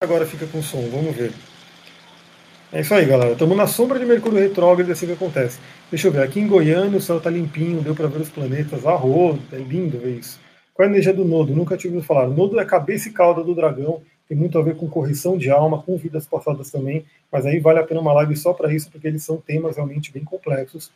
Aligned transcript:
agora 0.00 0.24
fica 0.24 0.46
com 0.46 0.62
som, 0.62 0.80
vamos 0.90 1.16
ver. 1.16 1.32
É 2.72 2.82
isso 2.82 2.94
aí, 2.94 3.04
galera. 3.04 3.32
Estamos 3.32 3.56
na 3.56 3.66
sombra 3.66 3.98
de 3.98 4.06
Mercúrio 4.06 4.38
retrógrado, 4.38 4.88
é 4.88 4.92
assim 4.92 5.06
que 5.06 5.12
acontece. 5.12 5.58
Deixa 5.90 6.06
eu 6.06 6.12
ver, 6.12 6.22
aqui 6.22 6.38
em 6.38 6.46
Goiânia 6.46 6.96
o 6.96 7.00
céu 7.00 7.18
está 7.18 7.28
limpinho, 7.28 7.82
deu 7.82 7.96
para 7.96 8.06
ver 8.06 8.20
os 8.20 8.28
planetas. 8.28 8.86
Arro, 8.86 9.36
é 9.52 9.56
lindo 9.56 9.98
ver 9.98 10.18
isso. 10.18 10.38
Qual 10.72 10.86
é 10.86 10.88
a 10.88 10.92
energia 10.92 11.12
do 11.12 11.24
nodo? 11.24 11.52
Nunca 11.52 11.76
tive 11.76 11.94
ouvido 11.94 12.06
falar. 12.06 12.28
Nodo 12.28 12.60
é 12.60 12.62
a 12.62 12.64
cabeça 12.66 13.08
e 13.08 13.12
cauda 13.12 13.42
do 13.42 13.56
dragão, 13.56 14.00
tem 14.28 14.38
muito 14.38 14.56
a 14.56 14.62
ver 14.62 14.76
com 14.76 14.88
correção 14.88 15.36
de 15.36 15.50
alma, 15.50 15.82
com 15.82 15.96
vidas 15.96 16.28
passadas 16.28 16.70
também, 16.70 17.04
mas 17.32 17.44
aí 17.44 17.58
vale 17.58 17.80
a 17.80 17.82
pena 17.82 18.00
uma 18.00 18.12
live 18.12 18.36
só 18.36 18.52
para 18.52 18.72
isso, 18.72 18.88
porque 18.92 19.08
eles 19.08 19.24
são 19.24 19.38
temas 19.38 19.74
realmente 19.74 20.12
bem 20.12 20.22
complexos. 20.22 20.92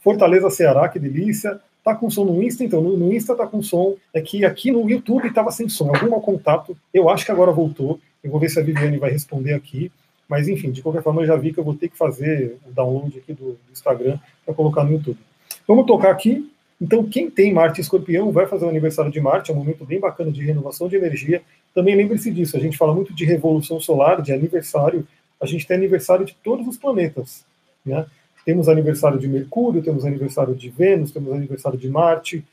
Fortaleza 0.00 0.50
Ceará, 0.50 0.86
que 0.90 0.98
delícia. 0.98 1.58
Tá 1.82 1.94
com 1.94 2.10
som 2.10 2.26
no 2.26 2.42
Insta, 2.42 2.62
então 2.62 2.82
no, 2.82 3.10
Insta 3.10 3.34
tá 3.34 3.46
com 3.46 3.62
som. 3.62 3.94
É 4.12 4.20
que 4.20 4.44
aqui 4.44 4.70
no 4.70 4.88
YouTube 4.90 5.28
estava 5.28 5.50
sem 5.50 5.66
som, 5.66 5.88
algum 5.88 6.10
mau 6.10 6.20
contato. 6.20 6.76
Eu 6.92 7.08
acho 7.08 7.24
que 7.24 7.32
agora 7.32 7.50
voltou. 7.50 7.98
Eu 8.24 8.30
vou 8.30 8.40
ver 8.40 8.48
se 8.48 8.58
a 8.58 8.62
Viviane 8.62 8.96
vai 8.96 9.10
responder 9.10 9.52
aqui. 9.52 9.92
Mas 10.26 10.48
enfim, 10.48 10.70
de 10.70 10.82
qualquer 10.82 11.02
forma, 11.02 11.22
eu 11.22 11.26
já 11.26 11.36
vi 11.36 11.52
que 11.52 11.60
eu 11.60 11.64
vou 11.64 11.74
ter 11.74 11.88
que 11.88 11.98
fazer 11.98 12.56
o 12.66 12.72
download 12.72 13.18
aqui 13.18 13.34
do, 13.34 13.58
Instagram 13.70 14.18
para 14.44 14.54
colocar 14.54 14.82
no 14.82 14.92
YouTube. 14.92 15.18
Vamos 15.68 15.86
tocar 15.86 16.10
aqui. 16.10 16.50
Então, 16.80 17.04
quem 17.04 17.30
tem 17.30 17.52
Marte 17.52 17.80
Escorpião 17.80 18.32
vai 18.32 18.46
fazer 18.46 18.64
o 18.64 18.68
aniversário 18.68 19.12
de 19.12 19.20
Marte, 19.20 19.50
é 19.50 19.54
um 19.54 19.58
momento 19.58 19.84
bem 19.84 20.00
bacana 20.00 20.32
de 20.32 20.42
renovação 20.42 20.88
de 20.88 20.96
energia. 20.96 21.42
Também 21.74 21.94
lembre-se 21.94 22.30
disso, 22.30 22.56
a 22.56 22.60
gente 22.60 22.76
fala 22.76 22.94
muito 22.94 23.14
de 23.14 23.24
revolução 23.24 23.78
solar, 23.78 24.22
de 24.22 24.32
aniversário. 24.32 25.06
A 25.40 25.46
gente 25.46 25.66
tem 25.66 25.76
aniversário 25.76 26.24
de 26.24 26.34
todos 26.42 26.66
os 26.66 26.76
planetas. 26.76 27.44
Né? 27.84 28.06
Temos 28.44 28.68
aniversário 28.68 29.18
de 29.18 29.28
Mercúrio, 29.28 29.82
temos 29.82 30.04
aniversário 30.04 30.54
de 30.54 30.68
Vênus, 30.70 31.12
temos 31.12 31.32
aniversário 31.32 31.78
de 31.78 31.88
Marte, 31.88 32.44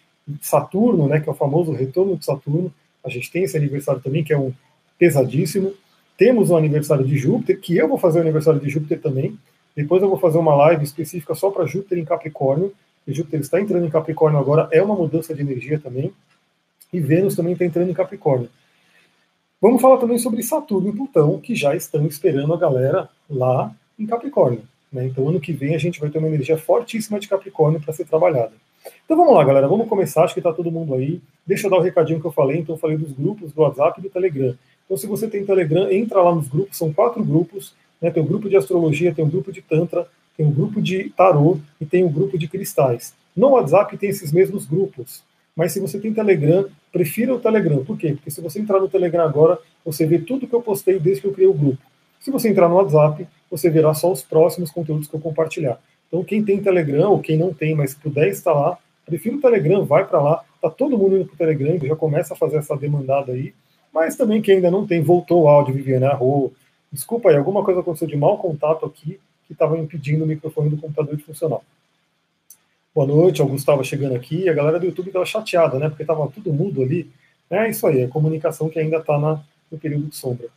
Saturno, 0.41 1.07
né, 1.07 1.19
que 1.19 1.27
é 1.27 1.31
o 1.31 1.35
famoso 1.35 1.71
retorno 1.71 2.15
de 2.15 2.25
Saturno. 2.25 2.71
A 3.03 3.09
gente 3.09 3.31
tem 3.31 3.43
esse 3.43 3.57
aniversário 3.57 4.01
também, 4.01 4.23
que 4.23 4.31
é 4.31 4.37
um 4.37 4.53
pesadíssimo. 5.01 5.73
Temos 6.15 6.51
o 6.51 6.55
aniversário 6.55 7.03
de 7.03 7.17
Júpiter, 7.17 7.59
que 7.59 7.75
eu 7.75 7.87
vou 7.87 7.97
fazer 7.97 8.19
o 8.19 8.21
aniversário 8.21 8.59
de 8.59 8.69
Júpiter 8.69 9.01
também. 9.01 9.35
Depois 9.75 10.03
eu 10.03 10.07
vou 10.07 10.19
fazer 10.19 10.37
uma 10.37 10.53
live 10.53 10.83
específica 10.83 11.33
só 11.33 11.49
para 11.49 11.65
Júpiter 11.65 11.97
em 11.97 12.05
Capricórnio. 12.05 12.71
E 13.07 13.11
Júpiter 13.11 13.39
está 13.39 13.59
entrando 13.59 13.83
em 13.83 13.89
Capricórnio 13.89 14.39
agora, 14.39 14.69
é 14.71 14.79
uma 14.79 14.93
mudança 14.93 15.33
de 15.33 15.41
energia 15.41 15.79
também. 15.79 16.13
E 16.93 16.99
Vênus 16.99 17.35
também 17.35 17.53
está 17.53 17.65
entrando 17.65 17.89
em 17.89 17.95
Capricórnio. 17.95 18.47
Vamos 19.59 19.81
falar 19.81 19.97
também 19.97 20.19
sobre 20.19 20.43
Saturno 20.43 20.89
e 20.89 20.95
Plutão, 20.95 21.39
que 21.39 21.55
já 21.55 21.75
estão 21.75 22.05
esperando 22.05 22.53
a 22.53 22.57
galera 22.57 23.09
lá 23.27 23.73
em 23.97 24.05
Capricórnio. 24.05 24.61
Né? 24.93 25.07
Então, 25.07 25.27
ano 25.27 25.39
que 25.39 25.51
vem, 25.51 25.73
a 25.73 25.79
gente 25.79 25.99
vai 25.99 26.11
ter 26.11 26.19
uma 26.19 26.27
energia 26.27 26.59
fortíssima 26.59 27.19
de 27.19 27.27
Capricórnio 27.27 27.81
para 27.81 27.91
ser 27.91 28.05
trabalhada. 28.05 28.51
Então, 29.03 29.17
vamos 29.17 29.33
lá, 29.33 29.43
galera, 29.43 29.67
vamos 29.67 29.89
começar. 29.89 30.23
Acho 30.23 30.35
que 30.35 30.39
está 30.39 30.53
todo 30.53 30.69
mundo 30.69 30.93
aí. 30.93 31.19
Deixa 31.45 31.65
eu 31.65 31.71
dar 31.71 31.77
o 31.77 31.81
recadinho 31.81 32.21
que 32.21 32.27
eu 32.27 32.31
falei. 32.31 32.59
Então, 32.59 32.75
eu 32.75 32.79
falei 32.79 32.97
dos 32.97 33.11
grupos 33.11 33.51
do 33.51 33.61
WhatsApp 33.61 33.99
e 33.99 34.03
do 34.03 34.09
Telegram. 34.09 34.55
Então, 34.91 34.97
se 34.97 35.07
você 35.07 35.25
tem 35.25 35.45
Telegram, 35.45 35.89
entra 35.89 36.21
lá 36.21 36.35
nos 36.35 36.49
grupos, 36.49 36.77
são 36.77 36.91
quatro 36.91 37.23
grupos. 37.23 37.73
Né? 38.01 38.11
Tem 38.11 38.21
o 38.21 38.25
um 38.25 38.27
grupo 38.27 38.49
de 38.49 38.57
astrologia, 38.57 39.13
tem 39.13 39.23
o 39.23 39.27
um 39.29 39.31
grupo 39.31 39.49
de 39.49 39.61
Tantra, 39.61 40.05
tem 40.35 40.45
o 40.45 40.49
um 40.49 40.51
grupo 40.51 40.81
de 40.81 41.09
tarô 41.11 41.59
e 41.79 41.85
tem 41.85 42.03
o 42.03 42.09
grupo 42.09 42.37
de 42.37 42.45
cristais. 42.45 43.13
No 43.33 43.51
WhatsApp 43.51 43.97
tem 43.97 44.09
esses 44.09 44.33
mesmos 44.33 44.65
grupos. 44.65 45.23
Mas 45.55 45.71
se 45.71 45.79
você 45.79 45.97
tem 45.97 46.13
Telegram, 46.13 46.65
prefira 46.91 47.33
o 47.33 47.39
Telegram. 47.39 47.85
Por 47.85 47.97
quê? 47.97 48.11
Porque 48.11 48.29
se 48.29 48.41
você 48.41 48.59
entrar 48.59 48.81
no 48.81 48.89
Telegram 48.89 49.23
agora, 49.23 49.57
você 49.85 50.05
vê 50.05 50.19
tudo 50.19 50.45
que 50.45 50.53
eu 50.53 50.61
postei 50.61 50.99
desde 50.99 51.21
que 51.21 51.27
eu 51.27 51.31
criei 51.31 51.47
o 51.47 51.53
grupo. 51.53 51.81
Se 52.19 52.29
você 52.29 52.49
entrar 52.49 52.67
no 52.67 52.75
WhatsApp, 52.75 53.25
você 53.49 53.69
verá 53.69 53.93
só 53.93 54.11
os 54.11 54.21
próximos 54.21 54.71
conteúdos 54.71 55.07
que 55.07 55.15
eu 55.15 55.21
compartilhar. 55.21 55.79
Então, 56.09 56.21
quem 56.21 56.43
tem 56.43 56.61
Telegram, 56.61 57.11
ou 57.11 57.19
quem 57.21 57.37
não 57.37 57.53
tem, 57.53 57.73
mas 57.73 57.93
puder 57.93 58.27
instalar, 58.27 58.77
prefira 59.05 59.37
o 59.37 59.41
Telegram, 59.41 59.85
vai 59.85 60.05
para 60.05 60.21
lá. 60.21 60.43
Tá 60.61 60.69
todo 60.69 60.97
mundo 60.97 61.15
indo 61.15 61.27
para 61.27 61.35
o 61.35 61.37
Telegram, 61.37 61.79
já 61.79 61.95
começa 61.95 62.33
a 62.33 62.37
fazer 62.37 62.57
essa 62.57 62.75
demandada 62.75 63.31
aí. 63.31 63.53
Mas 63.93 64.15
também 64.15 64.41
quem 64.41 64.55
ainda 64.55 64.71
não 64.71 64.87
tem, 64.87 65.01
voltou 65.01 65.43
o 65.43 65.47
áudio, 65.47 65.73
Viviane 65.73 66.05
Arro. 66.05 66.53
Desculpa 66.91 67.29
aí, 67.29 67.35
alguma 67.35 67.63
coisa 67.63 67.81
aconteceu 67.81 68.07
de 68.07 68.15
mau 68.15 68.37
contato 68.37 68.85
aqui 68.85 69.19
que 69.45 69.53
estava 69.53 69.77
impedindo 69.77 70.23
o 70.23 70.27
microfone 70.27 70.69
do 70.69 70.77
computador 70.77 71.15
de 71.15 71.23
funcionar. 71.23 71.59
Boa 72.93 73.07
noite, 73.07 73.41
Augusto 73.41 73.59
estava 73.59 73.83
chegando 73.83 74.15
aqui. 74.15 74.49
A 74.49 74.53
galera 74.53 74.79
do 74.79 74.85
YouTube 74.85 75.07
estava 75.07 75.25
chateada, 75.25 75.77
né? 75.79 75.89
Porque 75.89 76.03
estava 76.03 76.27
tudo 76.29 76.53
mudo 76.53 76.81
ali. 76.81 77.09
É 77.49 77.69
isso 77.69 77.85
aí, 77.85 78.03
a 78.03 78.07
comunicação 78.07 78.69
que 78.69 78.79
ainda 78.79 78.97
está 78.97 79.17
no 79.17 79.77
período 79.77 80.07
de 80.07 80.15
sombra. 80.15 80.47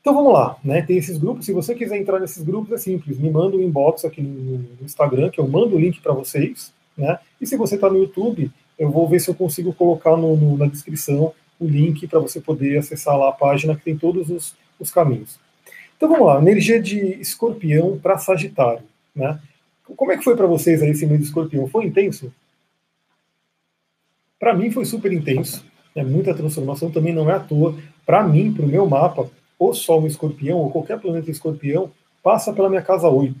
Então 0.00 0.14
vamos 0.14 0.32
lá, 0.32 0.56
né? 0.64 0.82
Tem 0.82 0.96
esses 0.96 1.18
grupos. 1.18 1.44
Se 1.44 1.52
você 1.52 1.74
quiser 1.74 1.98
entrar 1.98 2.18
nesses 2.20 2.42
grupos, 2.42 2.72
é 2.72 2.78
simples. 2.78 3.18
Me 3.18 3.30
manda 3.30 3.56
um 3.56 3.62
inbox 3.62 4.04
aqui 4.04 4.22
no, 4.22 4.64
Instagram, 4.82 5.30
que 5.30 5.40
eu 5.40 5.48
mando 5.48 5.76
o 5.76 5.78
link 5.78 6.00
para 6.00 6.12
vocês, 6.12 6.72
né? 6.96 7.18
E 7.40 7.46
se 7.46 7.56
você 7.56 7.74
está 7.74 7.90
no 7.90 7.98
YouTube, 7.98 8.50
eu 8.78 8.90
vou 8.90 9.08
ver 9.08 9.20
se 9.20 9.28
eu 9.28 9.34
consigo 9.34 9.72
colocar 9.72 10.16
no, 10.16 10.36
no, 10.36 10.56
na 10.56 10.66
descrição 10.66 11.32
o 11.58 11.66
link 11.66 12.06
para 12.06 12.20
você 12.20 12.40
poder 12.40 12.78
acessar 12.78 13.16
lá 13.16 13.30
a 13.30 13.32
página 13.32 13.74
que 13.76 13.82
tem 13.82 13.96
todos 13.96 14.30
os, 14.30 14.54
os 14.78 14.90
caminhos. 14.90 15.38
Então 15.96 16.08
vamos 16.08 16.26
lá, 16.26 16.40
energia 16.40 16.80
de 16.80 16.98
escorpião 17.20 17.98
para 17.98 18.18
Sagitário. 18.18 18.84
Né? 19.14 19.38
Como 19.96 20.12
é 20.12 20.16
que 20.16 20.24
foi 20.24 20.36
para 20.36 20.46
vocês 20.46 20.82
aí 20.82 20.90
esse 20.90 21.06
mês 21.06 21.20
de 21.20 21.26
escorpião? 21.26 21.66
Foi 21.66 21.84
intenso? 21.84 22.32
Para 24.38 24.54
mim 24.54 24.70
foi 24.70 24.84
super 24.84 25.12
intenso, 25.12 25.64
é 25.96 26.04
muita 26.04 26.32
transformação, 26.32 26.90
também 26.92 27.12
não 27.12 27.28
é 27.28 27.34
à 27.34 27.40
toa. 27.40 27.76
Para 28.06 28.22
mim, 28.22 28.52
para 28.52 28.64
o 28.64 28.68
meu 28.68 28.86
mapa, 28.86 29.28
o 29.58 29.74
Sol 29.74 30.02
em 30.02 30.06
escorpião, 30.06 30.58
ou 30.58 30.70
qualquer 30.70 31.00
planeta 31.00 31.28
em 31.28 31.32
escorpião, 31.32 31.90
passa 32.22 32.52
pela 32.52 32.68
minha 32.68 32.82
casa 32.82 33.08
8. 33.08 33.34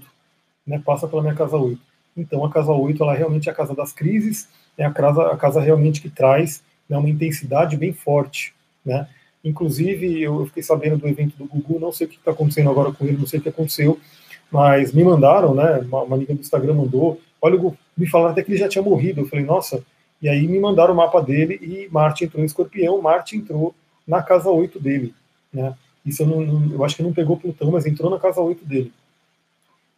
Né? 0.66 0.82
Passa 0.84 1.06
pela 1.06 1.22
minha 1.22 1.34
casa 1.34 1.56
8. 1.56 1.80
Então 2.16 2.44
a 2.44 2.50
casa 2.50 2.72
8 2.72 3.00
ela 3.00 3.14
realmente 3.14 3.48
é 3.48 3.52
a 3.52 3.54
casa 3.54 3.74
das 3.74 3.92
crises, 3.92 4.48
é 4.76 4.84
a 4.84 4.90
casa, 4.90 5.28
a 5.28 5.36
casa 5.36 5.60
realmente 5.60 6.00
que 6.02 6.10
traz 6.10 6.62
né, 6.88 6.96
uma 6.96 7.08
intensidade 7.08 7.76
bem 7.76 7.92
forte. 7.92 8.54
Né? 8.84 9.06
Inclusive, 9.44 10.20
eu 10.20 10.46
fiquei 10.46 10.62
sabendo 10.62 10.98
do 10.98 11.08
evento 11.08 11.36
do 11.36 11.44
Gugu, 11.44 11.78
não 11.78 11.92
sei 11.92 12.06
o 12.06 12.10
que 12.10 12.16
está 12.16 12.30
acontecendo 12.30 12.70
agora 12.70 12.92
com 12.92 13.04
ele, 13.04 13.18
não 13.18 13.26
sei 13.26 13.38
o 13.38 13.42
que 13.42 13.48
aconteceu, 13.48 13.98
mas 14.50 14.92
me 14.92 15.04
mandaram, 15.04 15.54
né? 15.54 15.78
Uma, 15.78 16.02
uma 16.02 16.16
amiga 16.16 16.34
do 16.34 16.40
Instagram 16.40 16.74
mandou. 16.74 17.20
Olha, 17.40 17.58
me 17.96 18.06
falaram 18.08 18.32
até 18.32 18.42
que 18.42 18.50
ele 18.50 18.58
já 18.58 18.68
tinha 18.68 18.82
morrido. 18.82 19.20
Eu 19.20 19.26
falei, 19.26 19.44
nossa. 19.44 19.84
E 20.20 20.28
aí 20.28 20.48
me 20.48 20.58
mandaram 20.58 20.94
o 20.94 20.96
mapa 20.96 21.20
dele 21.20 21.58
e 21.62 21.88
Marte 21.92 22.24
entrou 22.24 22.42
em 22.42 22.46
escorpião, 22.46 23.00
Marte 23.00 23.36
entrou 23.36 23.74
na 24.06 24.22
casa 24.22 24.50
8 24.50 24.80
dele. 24.80 25.14
Né? 25.52 25.74
Isso 26.04 26.22
eu, 26.22 26.26
não, 26.26 26.40
não, 26.40 26.72
eu 26.72 26.84
acho 26.84 26.96
que 26.96 27.02
não 27.02 27.12
pegou 27.12 27.36
Plutão, 27.36 27.70
mas 27.70 27.86
entrou 27.86 28.10
na 28.10 28.18
casa 28.18 28.40
8 28.40 28.64
dele. 28.64 28.92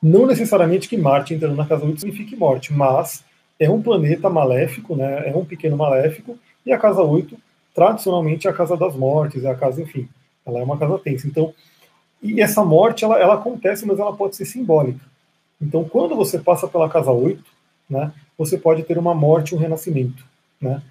Não 0.03 0.27
necessariamente 0.27 0.89
que 0.89 0.97
Marte 0.97 1.33
entrando 1.33 1.57
na 1.57 1.67
casa 1.67 1.85
8 1.85 2.01
signifique 2.01 2.37
morte, 2.37 2.73
mas 2.73 3.25
é 3.59 3.71
um 3.71 3.81
planeta 3.81 4.29
maléfico, 4.29 4.97
né? 4.97 5.29
é 5.29 5.37
um 5.37 5.45
pequeno 5.45 5.77
maléfico, 5.77 6.39
e 6.64 6.73
a 6.73 6.79
casa 6.79 7.02
8, 7.02 7.37
tradicionalmente, 7.75 8.47
é 8.47 8.50
a 8.50 8.55
casa 8.55 8.76
das 8.76 8.95
mortes, 8.95 9.45
é 9.45 9.50
a 9.50 9.55
casa, 9.55 9.83
enfim, 9.83 10.09
ela 10.45 10.61
é 10.61 10.62
uma 10.62 10.79
casa 10.79 10.99
tensa. 10.99 11.26
Então, 11.26 11.55
e 12.23 12.40
essa 12.40 12.64
morte, 12.64 13.05
ela, 13.05 13.19
ela 13.19 13.35
acontece, 13.35 13.87
mas 13.87 13.99
ela 13.99 14.14
pode 14.14 14.37
ser 14.37 14.45
simbólica. 14.45 15.00
Então, 15.61 15.85
quando 15.85 16.14
você 16.14 16.38
passa 16.38 16.69
pela 16.69 16.88
casa 16.88 17.11
8, 17.11 17.43
né, 17.88 18.12
você 18.37 18.57
pode 18.57 18.83
ter 18.85 18.99
uma 18.99 19.14
morte 19.14 19.55
um 19.55 19.59
renascimento. 19.59 20.25
Né? 20.61 20.83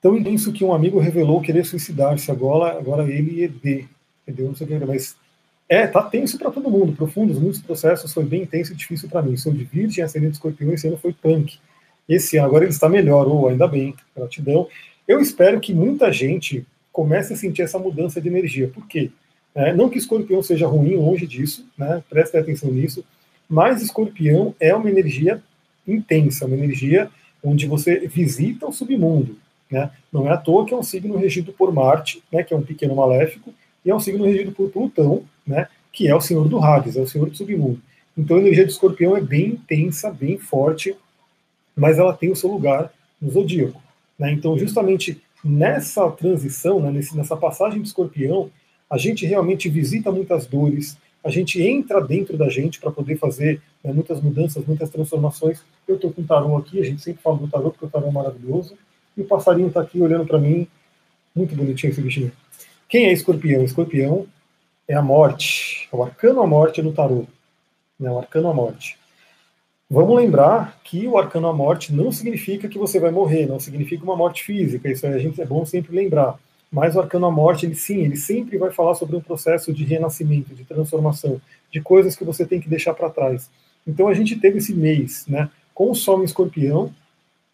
Tão 0.00 0.16
intenso 0.16 0.52
que 0.52 0.64
um 0.64 0.72
amigo 0.72 0.98
revelou 0.98 1.40
querer 1.40 1.64
suicidar-se 1.64 2.30
agora, 2.30 2.78
agora 2.78 3.10
ele 3.10 3.40
e 3.40 3.44
ED. 3.44 3.88
Entendeu? 4.22 4.48
Não 4.48 4.54
sei 4.54 4.66
o 4.66 4.70
que, 4.70 4.86
mas 4.86 5.16
é, 5.68 5.86
tá 5.86 6.02
tenso 6.02 6.38
para 6.38 6.50
todo 6.50 6.70
mundo, 6.70 6.92
profundos, 6.92 7.38
muitos 7.38 7.60
processos, 7.60 8.12
foi 8.12 8.24
bem 8.24 8.42
intenso 8.42 8.72
e 8.72 8.76
difícil 8.76 9.08
para 9.08 9.22
mim. 9.22 9.36
Sou 9.36 9.52
de 9.52 9.64
virgem, 9.64 10.02
ascendente 10.02 10.32
escorpião, 10.32 10.72
esse 10.72 10.88
ano 10.88 10.96
foi 10.96 11.12
punk. 11.12 11.58
Esse 12.10 12.40
agora 12.40 12.64
ele 12.64 12.72
está 12.72 12.88
melhor, 12.88 13.28
ou 13.28 13.48
ainda 13.48 13.68
bem, 13.68 13.94
gratidão. 14.16 14.66
Eu 15.06 15.20
espero 15.20 15.60
que 15.60 15.72
muita 15.72 16.12
gente 16.12 16.66
comece 16.92 17.32
a 17.32 17.36
sentir 17.36 17.62
essa 17.62 17.78
mudança 17.78 18.20
de 18.20 18.28
energia. 18.28 18.66
Por 18.66 18.84
quê? 18.88 19.12
É, 19.54 19.72
não 19.72 19.88
que 19.88 19.96
escorpião 19.96 20.42
seja 20.42 20.66
ruim, 20.66 20.96
longe 20.96 21.24
disso, 21.24 21.64
né? 21.78 22.02
prestem 22.10 22.40
atenção 22.40 22.68
nisso, 22.72 23.04
mas 23.48 23.80
escorpião 23.80 24.54
é 24.58 24.74
uma 24.74 24.90
energia 24.90 25.40
intensa, 25.86 26.46
uma 26.46 26.56
energia 26.56 27.08
onde 27.42 27.66
você 27.66 28.08
visita 28.08 28.66
o 28.66 28.72
submundo. 28.72 29.36
Né? 29.70 29.88
Não 30.12 30.26
é 30.26 30.32
à 30.32 30.36
toa 30.36 30.66
que 30.66 30.74
é 30.74 30.76
um 30.76 30.82
signo 30.82 31.16
regido 31.16 31.52
por 31.52 31.72
Marte, 31.72 32.22
né, 32.30 32.42
que 32.42 32.52
é 32.52 32.56
um 32.56 32.62
pequeno 32.62 32.94
maléfico, 32.94 33.54
e 33.84 33.90
é 33.90 33.94
um 33.94 34.00
signo 34.00 34.24
regido 34.24 34.50
por 34.50 34.68
Plutão, 34.70 35.22
né, 35.46 35.68
que 35.92 36.08
é 36.08 36.14
o 36.14 36.20
senhor 36.20 36.48
do 36.48 36.58
Hades, 36.58 36.96
é 36.96 37.00
o 37.00 37.06
senhor 37.06 37.30
do 37.30 37.36
submundo. 37.36 37.80
Então 38.18 38.36
a 38.36 38.40
energia 38.40 38.66
de 38.66 38.72
escorpião 38.72 39.16
é 39.16 39.20
bem 39.20 39.50
intensa, 39.50 40.10
bem 40.10 40.38
forte, 40.38 40.94
mas 41.76 41.98
ela 41.98 42.12
tem 42.12 42.30
o 42.30 42.36
seu 42.36 42.50
lugar 42.50 42.92
no 43.20 43.30
zodíaco. 43.30 43.80
Né? 44.18 44.32
Então, 44.32 44.58
justamente 44.58 45.20
nessa 45.42 46.10
transição, 46.10 46.80
né, 46.80 46.90
nessa 47.14 47.36
passagem 47.36 47.80
de 47.80 47.88
escorpião, 47.88 48.50
a 48.88 48.98
gente 48.98 49.24
realmente 49.24 49.68
visita 49.68 50.10
muitas 50.10 50.46
dores, 50.46 50.98
a 51.22 51.30
gente 51.30 51.62
entra 51.62 52.00
dentro 52.00 52.36
da 52.36 52.48
gente 52.48 52.80
para 52.80 52.90
poder 52.90 53.16
fazer 53.16 53.62
né, 53.84 53.92
muitas 53.92 54.20
mudanças, 54.20 54.64
muitas 54.66 54.90
transformações. 54.90 55.62
Eu 55.86 55.96
estou 55.96 56.12
com 56.12 56.22
o 56.22 56.26
tarô 56.26 56.56
aqui, 56.56 56.80
a 56.80 56.84
gente 56.84 57.02
sempre 57.02 57.22
fala 57.22 57.38
do 57.38 57.48
tarô 57.48 57.70
porque 57.70 57.86
o 57.86 57.90
tarô 57.90 58.08
é 58.08 58.10
maravilhoso, 58.10 58.76
e 59.16 59.22
o 59.22 59.24
passarinho 59.24 59.68
está 59.68 59.80
aqui 59.80 60.00
olhando 60.00 60.26
para 60.26 60.38
mim, 60.38 60.66
muito 61.34 61.54
bonitinho 61.54 61.90
esse 61.90 62.00
bichinho. 62.00 62.32
Quem 62.88 63.06
é 63.06 63.12
escorpião? 63.12 63.62
Escorpião 63.62 64.26
é 64.88 64.94
a 64.94 65.02
morte, 65.02 65.88
é 65.92 65.96
o 65.96 66.02
arcano 66.02 66.42
à 66.42 66.46
morte 66.46 66.82
no 66.82 66.92
tarô, 66.92 67.26
né, 67.98 68.10
o 68.10 68.18
arcano 68.18 68.48
à 68.48 68.54
morte. 68.54 68.98
Vamos 69.90 70.16
lembrar 70.16 70.80
que 70.84 71.06
o 71.08 71.18
arcano 71.18 71.48
à 71.48 71.52
morte 71.52 71.92
não 71.92 72.12
significa 72.12 72.68
que 72.68 72.78
você 72.78 73.00
vai 73.00 73.10
morrer, 73.10 73.46
não 73.46 73.58
significa 73.58 74.04
uma 74.04 74.16
morte 74.16 74.44
física, 74.44 74.90
isso 74.90 75.06
a 75.06 75.18
gente 75.18 75.40
é 75.40 75.44
bom 75.44 75.66
sempre 75.66 75.94
lembrar 75.94 76.38
mas 76.70 76.94
o 76.94 77.00
arcano 77.00 77.26
à 77.26 77.30
morte, 77.30 77.66
ele 77.66 77.74
sim, 77.74 78.04
ele 78.04 78.16
sempre 78.16 78.56
vai 78.56 78.70
falar 78.70 78.94
sobre 78.94 79.16
um 79.16 79.20
processo 79.20 79.72
de 79.72 79.84
renascimento, 79.84 80.54
de 80.54 80.64
transformação, 80.64 81.40
de 81.70 81.80
coisas 81.80 82.14
que 82.14 82.24
você 82.24 82.46
tem 82.46 82.60
que 82.60 82.68
deixar 82.68 82.94
para 82.94 83.10
trás. 83.10 83.50
Então 83.86 84.06
a 84.06 84.14
gente 84.14 84.36
teve 84.36 84.58
esse 84.58 84.72
mês, 84.72 85.26
né, 85.26 85.50
com 85.74 85.90
o 85.90 85.94
Sol 85.94 86.20
em 86.20 86.24
Escorpião, 86.24 86.94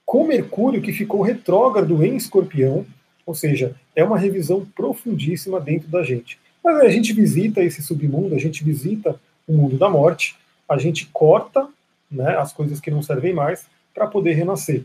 com 0.04 0.26
Mercúrio 0.26 0.82
que 0.82 0.92
ficou 0.92 1.22
retrógrado 1.22 2.04
em 2.04 2.16
Escorpião, 2.16 2.84
ou 3.24 3.34
seja, 3.34 3.74
é 3.94 4.04
uma 4.04 4.18
revisão 4.18 4.64
profundíssima 4.76 5.60
dentro 5.60 5.88
da 5.88 6.02
gente. 6.02 6.38
Mas 6.62 6.76
a 6.80 6.88
gente 6.88 7.12
visita 7.12 7.62
esse 7.62 7.82
submundo, 7.82 8.34
a 8.34 8.38
gente 8.38 8.62
visita 8.62 9.18
o 9.48 9.52
mundo 9.52 9.78
da 9.78 9.88
morte, 9.88 10.36
a 10.68 10.76
gente 10.76 11.06
corta 11.12 11.66
né, 12.10 12.36
as 12.36 12.52
coisas 12.52 12.80
que 12.80 12.90
não 12.90 13.02
servem 13.02 13.34
mais 13.34 13.66
para 13.94 14.06
poder 14.06 14.32
renascer. 14.34 14.84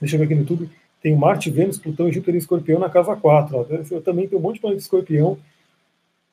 Deixa 0.00 0.16
eu 0.16 0.18
ver 0.18 0.26
aqui 0.26 0.34
no 0.34 0.40
YouTube. 0.40 0.70
Tem 1.00 1.16
Marte, 1.16 1.50
Vênus, 1.50 1.78
Plutão 1.78 2.08
e 2.08 2.12
Júpiter 2.12 2.34
em 2.34 2.38
Escorpião 2.38 2.78
na 2.78 2.88
casa 2.88 3.14
4. 3.16 3.56
Ó. 3.56 3.66
Eu 3.90 4.02
também 4.02 4.28
tenho 4.28 4.40
um 4.40 4.42
monte 4.42 4.54
de 4.54 4.60
planeta 4.60 4.78
de 4.78 4.84
Escorpião 4.84 5.38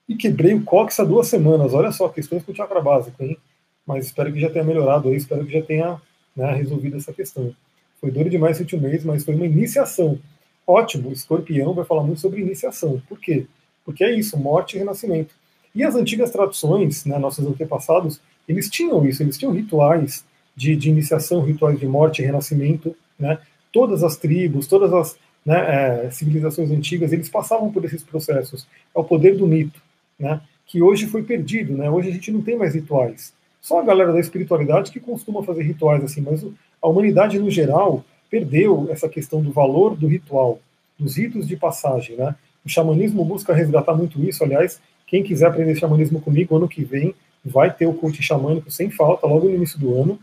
e 0.07 0.15
quebrei 0.15 0.53
o 0.53 0.63
cóccix 0.63 0.99
há 0.99 1.03
duas 1.03 1.27
semanas. 1.27 1.73
Olha 1.73 1.91
só, 1.91 2.07
questões 2.09 2.43
com 2.43 2.51
o 2.51 2.55
chakra 2.55 2.81
básico, 2.81 3.21
hein? 3.23 3.37
Mas 3.85 4.05
espero 4.05 4.31
que 4.31 4.39
já 4.39 4.49
tenha 4.49 4.63
melhorado 4.63 5.09
aí, 5.09 5.15
espero 5.15 5.45
que 5.45 5.53
já 5.53 5.61
tenha 5.61 5.99
né, 6.35 6.53
resolvido 6.53 6.97
essa 6.97 7.11
questão. 7.11 7.53
Foi 7.99 8.11
duro 8.11 8.29
demais 8.29 8.55
esse 8.55 8.63
último 8.63 8.83
mês, 8.83 9.03
mas 9.03 9.25
foi 9.25 9.35
uma 9.35 9.45
iniciação. 9.45 10.19
Ótimo, 10.65 11.11
Escorpião 11.11 11.73
vai 11.73 11.83
falar 11.83 12.03
muito 12.03 12.21
sobre 12.21 12.41
iniciação. 12.41 13.01
Por 13.09 13.19
quê? 13.19 13.47
Porque 13.83 14.03
é 14.03 14.13
isso, 14.13 14.37
morte 14.37 14.75
e 14.75 14.79
renascimento. 14.79 15.33
E 15.73 15.83
as 15.83 15.95
antigas 15.95 16.31
tradições, 16.31 17.05
né, 17.05 17.17
nossos 17.17 17.45
antepassados, 17.45 18.21
eles 18.49 18.69
tinham 18.69 19.05
isso, 19.07 19.21
eles 19.21 19.37
tinham 19.37 19.53
rituais 19.53 20.25
de, 20.55 20.75
de 20.75 20.89
iniciação, 20.89 21.41
rituais 21.41 21.79
de 21.79 21.87
morte 21.87 22.21
e 22.21 22.25
renascimento, 22.25 22.95
né? 23.17 23.39
todas 23.71 24.03
as 24.03 24.17
tribos, 24.17 24.67
todas 24.67 24.91
as 24.91 25.17
né, 25.45 26.05
é, 26.05 26.11
civilizações 26.11 26.71
antigas, 26.71 27.13
eles 27.13 27.29
passavam 27.29 27.71
por 27.71 27.85
esses 27.85 28.03
processos. 28.03 28.67
É 28.95 28.99
o 28.99 29.03
poder 29.03 29.37
do 29.37 29.47
mito, 29.47 29.79
né, 30.17 30.41
que 30.65 30.81
hoje 30.81 31.05
foi 31.05 31.23
perdido. 31.23 31.77
Né? 31.77 31.89
Hoje 31.89 32.09
a 32.09 32.11
gente 32.11 32.31
não 32.31 32.41
tem 32.41 32.57
mais 32.57 32.73
rituais. 32.75 33.33
Só 33.61 33.79
a 33.79 33.83
galera 33.83 34.11
da 34.11 34.19
espiritualidade 34.19 34.91
que 34.91 34.99
costuma 34.99 35.43
fazer 35.43 35.63
rituais 35.63 36.03
assim, 36.03 36.21
mas 36.21 36.45
a 36.81 36.87
humanidade 36.87 37.37
no 37.39 37.49
geral 37.49 38.03
perdeu 38.29 38.87
essa 38.91 39.09
questão 39.09 39.41
do 39.41 39.51
valor 39.51 39.95
do 39.95 40.07
ritual, 40.07 40.59
dos 40.97 41.17
ritos 41.17 41.47
de 41.47 41.55
passagem. 41.55 42.15
Né? 42.15 42.35
O 42.65 42.69
xamanismo 42.69 43.23
busca 43.23 43.53
resgatar 43.53 43.93
muito 43.93 44.21
isso. 44.23 44.43
Aliás, 44.43 44.81
quem 45.05 45.23
quiser 45.23 45.47
aprender 45.47 45.75
xamanismo 45.75 46.21
comigo, 46.21 46.55
ano 46.55 46.67
que 46.67 46.83
vem, 46.83 47.13
vai 47.43 47.73
ter 47.73 47.87
o 47.87 47.93
culto 47.93 48.21
xamânico 48.21 48.69
sem 48.69 48.89
falta, 48.89 49.25
logo 49.25 49.47
no 49.47 49.55
início 49.55 49.79
do 49.79 49.99
ano. 50.01 50.19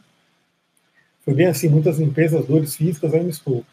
Foi 1.25 1.35
bem 1.35 1.47
assim, 1.47 1.69
muitas 1.69 1.99
limpezas, 1.99 2.47
dores 2.47 2.77
físicas, 2.77 3.13
me 3.13 3.31
estou. 3.31 3.65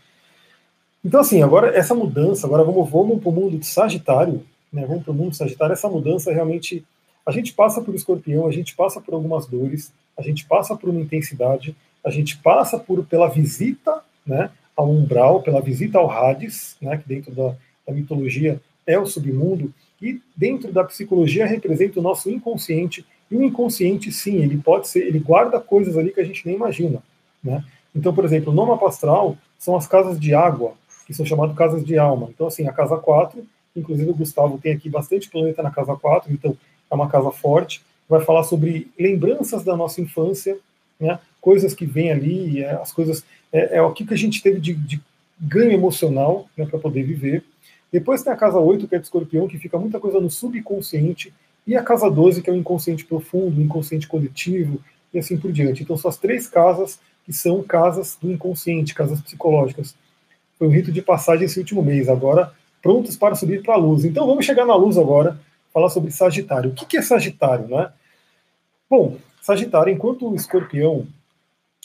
Então, 1.04 1.20
assim, 1.20 1.44
agora 1.44 1.76
essa 1.76 1.94
mudança, 1.94 2.48
agora 2.48 2.64
vamos, 2.64 2.90
vamos 2.90 3.20
para 3.20 3.30
o 3.30 3.32
mundo 3.32 3.58
de 3.58 3.66
Sagitário, 3.66 4.44
né? 4.72 4.86
Vamos 4.86 5.04
para 5.04 5.12
o 5.12 5.16
mundo 5.16 5.32
de 5.32 5.38
Sagitário, 5.38 5.74
essa 5.74 5.90
mudança 5.90 6.32
realmente. 6.32 6.84
A 7.26 7.32
gente 7.32 7.54
passa 7.54 7.82
por 7.82 7.94
escorpião, 7.94 8.48
a 8.48 8.52
gente 8.52 8.76
passa 8.76 9.00
por 9.00 9.14
algumas 9.14 9.46
dores, 9.46 9.94
a 10.18 10.22
gente 10.22 10.46
passa 10.46 10.76
por 10.76 10.90
uma 10.90 11.00
intensidade, 11.00 11.76
a 12.04 12.10
gente 12.10 12.38
passa 12.38 12.78
por 12.78 13.06
pela 13.06 13.30
visita 13.30 14.02
né, 14.26 14.50
ao 14.76 14.90
umbral, 14.90 15.42
pela 15.42 15.62
visita 15.62 15.98
ao 15.98 16.10
Hades, 16.10 16.76
né, 16.82 16.98
que 16.98 17.08
dentro 17.08 17.34
da, 17.34 17.56
da 17.88 17.94
mitologia 17.94 18.60
é 18.86 19.00
o 19.00 19.06
submundo, 19.06 19.74
e 20.02 20.22
dentro 20.36 20.72
da 20.72 20.84
psicologia 20.84 21.46
representa 21.46 22.00
o 22.00 22.04
nosso 22.04 22.30
inconsciente, 22.30 23.06
e 23.34 23.36
o 23.36 23.44
inconsciente, 23.44 24.12
sim, 24.12 24.36
ele 24.44 24.60
pode 24.60 24.88
ser, 24.88 25.08
ele 25.08 25.18
guarda 25.18 25.60
coisas 25.60 25.98
ali 25.98 26.12
que 26.12 26.22
a 26.22 26.24
gente 26.24 26.46
nem 26.46 26.56
imagina. 26.56 27.02
Né? 27.44 27.66
Então, 27.96 28.14
por 28.14 28.24
exemplo, 28.24 28.54
no 28.54 28.64
mapa 28.64 28.88
astral 28.88 29.36
são 29.58 29.76
as 29.76 29.88
casas 29.88 30.20
de 30.20 30.36
água, 30.36 30.74
que 31.08 31.16
são 31.16 31.26
chamadas 31.26 31.58
casas 31.58 31.84
de 31.84 31.98
alma. 31.98 32.30
Então, 32.30 32.46
assim, 32.46 32.68
a 32.68 32.72
casa 32.72 32.96
4, 32.96 33.44
inclusive 33.76 34.12
o 34.12 34.14
Gustavo 34.14 34.60
tem 34.60 34.74
aqui 34.74 34.88
bastante 34.88 35.32
planeta 35.32 35.64
na 35.64 35.72
casa 35.72 35.96
4, 35.96 36.32
então 36.32 36.56
é 36.92 36.94
uma 36.94 37.10
casa 37.10 37.32
forte, 37.32 37.82
vai 38.08 38.22
falar 38.22 38.44
sobre 38.44 38.92
lembranças 39.00 39.64
da 39.64 39.76
nossa 39.76 40.00
infância, 40.00 40.56
né? 41.00 41.18
coisas 41.42 41.74
que 41.74 41.88
vêm 41.88 42.12
ali, 42.12 42.62
é, 42.62 42.74
as 42.74 42.94
coisas, 42.94 43.26
é, 43.52 43.78
é 43.78 43.82
o 43.82 43.94
que 43.94 44.06
a 44.14 44.18
gente 44.18 44.44
teve 44.44 44.60
de, 44.60 44.76
de 44.76 45.02
ganho 45.42 45.72
emocional 45.72 46.48
né, 46.56 46.68
para 46.68 46.78
poder 46.78 47.02
viver. 47.02 47.44
Depois 47.92 48.22
tem 48.22 48.32
a 48.32 48.38
casa 48.38 48.60
8, 48.60 48.88
que 48.88 48.94
é 48.94 49.00
de 49.00 49.06
escorpião, 49.06 49.48
que 49.48 49.58
fica 49.58 49.80
muita 49.80 50.00
coisa 50.00 50.20
no 50.22 50.30
subconsciente, 50.30 51.34
e 51.66 51.76
a 51.76 51.84
casa 51.84 52.10
12, 52.10 52.42
que 52.42 52.50
é 52.50 52.54
o 52.54 52.56
inconsciente 52.56 53.06
profundo, 53.06 53.60
o 53.60 53.64
inconsciente 53.64 54.08
coletivo, 54.08 54.80
e 55.14 55.20
assim 55.20 55.38
por 55.38 55.52
diante. 55.52 55.84
Então, 55.84 55.96
são 55.96 56.10
as 56.10 56.18
três 56.18 56.48
casas 56.48 57.00
que 57.26 57.32
são 57.32 57.64
casas 57.64 58.18
do 58.22 58.32
inconsciente, 58.32 58.94
casas 58.94 59.22
psicológicas. 59.22 59.96
Foi 60.58 60.68
um 60.68 60.72
rito 60.72 60.92
de 60.92 61.02
passagem 61.02 61.46
esse 61.46 61.60
último 61.60 61.82
mês, 61.82 62.10
agora 62.10 62.54
prontos 62.84 63.16
para 63.16 63.34
subir 63.34 63.64
para 63.64 63.76
a 63.76 63.78
luz. 63.78 64.04
Então 64.04 64.28
vamos 64.28 64.46
chegar 64.46 64.66
na 64.66 64.76
luz 64.76 64.98
agora, 64.98 65.40
falar 65.74 65.90
sobre 65.90 66.12
Sagitário. 66.12 66.72
O 66.72 66.74
que 66.74 66.98
é 66.98 67.02
Sagitário, 67.02 67.70
né? 67.70 67.90
Bom, 68.90 69.18
Sagitário, 69.42 69.92
enquanto 69.92 70.30
o 70.30 70.36
escorpião 70.36 71.08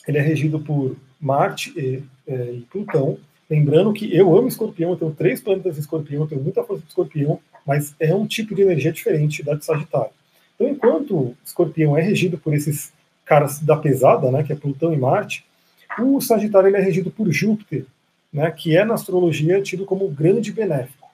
ele 0.06 0.18
é 0.18 0.20
regido 0.20 0.58
por 0.58 0.96
Marte 1.20 1.72
e, 1.76 2.02
é, 2.26 2.52
e 2.52 2.60
Plutão, 2.70 3.18
lembrando 3.48 3.92
que 3.92 4.14
eu 4.14 4.36
amo 4.36 4.48
escorpião, 4.48 4.90
eu 4.90 4.96
tenho 4.96 5.12
três 5.12 5.40
planetas 5.40 5.74
de 5.74 5.80
escorpião, 5.80 6.22
eu 6.22 6.28
tenho 6.28 6.42
muita 6.42 6.64
força 6.64 6.82
de 6.82 6.88
escorpião, 6.88 7.38
mas 7.68 7.94
é 8.00 8.14
um 8.14 8.26
tipo 8.26 8.54
de 8.54 8.62
energia 8.62 8.90
diferente 8.90 9.42
da 9.42 9.52
de 9.52 9.62
Sagitário. 9.62 10.10
Então, 10.54 10.66
enquanto 10.66 11.36
escorpião 11.44 11.98
é 11.98 12.00
regido 12.00 12.38
por 12.38 12.54
esses 12.54 12.90
caras 13.26 13.60
da 13.60 13.76
pesada, 13.76 14.30
né, 14.32 14.42
que 14.42 14.50
é 14.50 14.56
Plutão 14.56 14.90
e 14.90 14.96
Marte, 14.96 15.44
o 15.98 16.18
Sagitário 16.18 16.74
é 16.74 16.80
regido 16.80 17.10
por 17.10 17.30
Júpiter, 17.30 17.84
né, 18.32 18.50
que 18.50 18.74
é 18.74 18.86
na 18.86 18.94
astrologia 18.94 19.60
tido 19.60 19.84
como 19.84 20.08
grande 20.08 20.50
benéfico. 20.50 21.10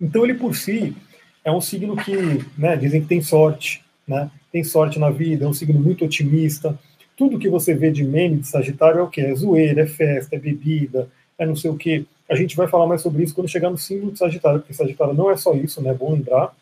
Então 0.00 0.24
ele 0.24 0.34
por 0.34 0.54
si 0.54 0.96
é 1.44 1.50
um 1.50 1.60
signo 1.60 1.96
que, 1.96 2.16
né, 2.56 2.76
dizem 2.76 3.02
que 3.02 3.08
tem 3.08 3.20
sorte, 3.20 3.84
né, 4.06 4.30
tem 4.52 4.62
sorte 4.62 5.00
na 5.00 5.10
vida, 5.10 5.46
é 5.46 5.48
um 5.48 5.52
signo 5.52 5.80
muito 5.80 6.04
otimista. 6.04 6.78
Tudo 7.16 7.40
que 7.40 7.48
você 7.48 7.74
vê 7.74 7.90
de 7.90 8.04
meme 8.04 8.38
de 8.38 8.46
Sagitário 8.46 9.00
é 9.00 9.02
o 9.02 9.08
que? 9.08 9.20
É 9.20 9.34
zoeira, 9.34 9.82
é 9.82 9.86
festa, 9.86 10.36
é 10.36 10.38
bebida, 10.38 11.10
é 11.36 11.44
não 11.44 11.56
sei 11.56 11.72
o 11.72 11.76
que. 11.76 12.06
A 12.28 12.36
gente 12.36 12.56
vai 12.56 12.68
falar 12.68 12.86
mais 12.86 13.00
sobre 13.00 13.22
isso 13.22 13.34
quando 13.34 13.48
chegar 13.48 13.70
no 13.70 13.78
símbolo 13.78 14.12
de 14.12 14.18
Sagitário, 14.18 14.60
porque 14.60 14.74
Sagitário 14.74 15.14
não 15.14 15.30
é 15.30 15.36
só 15.36 15.54
isso, 15.54 15.82
né? 15.82 15.90
É 15.90 15.94
bom 15.94 16.12
lembrar. 16.12 16.54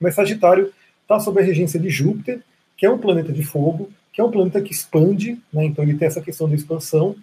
Mas 0.00 0.14
Sagitário 0.14 0.72
está 1.02 1.20
sob 1.20 1.40
a 1.40 1.44
regência 1.44 1.78
de 1.78 1.90
Júpiter, 1.90 2.40
que 2.76 2.86
é 2.86 2.90
um 2.90 2.98
planeta 2.98 3.32
de 3.32 3.42
fogo, 3.44 3.90
que 4.12 4.20
é 4.20 4.24
um 4.24 4.30
planeta 4.30 4.62
que 4.62 4.72
expande, 4.72 5.38
né, 5.52 5.64
então 5.64 5.84
ele 5.84 5.94
tem 5.94 6.06
essa 6.06 6.20
questão 6.20 6.48
da 6.48 6.54
expansão. 6.54 7.16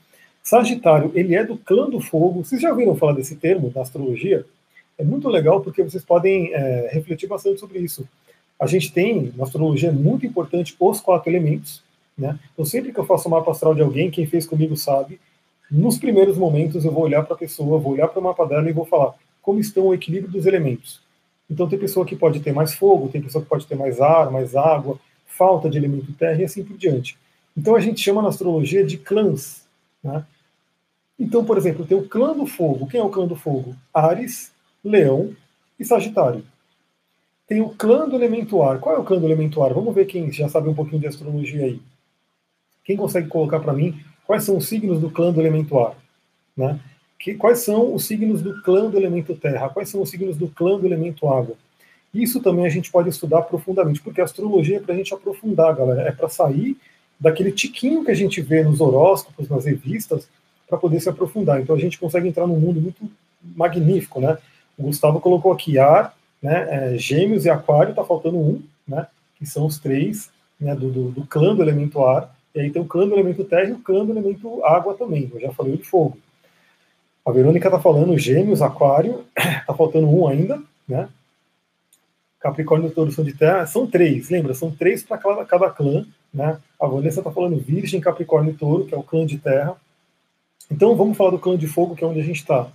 Sagitário, 0.44 1.12
ele 1.16 1.36
é 1.36 1.44
do 1.44 1.58
clã 1.58 1.90
do 1.90 2.02
fogo. 2.02 2.44
Vocês 2.44 2.62
já 2.62 2.70
ouviram 2.70 2.96
falar 2.96 3.14
desse 3.14 3.36
termo 3.36 3.72
na 3.74 3.82
astrologia? 3.82 4.46
É 4.98 5.04
muito 5.04 5.30
legal 5.30 5.62
porque 5.62 5.84
vocês 5.84 6.04
podem 6.04 6.54
é, 6.54 6.90
refletir 6.92 7.28
bastante 7.28 7.60
sobre 7.60 7.80
isso. 7.80 8.08
A 8.60 8.68
gente 8.68 8.92
tem, 8.92 9.32
na 9.36 9.44
astrologia, 9.44 9.90
é 9.90 9.92
muito 9.92 10.26
importante 10.26 10.76
os 10.80 11.00
quatro 11.00 11.30
elementos. 11.30 11.82
Né? 12.18 12.38
Então, 12.54 12.66
sempre 12.66 12.92
que 12.92 13.00
eu 13.00 13.06
faço 13.06 13.28
um 13.28 13.32
mapa 13.32 13.52
astral 13.52 13.74
de 13.74 13.82
alguém, 13.82 14.12
quem 14.12 14.26
fez 14.26 14.46
comigo 14.46 14.76
sabe, 14.76 15.20
nos 15.72 15.98
primeiros 15.98 16.38
momentos 16.38 16.84
eu 16.84 16.92
vou 16.92 17.04
olhar 17.04 17.24
para 17.24 17.36
a 17.36 17.40
pessoa, 17.40 17.80
vou 17.80 17.94
olhar 17.94 18.08
para 18.08 18.20
o 18.20 18.24
mapa 18.24 18.46
dela 18.46 18.70
e 18.70 18.74
vou 18.74 18.86
falar 18.86 19.14
como 19.42 19.60
estão 19.60 19.88
o 19.88 19.94
equilíbrio 19.94 20.32
dos 20.32 20.46
elementos. 20.46 21.00
Então, 21.50 21.68
tem 21.68 21.78
pessoa 21.78 22.06
que 22.06 22.16
pode 22.16 22.40
ter 22.40 22.54
mais 22.54 22.74
fogo, 22.74 23.10
tem 23.10 23.22
pessoa 23.22 23.44
que 23.44 23.50
pode 23.50 23.68
ter 23.68 23.76
mais 23.76 24.00
ar, 24.00 24.32
mais 24.32 24.56
água, 24.56 25.00
falta 25.26 25.70
de 25.70 25.78
elemento 25.78 26.14
terra 26.14 26.42
e 26.42 26.46
assim 26.46 26.64
por 26.64 26.78
diante. 26.78 27.18
Então 27.56 27.76
a 27.76 27.80
gente 27.80 28.02
chama 28.02 28.22
na 28.22 28.30
astrologia 28.30 28.86
de 28.86 28.98
clãs. 28.98 29.66
Né? 30.04 30.26
Então, 31.20 31.44
por 31.44 31.58
exemplo, 31.58 31.86
tem 31.86 31.98
o 31.98 32.08
clã 32.08 32.36
do 32.36 32.46
fogo. 32.46 32.88
Quem 32.88 33.00
é 33.00 33.04
o 33.04 33.10
clã 33.10 33.28
do 33.28 33.36
fogo? 33.36 33.76
Ares, 33.94 34.52
Leão 34.84 35.36
e 35.80 35.86
Sagitário. 35.86 36.44
Tem 37.48 37.62
o 37.62 37.70
clã 37.70 38.08
do 38.08 38.16
elemento 38.16 38.62
ar. 38.62 38.80
Qual 38.80 38.96
é 38.96 39.00
o 39.00 39.04
clã 39.04 39.20
do 39.20 39.26
elemento 39.26 39.62
ar? 39.62 39.74
Vamos 39.74 39.94
ver 39.94 40.06
quem 40.06 40.32
já 40.32 40.48
sabe 40.48 40.70
um 40.70 40.74
pouquinho 40.74 41.02
de 41.02 41.08
astrologia 41.08 41.66
aí. 41.66 41.82
Quem 42.84 42.96
consegue 42.96 43.28
colocar 43.28 43.60
para 43.60 43.74
mim 43.74 44.00
quais 44.32 44.46
são 44.46 44.56
os 44.56 44.66
signos 44.66 45.02
do 45.02 45.10
clã 45.10 45.30
do 45.30 45.42
elemento 45.42 45.78
ar? 45.78 45.94
Né? 46.56 46.80
Que, 47.20 47.34
quais 47.34 47.60
são 47.60 47.94
os 47.94 48.06
signos 48.06 48.42
do 48.42 48.62
clã 48.62 48.90
do 48.90 48.96
elemento 48.96 49.36
terra? 49.36 49.68
Quais 49.68 49.90
são 49.90 50.02
os 50.02 50.10
signos 50.10 50.38
do 50.38 50.48
clã 50.48 50.80
do 50.80 50.86
elemento 50.86 51.28
água? 51.28 51.58
Isso 52.14 52.40
também 52.40 52.66
a 52.66 52.70
gente 52.70 52.90
pode 52.90 53.10
estudar 53.10 53.42
profundamente, 53.42 54.00
porque 54.00 54.22
a 54.22 54.24
astrologia 54.24 54.78
é 54.78 54.80
para 54.80 54.94
a 54.94 54.98
gente 54.98 55.14
aprofundar, 55.14 55.76
galera. 55.76 56.04
É 56.04 56.14
para 56.14 56.30
sair 56.30 56.78
daquele 57.20 57.52
tiquinho 57.52 58.06
que 58.06 58.12
a 58.12 58.14
gente 58.14 58.40
vê 58.40 58.64
nos 58.64 58.80
horóscopos, 58.80 59.50
nas 59.50 59.66
revistas, 59.66 60.30
para 60.66 60.78
poder 60.78 61.02
se 61.02 61.10
aprofundar. 61.10 61.60
Então 61.60 61.76
a 61.76 61.80
gente 61.80 62.00
consegue 62.00 62.30
entrar 62.30 62.48
num 62.48 62.58
mundo 62.58 62.80
muito 62.80 63.12
magnífico, 63.44 64.22
né? 64.22 64.38
O 64.78 64.84
Gustavo 64.84 65.20
colocou 65.20 65.52
aqui 65.52 65.78
ar, 65.78 66.16
né? 66.42 66.94
É, 66.94 66.98
gêmeos 66.98 67.44
e 67.44 67.50
aquário, 67.50 67.90
está 67.90 68.06
faltando 68.06 68.38
um, 68.38 68.62
né? 68.88 69.08
Que 69.38 69.46
são 69.46 69.66
os 69.66 69.78
três 69.78 70.30
né, 70.58 70.74
do, 70.74 70.90
do, 70.90 71.12
do, 71.12 71.28
clã 71.28 71.54
do 71.54 71.62
elemento 71.62 72.02
ar. 72.02 72.34
E 72.54 72.60
aí 72.60 72.70
tem 72.70 72.82
o 72.82 72.86
do 72.86 73.14
elemento 73.14 73.44
terra 73.46 73.70
e 73.70 73.74
o 73.74 73.78
do 73.78 74.12
elemento 74.12 74.64
água 74.66 74.94
também. 74.94 75.30
Eu 75.34 75.40
já 75.40 75.52
falei 75.52 75.78
de 75.78 75.84
fogo. 75.84 76.18
A 77.26 77.32
Verônica 77.32 77.68
está 77.68 77.80
falando 77.80 78.18
gêmeos, 78.18 78.62
aquário, 78.62 79.26
está 79.38 79.74
faltando 79.78 80.08
um 80.08 80.28
ainda, 80.28 80.62
né? 80.88 81.08
Capricórnio 82.40 82.90
Touro 82.90 83.12
são 83.12 83.24
de 83.24 83.34
terra, 83.34 83.68
são 83.68 83.86
três, 83.86 84.30
lembra? 84.30 84.56
São 84.56 84.72
três 84.72 85.04
para 85.04 85.20
cada, 85.20 85.46
cada, 85.46 85.70
clã, 85.70 86.06
né? 86.34 86.60
A 86.80 86.88
Vanessa 86.88 87.20
está 87.20 87.32
falando 87.32 87.60
Virgem, 87.60 88.02
Capricórnio 88.02 88.54
e 88.54 88.58
Touro, 88.58 88.86
que 88.86 88.96
é 88.96 88.98
o 88.98 89.04
clã 89.04 89.26
de 89.26 89.38
terra. 89.38 89.76
Então 90.70 90.96
vamos 90.96 91.16
falar 91.16 91.30
do 91.30 91.40
clã 91.40 91.56
de 91.56 91.68
fogo, 91.68 91.96
que 91.96 92.04
é 92.04 92.08
onde 92.08 92.20
a 92.20 92.24
gente 92.24 92.40
está. 92.40 92.68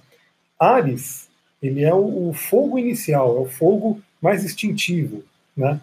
Ares, 0.59 1.29
ele 1.61 1.83
é 1.83 1.93
o, 1.93 2.29
o 2.29 2.33
fogo 2.33 2.79
inicial, 2.79 3.37
é 3.37 3.41
o 3.41 3.47
fogo 3.47 4.01
mais 4.23 4.45
instintivo, 4.45 5.25
né? 5.57 5.81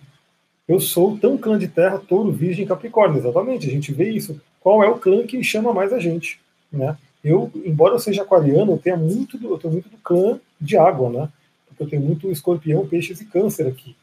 Eu 0.68 0.80
sou 0.80 1.18
tão 1.18 1.38
clã 1.38 1.58
de 1.58 1.68
terra, 1.68 2.00
touro, 2.00 2.32
virgem, 2.32 2.66
capricórnio, 2.66 3.18
exatamente, 3.18 3.68
a 3.68 3.72
gente 3.72 3.92
vê 3.92 4.10
isso. 4.10 4.40
Qual 4.62 4.84
é 4.84 4.88
o 4.88 4.98
clã 4.98 5.26
que 5.26 5.44
chama 5.44 5.74
mais 5.74 5.92
a 5.92 6.00
gente, 6.00 6.40
né? 6.72 6.98
Eu, 7.24 7.52
embora 7.66 7.96
eu 7.96 8.00
seja 8.00 8.22
aquariano, 8.22 8.74
eu 8.74 8.78
tenho 8.78 8.98
muito 8.98 9.38
do, 9.38 9.52
eu 9.52 9.58
tenho 9.58 9.74
muito 9.74 9.90
do 9.90 9.98
clã 9.98 10.40
de 10.60 10.78
água, 10.78 11.10
né? 11.10 11.30
Porque 11.68 11.84
eu 11.84 11.90
tenho 11.90 12.02
muito 12.02 12.32
escorpião, 12.32 12.88
peixes 12.88 13.20
e 13.22 13.26
câncer 13.26 13.68
aqui. 13.68 13.96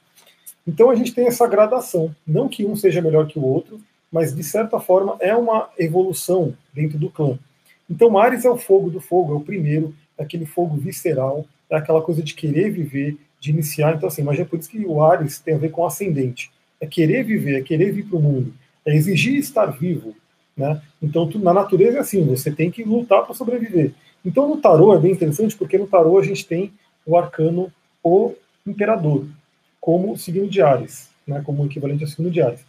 Então 0.67 0.91
a 0.91 0.95
gente 0.95 1.15
tem 1.15 1.27
essa 1.27 1.47
gradação, 1.47 2.15
não 2.27 2.49
que 2.49 2.65
um 2.65 2.77
seja 2.77 3.01
melhor 3.01 3.27
que 3.27 3.39
o 3.39 3.45
outro, 3.45 3.81
mas 4.13 4.35
de 4.35 4.45
certa 4.45 4.79
forma 4.79 5.17
é 5.21 5.35
uma 5.35 5.71
evolução 5.79 6.55
dentro 6.75 6.99
do 6.99 7.11
clã. 7.11 7.39
Então 7.89 8.19
Ares 8.19 8.45
é 8.45 8.51
o 8.51 8.57
fogo 8.57 8.91
do 8.91 9.01
fogo, 9.01 9.33
é 9.33 9.37
o 9.37 9.41
primeiro, 9.41 9.95
é 10.17 10.23
aquele 10.23 10.47
fogo 10.47 10.77
visceral, 10.77 11.47
é 11.69 11.77
aquela 11.77 12.03
coisa 12.03 12.23
de 12.23 12.35
querer 12.35 12.71
viver, 12.71 13.17
de 13.41 13.51
iniciar. 13.51 13.97
Então, 13.97 14.09
assim, 14.09 14.23
mas 14.23 14.39
é 14.39 14.45
por 14.45 14.59
isso 14.59 14.71
que 14.71 14.85
o 14.85 15.03
Ares 15.03 15.39
tem 15.39 15.55
a 15.55 15.59
ver 15.59 15.71
com 15.71 15.85
ascendente. 15.85 16.53
É 16.81 16.87
querer 16.87 17.25
viver, 17.25 17.59
é 17.59 17.63
querer 17.63 17.93
vir 17.93 18.07
para 18.07 18.19
o 18.19 18.23
mundo, 18.23 18.55
é 18.85 18.95
exigir 18.95 19.37
estar 19.37 19.67
vivo. 19.67 20.15
Né? 20.57 20.81
Então, 21.03 21.27
tu, 21.27 21.39
na 21.39 21.55
natureza 21.55 21.99
é 21.99 22.01
assim, 22.01 22.25
você 22.25 22.51
tem 22.51 22.71
que 22.71 22.85
lutar 22.85 23.25
para 23.25 23.35
sobreviver. 23.35 23.93
Então, 24.25 24.47
no 24.47 24.59
tarô 24.59 24.95
é 24.95 24.99
bem 24.99 25.13
interessante, 25.13 25.57
porque 25.57 25.79
no 25.79 25.87
tarô 25.87 26.19
a 26.19 26.23
gente 26.23 26.47
tem 26.47 26.73
o 27.07 27.17
arcano 27.17 27.73
o 28.03 28.35
imperador, 28.67 29.27
como 29.81 30.17
signo 30.17 30.49
de 30.49 30.63
Ares, 30.63 31.11
né, 31.27 31.43
como 31.45 31.65
equivalente 31.67 32.03
ao 32.03 32.09
signo 32.09 32.31
de 32.31 32.41
Ares. 32.41 32.65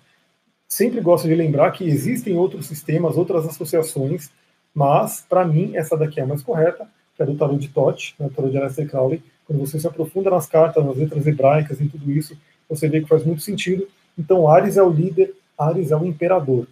Sempre 0.67 1.01
gosto 1.01 1.27
de 1.27 1.35
lembrar 1.35 1.71
que 1.71 1.83
existem 1.83 2.37
outros 2.37 2.65
sistemas, 2.65 3.17
outras 3.17 3.45
associações, 3.45 4.29
mas, 4.73 5.25
para 5.27 5.45
mim, 5.45 5.75
essa 5.75 5.97
daqui 5.97 6.19
é 6.19 6.23
a 6.23 6.27
mais 6.27 6.41
correta, 6.41 6.87
que 7.15 7.21
é 7.21 7.25
do 7.25 7.35
tarô 7.35 7.57
de 7.57 7.67
Tote, 7.67 8.15
né, 8.19 8.27
o 8.27 8.29
tarô 8.29 8.49
de 8.49 8.57
Aleister 8.57 8.89
Crowley, 8.89 9.21
quando 9.51 9.67
você 9.67 9.77
se 9.77 9.85
aprofunda 9.85 10.29
nas 10.29 10.47
cartas, 10.47 10.83
nas 10.85 10.95
letras 10.95 11.27
hebraicas 11.27 11.81
e 11.81 11.85
tudo 11.85 12.09
isso, 12.09 12.37
você 12.69 12.87
vê 12.87 13.01
que 13.01 13.07
faz 13.07 13.25
muito 13.25 13.41
sentido. 13.41 13.85
Então, 14.17 14.47
Ares 14.47 14.77
é 14.77 14.83
o 14.83 14.89
líder, 14.89 15.33
Ares 15.57 15.91
é 15.91 15.97
o 15.97 16.05
imperador. 16.05 16.67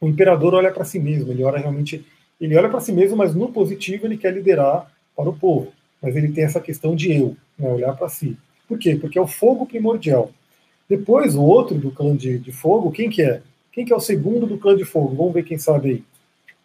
O 0.00 0.08
imperador 0.08 0.54
olha 0.54 0.72
para 0.72 0.84
si 0.84 0.98
mesmo, 0.98 1.30
ele 1.30 1.44
olha 1.44 1.58
realmente, 1.58 2.04
ele 2.40 2.56
olha 2.56 2.68
para 2.68 2.80
si 2.80 2.92
mesmo, 2.92 3.16
mas 3.16 3.36
no 3.36 3.52
positivo 3.52 4.04
ele 4.04 4.16
quer 4.16 4.34
liderar 4.34 4.90
para 5.16 5.30
o 5.30 5.38
povo. 5.38 5.72
Mas 6.02 6.16
ele 6.16 6.32
tem 6.32 6.42
essa 6.42 6.60
questão 6.60 6.96
de 6.96 7.12
eu, 7.12 7.36
né, 7.56 7.70
olhar 7.72 7.92
para 7.92 8.08
si. 8.08 8.36
Por 8.66 8.78
quê? 8.78 8.96
Porque 8.96 9.16
é 9.16 9.22
o 9.22 9.28
fogo 9.28 9.64
primordial. 9.64 10.32
Depois, 10.88 11.36
o 11.36 11.42
outro 11.42 11.78
do 11.78 11.92
clã 11.92 12.16
de, 12.16 12.36
de 12.36 12.50
fogo, 12.50 12.90
quem 12.90 13.08
que 13.08 13.22
é? 13.22 13.42
Quem 13.70 13.84
que 13.84 13.92
é 13.92 13.96
o 13.96 14.00
segundo 14.00 14.44
do 14.44 14.58
clã 14.58 14.74
de 14.74 14.84
fogo? 14.84 15.14
Vamos 15.14 15.34
ver 15.34 15.44
quem 15.44 15.56
sabe 15.56 15.88
aí. 15.88 16.04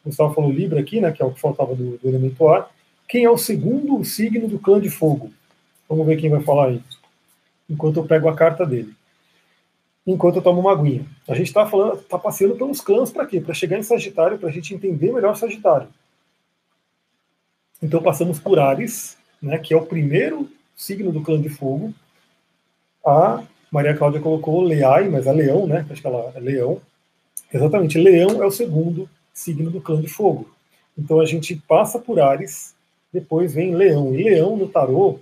O 0.04 0.10
Gustavo 0.10 0.34
falou 0.34 0.52
Libra 0.52 0.80
aqui, 0.80 1.00
né, 1.00 1.12
que 1.12 1.22
é 1.22 1.26
o 1.26 1.32
que 1.32 1.40
faltava 1.40 1.76
do, 1.76 2.00
do 2.00 2.08
elemento 2.08 2.48
ar. 2.48 2.72
Quem 3.08 3.24
é 3.24 3.30
o 3.30 3.38
segundo 3.38 4.04
signo 4.04 4.48
do 4.48 4.60
clã 4.60 4.82
de 4.82 4.90
fogo? 4.90 5.32
Vamos 5.88 6.06
ver 6.06 6.18
quem 6.18 6.30
vai 6.30 6.42
falar 6.42 6.68
aí. 6.68 6.84
Enquanto 7.70 7.98
eu 7.98 8.06
pego 8.06 8.28
a 8.28 8.36
carta 8.36 8.66
dele. 8.66 8.94
Enquanto 10.06 10.38
eu 10.38 10.42
tomo 10.42 10.60
uma 10.60 10.74
aguinha. 10.74 11.06
A 11.28 11.34
gente 11.34 11.48
está 11.48 11.66
falando, 11.66 12.02
tá 12.04 12.18
passeando 12.20 12.56
pelos 12.56 12.82
clãs 12.82 13.12
para 13.12 13.26
quê? 13.26 13.40
Para 13.40 13.54
chegar 13.54 13.78
em 13.78 13.84
Sagitário, 13.84 14.38
para 14.38 14.50
a 14.50 14.52
gente 14.52 14.74
entender 14.74 15.14
melhor 15.14 15.36
Sagitário. 15.36 15.88
Então 17.82 18.02
passamos 18.02 18.40
por 18.40 18.60
Ares, 18.60 19.18
né, 19.42 19.58
que 19.58 19.74
é 19.74 19.78
o 19.78 19.86
primeiro 19.86 20.50
signo 20.76 21.12
do 21.12 21.22
clã 21.22 21.40
de 21.40 21.50
fogo. 21.50 21.94
A 23.06 23.44
Maria 23.72 23.96
Cláudia 23.96 24.20
colocou 24.20 24.62
Leai, 24.62 25.08
mas 25.08 25.28
é 25.28 25.32
leão, 25.32 25.68
né? 25.68 25.86
Acho 25.90 26.02
que 26.02 26.08
ela 26.08 26.32
é 26.36 26.40
leão. 26.40 26.82
Exatamente, 27.54 27.98
leão 27.98 28.42
é 28.42 28.46
o 28.46 28.52
segundo 28.52 29.10
signo 29.34 29.70
do 29.70 29.80
clã 29.80 30.02
de 30.02 30.08
fogo. 30.08 30.50
Então 30.98 31.20
a 31.22 31.26
gente 31.26 31.56
passa 31.68 32.00
por 32.00 32.20
Ares, 32.20 32.76
depois 33.12 33.54
vem 33.54 33.76
Leão. 33.76 34.14
E 34.14 34.24
Leão 34.24 34.58
no 34.58 34.68
tarô 34.68 35.20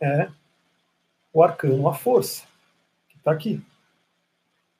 é 0.00 0.28
o 1.32 1.42
arcano 1.42 1.88
a 1.88 1.94
força, 1.94 2.44
que 3.08 3.16
está 3.16 3.30
aqui. 3.30 3.60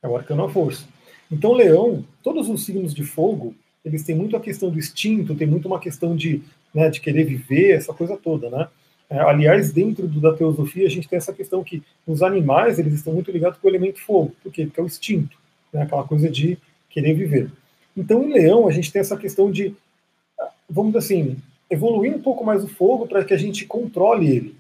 É 0.03 0.09
o 0.09 0.17
arcano 0.17 0.45
a 0.45 0.51
força. 0.51 0.87
Então, 1.31 1.53
Leão, 1.53 2.05
todos 2.23 2.49
os 2.49 2.65
signos 2.65 2.95
de 2.95 3.05
fogo, 3.05 3.55
eles 3.85 4.03
têm 4.03 4.17
muito 4.17 4.37
a 4.37 4.41
questão 4.41 4.71
do 4.71 4.79
instinto, 4.79 5.35
tem 5.35 5.47
muito 5.47 5.67
uma 5.69 5.79
questão 5.79 6.17
de, 6.17 6.43
né, 6.73 6.89
de 6.89 7.01
querer 7.01 7.25
viver, 7.25 7.73
essa 7.73 7.93
coisa 7.93 8.17
toda, 8.17 8.49
né? 8.51 8.69
É, 9.11 9.19
aliás, 9.21 9.73
dentro 9.73 10.07
do, 10.07 10.21
da 10.21 10.35
teosofia, 10.35 10.87
a 10.87 10.91
gente 10.91 11.09
tem 11.09 11.17
essa 11.17 11.33
questão 11.33 11.65
que 11.65 11.83
os 12.07 12.23
animais, 12.23 12.79
eles 12.79 12.93
estão 12.93 13.15
muito 13.15 13.31
ligados 13.31 13.59
com 13.59 13.67
o 13.67 13.71
elemento 13.71 14.01
fogo. 14.01 14.35
Por 14.43 14.53
quê? 14.53 14.67
Porque 14.67 14.81
é 14.81 14.83
o 14.83 14.87
instinto, 14.87 15.37
né? 15.73 15.83
aquela 15.83 16.05
coisa 16.05 16.29
de 16.29 16.59
querer 16.91 17.15
viver. 17.15 17.51
Então, 17.97 18.23
em 18.23 18.33
Leão, 18.33 18.69
a 18.69 18.71
gente 18.71 18.93
tem 18.93 19.01
essa 19.01 19.17
questão 19.17 19.51
de, 19.51 19.75
vamos 20.69 20.93
dizer 20.93 20.99
assim, 20.99 21.37
evoluir 21.71 22.15
um 22.15 22.21
pouco 22.21 22.45
mais 22.45 22.65
o 22.65 22.69
fogo 22.69 23.07
para 23.07 23.25
que 23.25 23.35
a 23.35 23.37
gente 23.37 23.67
controle 23.67 24.29
ele. 24.29 24.57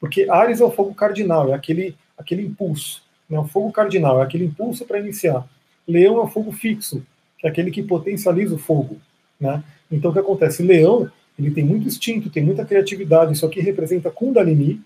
Porque 0.00 0.28
Ares 0.28 0.60
é 0.60 0.64
o 0.64 0.70
fogo 0.70 0.94
cardinal, 0.94 1.50
é 1.50 1.54
aquele, 1.54 1.96
aquele 2.16 2.42
impulso. 2.42 3.02
Né? 3.28 3.38
O 3.38 3.46
fogo 3.46 3.70
cardinal 3.72 4.20
é 4.20 4.24
aquele 4.24 4.44
impulso 4.44 4.84
para 4.84 4.98
iniciar. 4.98 5.46
Leão 5.86 6.18
é 6.18 6.20
o 6.20 6.28
fogo 6.28 6.52
fixo, 6.52 7.04
que 7.38 7.46
é 7.46 7.50
aquele 7.50 7.70
que 7.70 7.82
potencializa 7.82 8.54
o 8.54 8.58
fogo. 8.58 8.96
Né? 9.40 9.62
Então 9.90 10.10
o 10.10 10.14
que 10.14 10.20
acontece? 10.20 10.62
Leão 10.62 11.10
ele 11.38 11.50
tem 11.50 11.64
muito 11.64 11.86
instinto, 11.86 12.30
tem 12.30 12.42
muita 12.42 12.64
criatividade. 12.64 13.32
Isso 13.32 13.46
aqui 13.46 13.60
representa 13.60 14.10
Kundalini. 14.10 14.80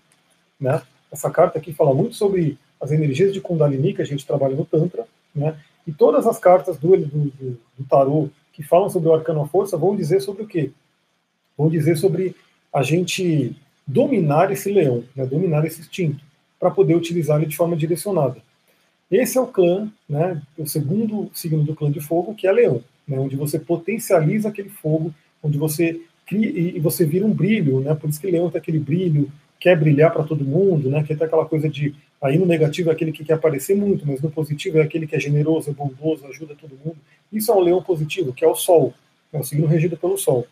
Né? 0.59 0.81
Essa 1.11 1.29
carta 1.29 1.59
aqui 1.59 1.73
fala 1.73 1.93
muito 1.93 2.15
sobre 2.15 2.57
as 2.79 2.91
energias 2.91 3.33
de 3.33 3.41
Kundalini 3.41 3.93
que 3.93 4.01
a 4.01 4.05
gente 4.05 4.25
trabalha 4.25 4.55
no 4.55 4.65
Tantra. 4.65 5.05
Né? 5.35 5.55
E 5.85 5.91
todas 5.91 6.25
as 6.25 6.39
cartas 6.39 6.77
do, 6.77 6.97
do, 6.97 7.05
do, 7.05 7.59
do 7.77 7.83
tarô 7.89 8.29
que 8.53 8.63
falam 8.63 8.89
sobre 8.89 9.09
o 9.09 9.13
arcano 9.13 9.41
à 9.41 9.47
força 9.47 9.77
vão 9.77 9.95
dizer 9.95 10.19
sobre 10.19 10.43
o 10.43 10.47
quê? 10.47 10.71
Vão 11.57 11.69
dizer 11.69 11.97
sobre 11.97 12.35
a 12.73 12.83
gente 12.83 13.55
dominar 13.85 14.51
esse 14.51 14.71
leão, 14.71 15.03
né, 15.15 15.25
dominar 15.25 15.65
esse 15.65 15.79
instinto, 15.79 16.23
para 16.59 16.69
poder 16.69 16.95
utilizar 16.95 17.37
ele 17.37 17.47
de 17.47 17.55
forma 17.55 17.75
direcionada. 17.75 18.37
Esse 19.09 19.37
é 19.37 19.41
o 19.41 19.47
clã, 19.47 19.89
né, 20.07 20.41
o 20.57 20.67
segundo 20.67 21.31
signo 21.33 21.63
do 21.63 21.73
clã 21.73 21.89
de 21.89 22.01
fogo, 22.01 22.35
que 22.35 22.45
é 22.45 22.51
leão, 22.51 22.83
né, 23.07 23.17
onde 23.17 23.35
você 23.35 23.57
potencializa 23.57 24.49
aquele 24.49 24.69
fogo, 24.69 25.13
onde 25.41 25.57
você 25.57 26.01
cria 26.25 26.49
e 26.49 26.79
você 26.79 27.05
vira 27.05 27.25
um 27.25 27.33
brilho, 27.33 27.79
né, 27.79 27.95
por 27.95 28.09
isso 28.09 28.19
que 28.19 28.29
leão 28.29 28.49
tem 28.49 28.59
aquele 28.59 28.79
brilho, 28.79 29.31
quer 29.59 29.79
brilhar 29.79 30.11
para 30.11 30.23
todo 30.23 30.43
mundo, 30.43 30.89
né, 30.89 31.01
que 31.03 31.15
tem 31.15 31.25
aquela 31.25 31.45
coisa 31.45 31.69
de, 31.69 31.95
aí 32.21 32.37
no 32.37 32.45
negativo 32.45 32.89
é 32.89 32.93
aquele 32.93 33.13
que 33.13 33.23
quer 33.23 33.33
aparecer 33.33 33.75
muito, 33.75 34.05
mas 34.05 34.21
no 34.21 34.29
positivo 34.29 34.77
é 34.77 34.81
aquele 34.81 35.07
que 35.07 35.15
é 35.15 35.19
generoso, 35.19 35.69
é 35.69 35.73
bondoso, 35.73 36.25
ajuda 36.27 36.53
todo 36.59 36.77
mundo. 36.83 36.97
Isso 37.31 37.51
é 37.51 37.55
um 37.55 37.61
leão 37.61 37.81
positivo, 37.81 38.33
que 38.33 38.43
é 38.43 38.47
o 38.47 38.55
sol, 38.55 38.93
é 39.31 39.39
o 39.39 39.43
signo 39.43 39.65
regido 39.65 39.95
pelo 39.95 40.17
sol. 40.17 40.45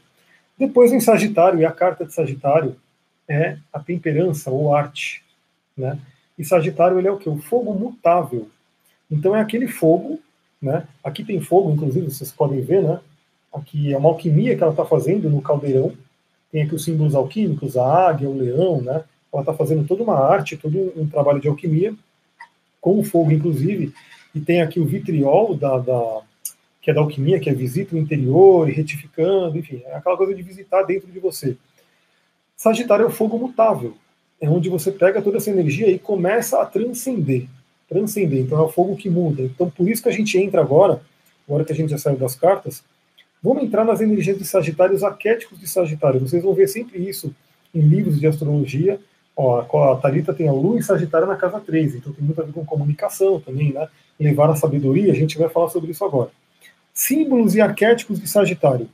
Depois 0.58 0.91
em 0.91 1.00
Sagitário, 1.00 1.60
e 1.60 1.65
a 1.65 1.72
carta 1.72 2.06
de 2.06 2.13
Sagitário 2.13 2.76
é 3.28 3.58
a 3.74 3.80
temperança 3.80 4.50
ou 4.50 4.74
arte, 4.74 5.24
né? 5.76 6.00
E 6.38 6.46
Sagitário 6.46 6.98
ele 6.98 7.08
é 7.08 7.12
o 7.12 7.18
que? 7.18 7.30
O 7.30 7.38
fogo 7.38 7.74
mutável. 7.74 8.50
Então 9.10 9.36
é 9.36 9.41
aquele 9.41 9.68
fogo, 9.68 10.20
né? 10.62 10.88
Aqui 11.04 11.24
tem 11.24 11.41
fogo, 11.41 11.72
inclusive, 11.72 12.10
vocês 12.10 12.32
podem 12.32 12.62
ver, 12.62 12.84
né? 12.84 13.00
Aqui 13.54 13.94
é 13.94 13.98
uma 13.98 14.10
alquimia 14.10 14.56
que 14.56 14.63
ela 14.63 14.72
está 14.72 14.86
fazendo 14.86 15.30
no 15.30 15.41
caldeirão. 15.41 15.94
Tem 16.52 16.63
aqui 16.63 16.76
os 16.76 16.84
símbolos 16.84 17.15
alquímicos, 17.15 17.78
a 17.78 18.10
águia, 18.10 18.30
o 18.30 18.38
leão, 18.38 18.82
né? 18.82 19.04
Ela 19.32 19.41
está 19.41 19.54
fazendo 19.54 19.86
toda 19.86 20.04
uma 20.04 20.18
arte, 20.18 20.58
todo 20.58 20.94
um 20.96 21.08
trabalho 21.08 21.39
de 21.41 21.48
alquimia, 21.48 21.94
com 22.80 23.00
o 23.00 23.04
fogo, 23.04 23.32
inclusive. 23.32 23.94
E 24.34 24.39
tem 24.39 24.62
aqui 24.62 24.80
o 24.80 24.86
vitriol 24.86 25.56
da, 25.56 25.78
da 25.78 26.22
que 26.86 26.91
é 26.91 26.93
da 26.93 27.02
alquimia, 27.02 27.39
que 27.39 27.50
é 27.50 27.54
visita 27.54 27.95
o 27.95 27.98
interior 27.98 28.69
e 28.69 28.71
retificando, 28.71 29.58
enfim, 29.58 29.82
é 29.88 29.95
aquela 29.95 30.15
coisa 30.15 30.36
de 30.36 30.43
visitar 30.43 30.84
dentro 30.84 31.12
de 31.12 31.19
você. 31.19 31.58
Sagitário 32.56 33.06
é 33.06 33.08
o 33.08 33.12
fogo 33.12 33.39
mutável, 33.39 33.98
é 34.39 34.48
onde 34.48 34.69
você 34.69 34.91
pega 34.91 35.19
toda 35.19 35.38
essa 35.38 35.50
energia 35.50 35.89
e 35.89 35.98
começa 35.98 36.62
a 36.62 36.65
transcender. 36.65 37.48
Transcender, 37.89 38.41
então 38.41 38.60
é 38.60 38.62
o 38.62 38.69
fogo 38.69 38.95
que 38.95 39.10
muda. 39.10 39.41
Então 39.41 39.67
por 39.67 39.89
isso 39.89 40.04
que 40.04 40.10
a 40.10 40.12
gente 40.12 40.38
entra 40.38 40.62
agora, 40.62 41.02
agora 41.48 41.65
que 41.65 41.71
a 41.71 41.76
gente 41.76 41.89
já 41.89 41.98
saiu 41.98 42.17
das 42.17 42.36
cartas, 42.36 42.84
vamos 43.41 43.63
entrar 43.63 43.84
nas 43.84 44.00
energias 44.00 44.38
de 44.38 44.45
Sagitário, 44.45 44.93
os 44.93 45.04
arquétipos 45.04 45.60
de 45.60 45.67
Sagitário. 45.67 46.19
Vocês 46.19 46.43
vão 46.43 46.54
ver 46.54 46.67
sempre 46.67 47.00
isso 47.00 47.34
em 47.74 47.82
livros 47.82 48.19
de 48.19 48.28
astrologia. 48.28 49.00
Ó, 49.36 49.91
a 49.91 49.95
Thalita 49.95 50.36
tem 50.36 50.48
a 50.48 50.54
Lua 50.54 50.78
em 50.78 50.84
Sagitário 50.84 51.26
na 51.26 51.36
casa 51.36 51.60
3, 51.60 51.95
então 51.95 52.13
tem 52.13 52.24
muito 52.24 52.39
a 52.39 52.45
ver 52.45 52.54
com 52.54 52.63
comunicação 52.63 53.39
também, 53.39 53.74
né? 53.74 53.88
Levar 54.19 54.52
a 54.52 54.56
sabedoria, 54.56 55.12
a 55.12 55.15
gente 55.15 55.36
vai 55.36 55.50
falar 55.50 55.69
sobre 55.69 55.89
isso 55.89 56.06
agora 56.06 56.30
símbolos 56.96 57.54
e 57.56 57.62
arquétipos 57.62 58.20
de 58.20 58.28
Sagitário. 58.28 58.90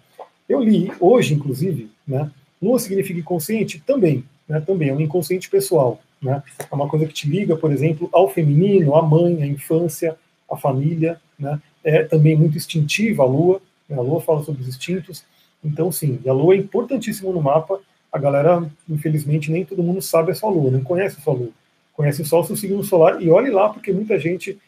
Eu 0.50 0.60
li 0.60 0.92
hoje, 1.00 1.36
inclusive, 1.36 1.92
né? 2.06 2.30
Lua 2.62 2.80
significa 2.80 3.20
inconsciente? 3.20 3.82
Também, 3.86 4.26
né? 4.50 4.60
Também 4.60 4.90
é 4.90 4.94
um 4.94 5.00
inconsciente 5.00 5.50
pessoal, 5.50 6.02
né? 6.22 6.42
É 6.60 6.76
uma 6.76 6.90
coisa 6.90 7.06
que 7.06 7.14
te 7.14 7.30
liga, 7.30 7.56
por 7.56 7.72
exemplo, 7.72 8.10
ao 8.12 8.28
feminino, 8.28 8.96
à 8.96 9.04
mãe, 9.04 9.44
à 9.44 9.46
infância, 9.46 10.18
à 10.50 10.58
família, 10.58 11.22
né? 11.38 11.62
É 11.84 12.04
também 12.04 12.36
muito 12.36 12.58
instintiva 12.58 13.24
a 13.24 13.26
Lua. 13.26 13.62
Né? 13.88 13.98
A 13.98 14.02
Lua 14.02 14.20
fala 14.20 14.44
sobre 14.44 14.64
os 14.64 14.68
instintos. 14.68 15.24
Então, 15.64 15.92
sim, 15.92 16.20
a 16.28 16.34
Lua 16.34 16.56
é 16.56 16.58
importantíssimo 16.58 17.32
no 17.32 17.42
mapa. 17.42 17.80
A 18.12 18.18
galera, 18.18 18.70
infelizmente, 18.90 19.52
nem 19.52 19.64
todo 19.64 19.84
mundo 19.84 20.02
sabe 20.02 20.32
a 20.32 20.36
sua 20.36 20.50
Lua, 20.50 20.72
não 20.72 20.84
conhece 20.84 21.18
a 21.20 21.22
sua 21.22 21.34
Lua. 21.34 21.50
Conhece 21.94 22.26
só 22.26 22.42
o 22.42 22.44
seu 22.44 22.56
signo 22.56 22.84
solar 22.84 23.22
e 23.22 23.30
olhe 23.30 23.52
lá, 23.52 23.70
porque 23.70 23.92
muita 23.94 24.20
gente 24.20 24.60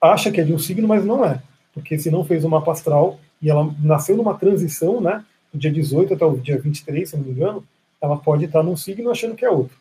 acha 0.00 0.32
que 0.32 0.40
é 0.40 0.44
de 0.44 0.54
um 0.54 0.58
signo, 0.58 0.88
mas 0.88 1.04
não 1.04 1.24
é 1.24 1.42
porque 1.78 1.98
se 1.98 2.10
não 2.10 2.24
fez 2.24 2.44
o 2.44 2.48
mapa 2.48 2.72
astral, 2.72 3.18
e 3.40 3.50
ela 3.50 3.74
nasceu 3.82 4.16
numa 4.16 4.34
transição, 4.34 5.00
né, 5.00 5.24
do 5.52 5.58
dia 5.58 5.72
18 5.72 6.14
até 6.14 6.24
o 6.24 6.36
dia 6.36 6.58
23, 6.58 7.08
se 7.08 7.16
não 7.16 7.24
me 7.24 7.30
engano, 7.30 7.64
ela 8.00 8.16
pode 8.16 8.44
estar 8.44 8.62
num 8.62 8.76
signo 8.76 9.10
achando 9.10 9.34
que 9.34 9.44
é 9.44 9.50
outro. 9.50 9.76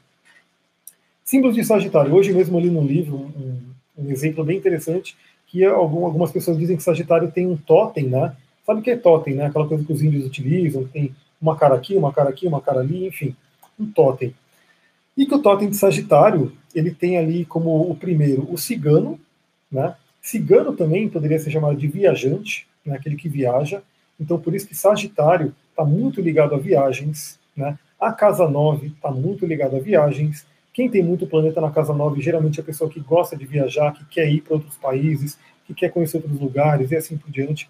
Símbolos 1.24 1.56
de 1.56 1.64
Sagitário. 1.64 2.14
Hoje 2.14 2.32
mesmo 2.34 2.58
ali 2.58 2.70
no 2.70 2.82
livro, 2.82 3.16
um, 3.16 3.60
um 3.98 4.12
exemplo 4.12 4.44
bem 4.44 4.58
interessante, 4.58 5.18
que 5.48 5.64
algumas 5.64 6.32
pessoas 6.32 6.58
dizem 6.58 6.78
que 6.78 6.84
Sagitário 6.84 7.32
tem 7.32 7.46
um 7.48 7.58
totem, 7.58 8.08
né? 8.08 8.36
Sabe 8.66 8.80
o 8.80 8.84
que 8.84 8.92
é 8.92 8.98
totem, 8.98 9.36
né? 9.36 9.46
Aquela 9.46 9.68
coisa 9.68 9.84
que 9.84 9.92
os 9.92 10.02
índios 10.02 10.26
utilizam, 10.26 10.86
tem 10.86 11.14
uma 11.42 11.56
cara 11.56 11.76
aqui, 11.76 11.96
uma 11.96 12.12
cara 12.12 12.30
aqui, 12.30 12.48
uma 12.48 12.62
cara 12.62 12.80
ali, 12.80 13.08
enfim, 13.08 13.36
um 13.80 13.86
totem. 13.92 14.34
E 15.16 15.26
que 15.26 15.36
o 15.36 15.40
totem 15.40 15.70
de 15.70 15.76
Sagitário, 15.76 16.52
ele 16.74 16.92
tem 16.92 17.18
ali 17.18 17.46
como 17.46 17.90
o 17.90 17.96
primeiro 17.96 18.48
o 18.52 18.58
cigano, 18.58 19.20
né? 19.72 19.96
Cigano 20.22 20.76
também 20.76 21.10
poderia 21.10 21.40
ser 21.40 21.52
chamado 21.52 21.76
de 21.78 21.88
viajante, 21.88 22.68
né? 22.86 22.96
aquele 22.96 23.16
que 23.16 23.30
viaja. 23.30 23.82
Então, 24.20 24.40
por 24.40 24.54
isso 24.54 24.68
que 24.68 24.76
Sagitário 24.76 25.56
está 25.70 25.86
muito 25.86 26.22
ligado 26.22 26.56
a 26.56 26.58
viagens, 26.58 27.40
né? 27.56 27.78
A 28.00 28.12
casa 28.12 28.48
9 28.48 28.88
está 28.88 29.12
muito 29.12 29.46
ligada 29.46 29.78
a 29.78 29.80
viagens. 29.80 30.46
Quem 30.72 30.90
tem 30.90 31.04
muito 31.04 31.26
planeta 31.26 31.60
na 31.60 31.72
casa 31.72 31.94
9 31.94 32.22
geralmente 32.22 32.60
é 32.60 32.64
a 32.64 32.66
pessoa 32.66 32.90
que 32.90 33.00
gosta 33.00 33.36
de 33.36 33.46
viajar, 33.46 33.94
que 33.94 34.06
quer 34.06 34.30
ir 34.30 34.42
para 34.42 34.56
outros 34.56 34.76
países, 34.76 35.38
que 35.66 35.74
quer 35.74 35.90
conhecer 35.90 36.18
outros 36.18 36.40
lugares 36.40 36.92
e 36.92 36.96
assim 36.96 37.18
por 37.18 37.32
diante. 37.32 37.70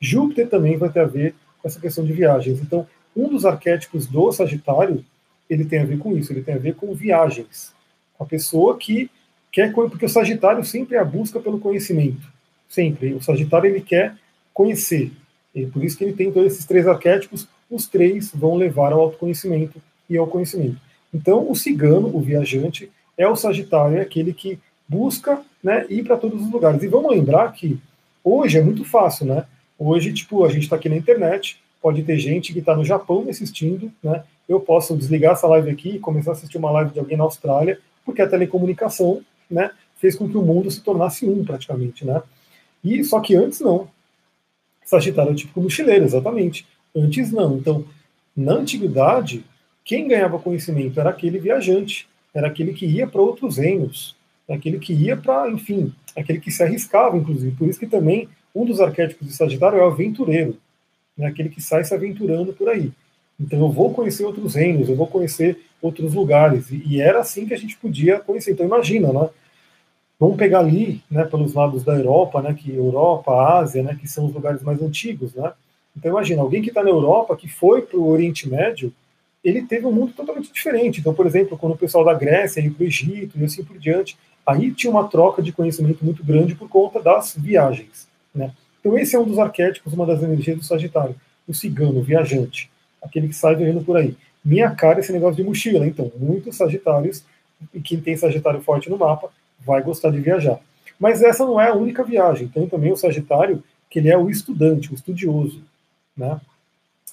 Júpiter 0.00 0.48
também 0.48 0.76
vai 0.76 0.90
ter 0.90 1.00
a 1.00 1.06
ver 1.06 1.34
com 1.60 1.68
essa 1.68 1.80
questão 1.80 2.04
de 2.04 2.12
viagens. 2.12 2.60
Então, 2.60 2.86
um 3.16 3.28
dos 3.28 3.44
arquétipos 3.44 4.06
do 4.06 4.30
Sagitário, 4.32 5.04
ele 5.48 5.64
tem 5.64 5.80
a 5.80 5.84
ver 5.84 5.98
com 5.98 6.16
isso, 6.16 6.32
ele 6.32 6.42
tem 6.42 6.54
a 6.54 6.58
ver 6.58 6.74
com 6.74 6.94
viagens. 6.94 7.72
A 8.18 8.24
pessoa 8.24 8.76
que 8.76 9.10
quer, 9.52 9.72
porque 9.72 10.06
o 10.06 10.08
Sagitário 10.08 10.64
sempre 10.64 10.96
é 10.96 10.98
a 10.98 11.04
busca 11.04 11.40
pelo 11.40 11.58
conhecimento. 11.58 12.26
Sempre. 12.68 13.14
O 13.14 13.22
Sagitário, 13.22 13.70
ele 13.70 13.80
quer 13.80 14.14
conhecer. 14.52 15.12
E 15.54 15.66
por 15.66 15.82
isso 15.82 15.96
que 15.96 16.04
ele 16.04 16.12
tem 16.12 16.30
todos 16.30 16.52
esses 16.52 16.66
três 16.66 16.86
arquétipos, 16.86 17.48
os 17.70 17.86
três 17.86 18.30
vão 18.34 18.56
levar 18.56 18.92
ao 18.92 19.00
autoconhecimento 19.00 19.80
e 20.08 20.16
ao 20.16 20.26
conhecimento. 20.26 20.76
Então, 21.12 21.50
o 21.50 21.54
cigano, 21.54 22.14
o 22.14 22.20
viajante, 22.20 22.90
é 23.16 23.26
o 23.26 23.36
Sagitário, 23.36 23.98
é 23.98 24.00
aquele 24.00 24.32
que 24.32 24.58
busca 24.88 25.42
né, 25.62 25.86
ir 25.88 26.04
para 26.04 26.16
todos 26.16 26.40
os 26.40 26.50
lugares. 26.50 26.82
E 26.82 26.88
vamos 26.88 27.10
lembrar 27.10 27.52
que 27.52 27.78
hoje 28.22 28.58
é 28.58 28.62
muito 28.62 28.84
fácil, 28.84 29.26
né? 29.26 29.44
Hoje, 29.78 30.12
tipo, 30.12 30.44
a 30.44 30.48
gente 30.48 30.64
está 30.64 30.76
aqui 30.76 30.88
na 30.88 30.96
internet, 30.96 31.60
pode 31.80 32.02
ter 32.02 32.18
gente 32.18 32.52
que 32.52 32.58
está 32.58 32.74
no 32.74 32.84
Japão 32.84 33.22
me 33.22 33.30
assistindo, 33.30 33.92
né? 34.02 34.22
Eu 34.48 34.60
posso 34.60 34.96
desligar 34.96 35.32
essa 35.32 35.46
live 35.46 35.70
aqui 35.70 35.90
e 35.90 35.98
começar 35.98 36.30
a 36.30 36.32
assistir 36.32 36.56
uma 36.56 36.70
live 36.70 36.92
de 36.92 36.98
alguém 36.98 37.16
na 37.16 37.24
Austrália, 37.24 37.78
porque 38.04 38.22
a 38.22 38.28
telecomunicação, 38.28 39.20
né, 39.50 39.70
fez 39.96 40.14
com 40.14 40.28
que 40.28 40.36
o 40.36 40.42
mundo 40.42 40.70
se 40.70 40.80
tornasse 40.82 41.26
um 41.26 41.44
praticamente, 41.44 42.04
né? 42.04 42.22
E 42.82 43.02
só 43.04 43.20
que 43.20 43.34
antes 43.34 43.60
não. 43.60 43.88
Sagitário 44.84 45.30
é 45.30 45.32
o 45.32 45.36
típico 45.36 45.60
mochileiro, 45.60 46.04
exatamente. 46.04 46.66
Antes 46.94 47.32
não. 47.32 47.56
Então, 47.56 47.84
na 48.36 48.52
antiguidade, 48.52 49.44
quem 49.84 50.06
ganhava 50.06 50.38
conhecimento 50.38 50.98
era 51.00 51.10
aquele 51.10 51.38
viajante, 51.38 52.08
era 52.32 52.46
aquele 52.46 52.72
que 52.72 52.86
ia 52.86 53.06
para 53.06 53.20
outros 53.20 53.56
reinos, 53.56 54.16
aquele 54.48 54.78
que 54.78 54.92
ia 54.92 55.16
para, 55.16 55.50
enfim, 55.50 55.92
aquele 56.16 56.40
que 56.40 56.50
se 56.50 56.62
arriscava, 56.62 57.16
inclusive. 57.16 57.54
Por 57.56 57.68
isso 57.68 57.78
que 57.78 57.86
também 57.86 58.28
um 58.54 58.64
dos 58.64 58.80
arquétipos 58.80 59.26
de 59.26 59.34
Sagitário 59.34 59.78
é 59.78 59.82
o 59.82 59.86
aventureiro, 59.86 60.56
né, 61.16 61.26
aquele 61.26 61.48
que 61.48 61.60
sai 61.60 61.84
se 61.84 61.94
aventurando 61.94 62.52
por 62.52 62.68
aí. 62.68 62.92
Então 63.38 63.60
eu 63.60 63.70
vou 63.70 63.92
conhecer 63.92 64.24
outros 64.24 64.54
reinos, 64.54 64.88
eu 64.88 64.96
vou 64.96 65.06
conhecer 65.06 65.60
outros 65.80 66.14
lugares. 66.14 66.70
E, 66.70 67.00
era 67.00 67.20
assim 67.20 67.46
que 67.46 67.54
a 67.54 67.58
gente 67.58 67.76
podia 67.76 68.20
conhecer. 68.20 68.52
Então 68.52 68.66
imagina, 68.66 69.12
né? 69.12 69.28
Vamos 70.18 70.36
pegar 70.36 70.58
ali, 70.58 71.00
né, 71.08 71.24
pelos 71.24 71.54
lados 71.54 71.84
da 71.84 71.94
Europa, 71.94 72.42
né, 72.42 72.52
que 72.52 72.74
Europa, 72.74 73.30
Ásia, 73.60 73.84
né, 73.84 73.96
que 74.00 74.08
são 74.08 74.26
os 74.26 74.34
lugares 74.34 74.64
mais 74.64 74.82
antigos, 74.82 75.32
né? 75.32 75.52
Então 75.96 76.10
imagina, 76.10 76.42
alguém 76.42 76.60
que 76.60 76.70
está 76.70 76.82
na 76.82 76.90
Europa, 76.90 77.36
que 77.36 77.48
foi 77.48 77.82
para 77.82 77.98
o 77.98 78.08
Oriente 78.08 78.48
Médio, 78.48 78.92
ele 79.44 79.62
teve 79.62 79.86
um 79.86 79.92
mundo 79.92 80.12
totalmente 80.12 80.52
diferente. 80.52 81.00
Então, 81.00 81.14
por 81.14 81.26
exemplo, 81.26 81.56
quando 81.56 81.74
o 81.74 81.78
pessoal 81.78 82.04
da 82.04 82.14
Grécia 82.14 82.60
ia 82.60 82.70
para 82.70 82.82
o 82.82 82.86
Egito 82.86 83.38
e 83.38 83.44
assim 83.44 83.62
por 83.62 83.78
diante, 83.78 84.18
aí 84.46 84.72
tinha 84.72 84.90
uma 84.90 85.06
troca 85.06 85.42
de 85.42 85.52
conhecimento 85.52 86.04
muito 86.04 86.24
grande 86.24 86.54
por 86.54 86.68
conta 86.68 87.00
das 87.00 87.36
viagens. 87.36 88.08
Né? 88.34 88.52
Então 88.80 88.98
esse 88.98 89.14
é 89.14 89.18
um 89.18 89.24
dos 89.24 89.38
arquétipos, 89.38 89.92
uma 89.92 90.06
das 90.06 90.22
energias 90.22 90.56
do 90.56 90.64
Sagitário, 90.64 91.14
o 91.46 91.54
cigano, 91.54 92.00
o 92.00 92.02
viajante, 92.02 92.70
aquele 93.02 93.28
que 93.28 93.34
sai 93.34 93.54
viajando 93.54 93.84
por 93.84 93.96
aí. 93.96 94.16
Minha 94.44 94.70
cara 94.70 95.00
esse 95.00 95.12
negócio 95.12 95.36
de 95.36 95.44
mochila, 95.44 95.86
então 95.86 96.10
muitos 96.16 96.56
Sagitários, 96.56 97.24
e 97.74 97.80
quem 97.80 98.00
tem 98.00 98.16
Sagitário 98.16 98.60
forte 98.60 98.88
no 98.88 98.98
mapa, 98.98 99.30
vai 99.60 99.82
gostar 99.82 100.10
de 100.10 100.20
viajar. 100.20 100.60
Mas 100.98 101.22
essa 101.22 101.44
não 101.44 101.60
é 101.60 101.68
a 101.68 101.74
única 101.74 102.02
viagem, 102.02 102.48
tem 102.48 102.68
também 102.68 102.92
o 102.92 102.96
Sagitário, 102.96 103.62
que 103.90 103.98
ele 103.98 104.08
é 104.08 104.18
o 104.18 104.28
estudante, 104.28 104.92
o 104.92 104.94
estudioso. 104.94 105.62
Né? 106.16 106.40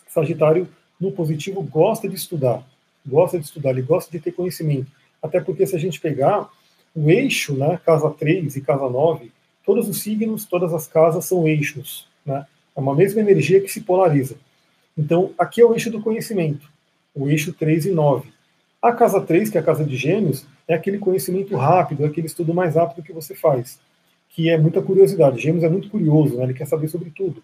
Sagitário, 0.08 0.68
no 1.00 1.12
positivo, 1.12 1.62
gosta 1.62 2.08
de 2.08 2.16
estudar, 2.16 2.64
gosta 3.06 3.38
de 3.38 3.46
estudar, 3.46 3.72
ele 3.72 3.82
gosta 3.82 4.12
de 4.12 4.20
ter 4.20 4.32
conhecimento. 4.32 4.92
Até 5.22 5.40
porque 5.40 5.66
se 5.66 5.76
a 5.76 5.80
gente 5.80 6.00
pegar 6.00 6.50
o 6.96 7.10
eixo, 7.10 7.56
né, 7.56 7.80
casa 7.86 8.10
3 8.10 8.56
e 8.56 8.62
casa 8.62 8.90
9, 8.90 9.32
todos 9.66 9.90
os 9.90 10.02
signos, 10.02 10.46
todas 10.46 10.74
as 10.74 10.88
casas 10.88 11.26
são 11.26 11.48
eixos. 11.48 12.08
Né? 12.26 12.46
É 12.76 12.80
uma 12.80 12.96
mesma 12.96 13.20
energia 13.20 13.60
que 13.62 13.72
se 13.72 13.82
polariza. 13.82 14.36
Então, 14.98 15.34
aqui 15.38 15.62
é 15.62 15.66
o 15.66 15.74
eixo 15.74 15.92
do 15.92 16.02
conhecimento, 16.02 16.70
o 17.16 17.30
eixo 17.30 17.54
3 17.54 17.86
e 17.88 17.92
9. 17.92 18.30
A 18.82 18.92
casa 18.92 19.22
3, 19.22 19.50
que 19.50 19.58
é 19.58 19.62
a 19.62 19.64
casa 19.64 19.84
de 19.84 19.96
gêmeos, 19.96 20.46
é 20.68 20.76
aquele 20.76 21.00
conhecimento 21.00 21.56
rápido, 21.56 22.04
é 22.04 22.08
aquele 22.08 22.28
estudo 22.28 22.54
mais 22.54 22.76
rápido 22.76 23.04
que 23.04 23.14
você 23.14 23.34
faz, 23.34 23.80
que 24.30 24.50
é 24.50 24.58
muita 24.58 24.82
curiosidade. 24.82 25.42
Gêmeos 25.42 25.64
é 25.64 25.70
muito 25.70 25.90
curioso, 25.90 26.38
né? 26.38 26.44
ele 26.44 26.54
quer 26.54 26.68
saber 26.68 26.88
sobre 26.88 27.10
tudo. 27.10 27.42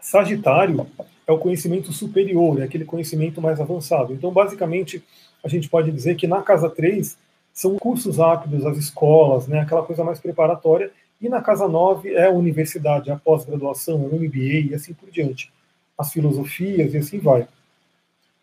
Sagitário 0.00 0.86
é 1.26 1.30
o 1.30 1.38
conhecimento 1.38 1.92
superior, 1.92 2.60
é 2.60 2.64
aquele 2.64 2.84
conhecimento 2.84 3.40
mais 3.40 3.60
avançado. 3.60 4.12
Então, 4.12 4.32
basicamente, 4.32 5.04
a 5.44 5.48
gente 5.48 5.68
pode 5.68 5.92
dizer 5.92 6.16
que 6.16 6.26
na 6.26 6.42
casa 6.42 6.68
3 6.68 7.16
são 7.52 7.76
cursos 7.76 8.16
rápidos, 8.16 8.66
as 8.66 8.76
escolas, 8.78 9.46
né, 9.46 9.60
aquela 9.60 9.82
coisa 9.82 10.02
mais 10.02 10.18
preparatória, 10.18 10.90
e 11.20 11.28
na 11.28 11.40
casa 11.40 11.68
9 11.68 12.14
é 12.14 12.26
a 12.26 12.30
universidade, 12.30 13.10
a 13.10 13.16
pós-graduação, 13.16 14.04
o 14.04 14.14
MBA 14.16 14.70
e 14.70 14.74
assim 14.74 14.92
por 14.92 15.08
diante. 15.10 15.52
As 15.96 16.12
filosofias 16.12 16.94
e 16.94 16.98
assim 16.98 17.18
vai. 17.18 17.46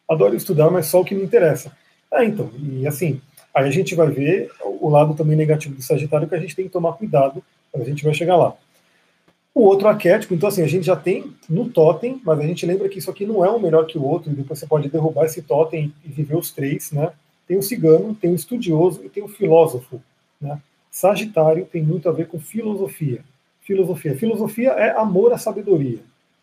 Adoro 0.08 0.36
estudar, 0.36 0.70
mas 0.70 0.88
só 0.88 1.02
o 1.02 1.06
que 1.06 1.16
me 1.16 1.24
interessa. 1.24 1.72
É, 2.12 2.26
então, 2.26 2.50
e 2.58 2.88
assim, 2.88 3.22
aí 3.54 3.68
a 3.68 3.72
gente 3.72 3.94
vai 3.96 4.10
ver 4.10 4.52
o 4.64 4.90
lado 4.90 5.14
também 5.14 5.38
negativo 5.38 5.76
do 5.76 5.82
Sagitário 5.82 6.28
que 6.28 6.36
a 6.36 6.40
gente 6.40 6.56
tem 6.56 6.66
que 6.66 6.72
tomar 6.72 6.94
cuidado, 6.94 7.44
a 7.74 7.84
gente 7.84 8.04
vai 8.04 8.14
chegar 8.14 8.36
lá. 8.36 8.56
O 9.54 9.62
outro 9.64 9.88
arquétipo, 9.88 10.34
então 10.34 10.50
assim, 10.50 10.64
a 10.64 10.68
gente 10.68 10.86
já 10.86 10.96
tem 10.96 11.34
no 11.50 11.70
totem, 11.70 12.22
mas 12.24 12.40
a 12.40 12.44
gente 12.44 12.66
lembra 12.66 12.88
que 12.88 13.00
isso 13.00 13.12
aqui 13.12 13.26
não 13.26 13.44
é 13.44 13.52
um 13.52 13.60
melhor 13.60 13.86
que 13.86 13.98
o 13.98 14.04
outro, 14.04 14.32
e 14.32 14.36
depois 14.36 14.60
você 14.60 14.66
pode 14.66 14.90
derrubar 14.90 15.26
esse 15.26 15.42
totem 15.42 15.94
e 16.04 16.08
viver 16.08 16.36
os 16.36 16.52
três, 16.52 16.92
né? 16.92 17.12
Tem 17.48 17.58
o 17.58 17.62
cigano, 17.62 18.16
tem 18.16 18.32
o 18.32 18.36
estudioso 18.36 19.04
e 19.04 19.10
tem 19.10 19.24
o 19.24 19.28
filósofo, 19.28 20.02
né? 20.40 20.60
Sagitário 20.90 21.66
tem 21.66 21.84
muito 21.84 22.10
a 22.10 22.12
ver 22.12 22.28
com 22.28 22.40
filosofia. 22.40 23.24
Filosofia. 23.62 24.18
Filosofia 24.18 24.70
é 24.72 24.92
amor 24.98 25.34
à 25.34 25.38
sabedoria, 25.38 26.00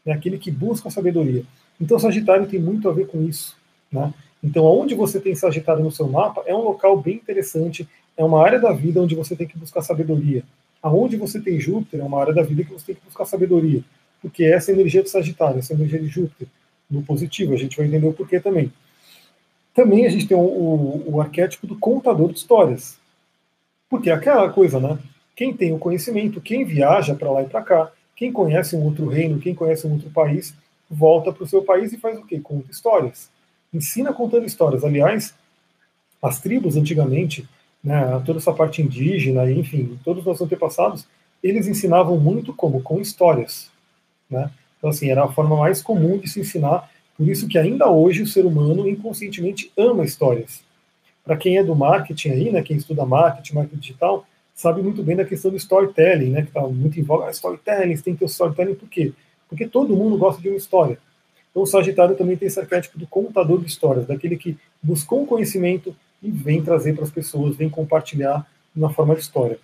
é 0.07 0.13
aquele 0.13 0.39
que 0.39 0.51
busca 0.51 0.89
a 0.89 0.91
sabedoria. 0.91 1.43
Então, 1.81 1.99
Sagitário 1.99 2.47
tem 2.47 2.61
muito 2.61 2.89
a 2.89 2.93
ver 2.93 3.07
com 3.09 3.23
isso. 3.23 3.57
Né? 3.91 4.13
Então, 4.43 4.65
onde 4.65 4.95
você 4.95 5.21
tem 5.21 5.35
Sagitário 5.35 5.83
no 5.83 5.91
seu 5.91 6.09
mapa 6.09 6.43
é 6.47 6.55
um 6.55 6.63
local 6.63 6.97
bem 6.97 7.17
interessante, 7.17 7.87
é 8.17 8.25
uma 8.25 8.43
área 8.43 8.59
da 8.59 8.73
vida 8.73 9.01
onde 9.01 9.15
você 9.15 9.37
tem 9.37 9.47
que 9.47 9.59
buscar 9.59 9.83
sabedoria. 9.83 10.43
Aonde 10.83 11.17
você 11.17 11.41
tem 11.41 11.59
Júpiter 11.59 12.01
é 12.01 12.05
uma 12.05 12.21
área 12.21 12.33
da 12.33 12.43
vida 12.43 12.65
que 12.65 12.73
você 12.73 12.87
tem 12.87 12.95
que 12.95 13.05
buscar 13.05 13.25
sabedoria, 13.25 13.83
porque 14.23 14.45
essa 14.45 14.71
é 14.71 14.75
energia 14.75 15.03
de 15.03 15.11
Sagitário, 15.11 15.59
essa 15.59 15.73
é 15.73 15.77
energia 15.77 15.99
de 15.99 16.07
Júpiter, 16.07 16.47
no 16.89 17.03
positivo. 17.03 17.55
A 17.55 17.57
gente 17.57 17.77
vai 17.77 17.87
entender 17.87 18.07
o 18.07 18.13
porquê 18.13 18.41
também. 18.41 18.73
Também 19.75 20.07
a 20.07 20.09
gente 20.09 20.27
tem 20.27 20.37
o, 20.37 20.41
o, 20.41 21.17
o 21.17 21.21
arquétipo 21.21 21.67
do 21.67 21.77
contador 21.77 22.33
de 22.33 22.39
histórias. 22.39 22.99
Porque 23.91 24.11
é 24.11 24.13
aquela 24.13 24.49
coisa, 24.51 24.81
né? 24.81 24.99
Quem 25.35 25.53
tem 25.53 25.73
o 25.73 25.79
conhecimento, 25.79 26.41
quem 26.41 26.65
viaja 26.65 27.15
para 27.15 27.31
lá 27.31 27.43
e 27.43 27.47
para 27.47 27.63
cá, 27.63 27.93
quem 28.17 28.33
conhece 28.33 28.75
um 28.75 28.83
outro 28.83 29.07
reino, 29.07 29.39
quem 29.39 29.55
conhece 29.55 29.87
um 29.87 29.93
outro 29.93 30.11
país, 30.11 30.55
volta 30.91 31.31
para 31.31 31.45
o 31.45 31.47
seu 31.47 31.63
país 31.63 31.93
e 31.93 31.99
faz 31.99 32.19
o 32.19 32.25
quê? 32.25 32.41
Conta 32.41 32.71
histórias. 32.71 33.31
Ensina 33.73 34.13
contando 34.13 34.47
histórias. 34.47 34.83
Aliás, 34.83 35.35
as 36.23 36.41
tribos 36.41 36.77
antigamente, 36.77 37.47
né, 37.85 38.21
toda 38.25 38.39
essa 38.39 38.53
parte 38.53 38.81
indígena, 38.81 39.51
enfim, 39.51 39.99
todos 40.03 40.21
os 40.21 40.27
nossos 40.27 40.47
antepassados, 40.47 41.07
eles 41.43 41.67
ensinavam 41.67 42.19
muito 42.19 42.55
como? 42.55 42.83
Com 42.83 43.01
histórias. 43.01 43.71
Né? 44.31 44.51
Então, 44.79 44.91
assim, 44.91 45.11
era 45.11 45.25
a 45.25 45.33
forma 45.33 45.57
mais 45.57 45.83
comum 45.83 46.17
de 46.19 46.29
se 46.29 46.41
ensinar. 46.41 46.91
Por 47.17 47.29
isso 47.29 47.47
que 47.47 47.59
ainda 47.59 47.89
hoje 47.91 48.23
o 48.23 48.27
ser 48.27 48.47
humano 48.47 48.89
inconscientemente 48.89 49.71
ama 49.77 50.05
histórias. 50.05 50.63
Para 51.23 51.37
quem 51.37 51.59
é 51.59 51.65
do 51.65 51.75
marketing 51.75 52.31
aí, 52.31 52.51
né, 52.51 52.63
quem 52.63 52.77
estuda 52.77 53.05
marketing, 53.05 53.55
marketing 53.55 53.81
digital, 53.81 54.27
sabe 54.57 54.83
muito 54.83 55.03
bem 55.03 55.15
da 55.15 55.25
questão 55.25 55.51
do 55.51 55.57
storytelling, 55.59 56.31
né, 56.31 56.43
que 56.43 56.49
está 56.49 56.63
muito 56.63 56.99
em 56.99 57.03
voga. 57.03 57.27
Ah, 57.27 57.31
storytelling, 57.31 57.97
tem 57.99 58.15
que 58.15 58.21
ter 58.21 58.25
o 58.25 58.27
storytelling 58.27 58.75
por 58.75 58.89
quê? 58.89 59.13
Porque 59.49 59.69
todo 59.69 59.95
mundo 59.95 60.17
gosta 60.17 60.43
de 60.43 60.49
uma 60.49 60.57
história. 60.57 60.99
Então 61.51 61.63
o 61.63 61.67
Sagitário 61.67 62.17
também 62.17 62.37
tem 62.37 62.49
esse 62.49 62.59
arquétipo 62.59 62.99
do 62.99 63.07
contador 63.07 63.61
de 63.61 63.67
histórias, 63.67 64.07
daquele 64.07 64.37
que 64.37 64.57
buscou 64.83 65.23
um 65.23 65.27
conhecimento 65.27 65.95
e 66.23 66.31
vem 66.31 66.63
trazer 66.63 66.95
para 66.95 67.05
as 67.05 67.11
pessoas, 67.11 67.55
vem 67.55 67.69
compartilhar 67.69 68.47
na 68.75 68.89
forma 68.89 69.15
de 69.15 69.21
história. 69.21 69.59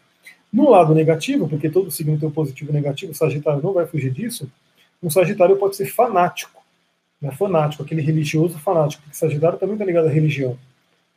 No 0.53 0.69
lado 0.69 0.95
negativo, 0.95 1.49
porque 1.49 1.71
todo 1.71 1.91
signo 1.91 2.19
tem 2.19 2.29
um 2.29 2.33
positivo 2.33 2.71
e 2.71 2.75
negativo, 2.75 3.13
o 3.13 3.15
Sagitário 3.15 3.63
não 3.63 3.73
vai 3.73 3.87
fugir 3.87 4.13
disso, 4.13 4.51
um 5.03 5.09
Sagitário 5.11 5.57
pode 5.57 5.75
ser 5.75 5.87
fanático. 5.87 6.63
né, 7.21 7.31
fanático, 7.31 7.83
aquele 7.83 8.03
religioso 8.03 8.59
fanático, 8.59 9.03
porque 9.03 9.17
Sagitário 9.17 9.59
também 9.59 9.75
está 9.75 9.85
ligado 9.85 10.07
à 10.09 10.11
religião. 10.11 10.59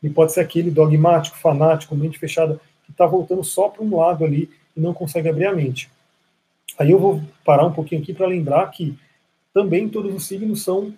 E 0.04 0.10
pode 0.10 0.32
ser 0.34 0.42
aquele 0.42 0.70
dogmático, 0.70 1.36
fanático, 1.38 1.96
mente 1.96 2.20
fechada, 2.20 2.60
que 2.86 2.92
está 2.92 3.06
voltando 3.06 3.44
só 3.44 3.70
para 3.70 3.84
um 3.84 3.98
lado 3.98 4.24
ali 4.24 4.50
e 4.76 4.80
não 4.80 4.94
consegue 4.94 5.30
abrir 5.30 5.46
a 5.46 5.54
mente. 5.54 5.90
Aí 6.78 6.92
eu 6.92 7.00
vou 7.00 7.22
parar 7.44 7.66
um 7.66 7.74
pouquinho 7.74 8.02
aqui 8.02 8.14
para 8.14 8.28
lembrar 8.28 8.70
que 8.72 8.98
também 9.54 9.88
todos 9.88 10.14
os 10.14 10.28
signos 10.28 10.64
são 10.64 10.94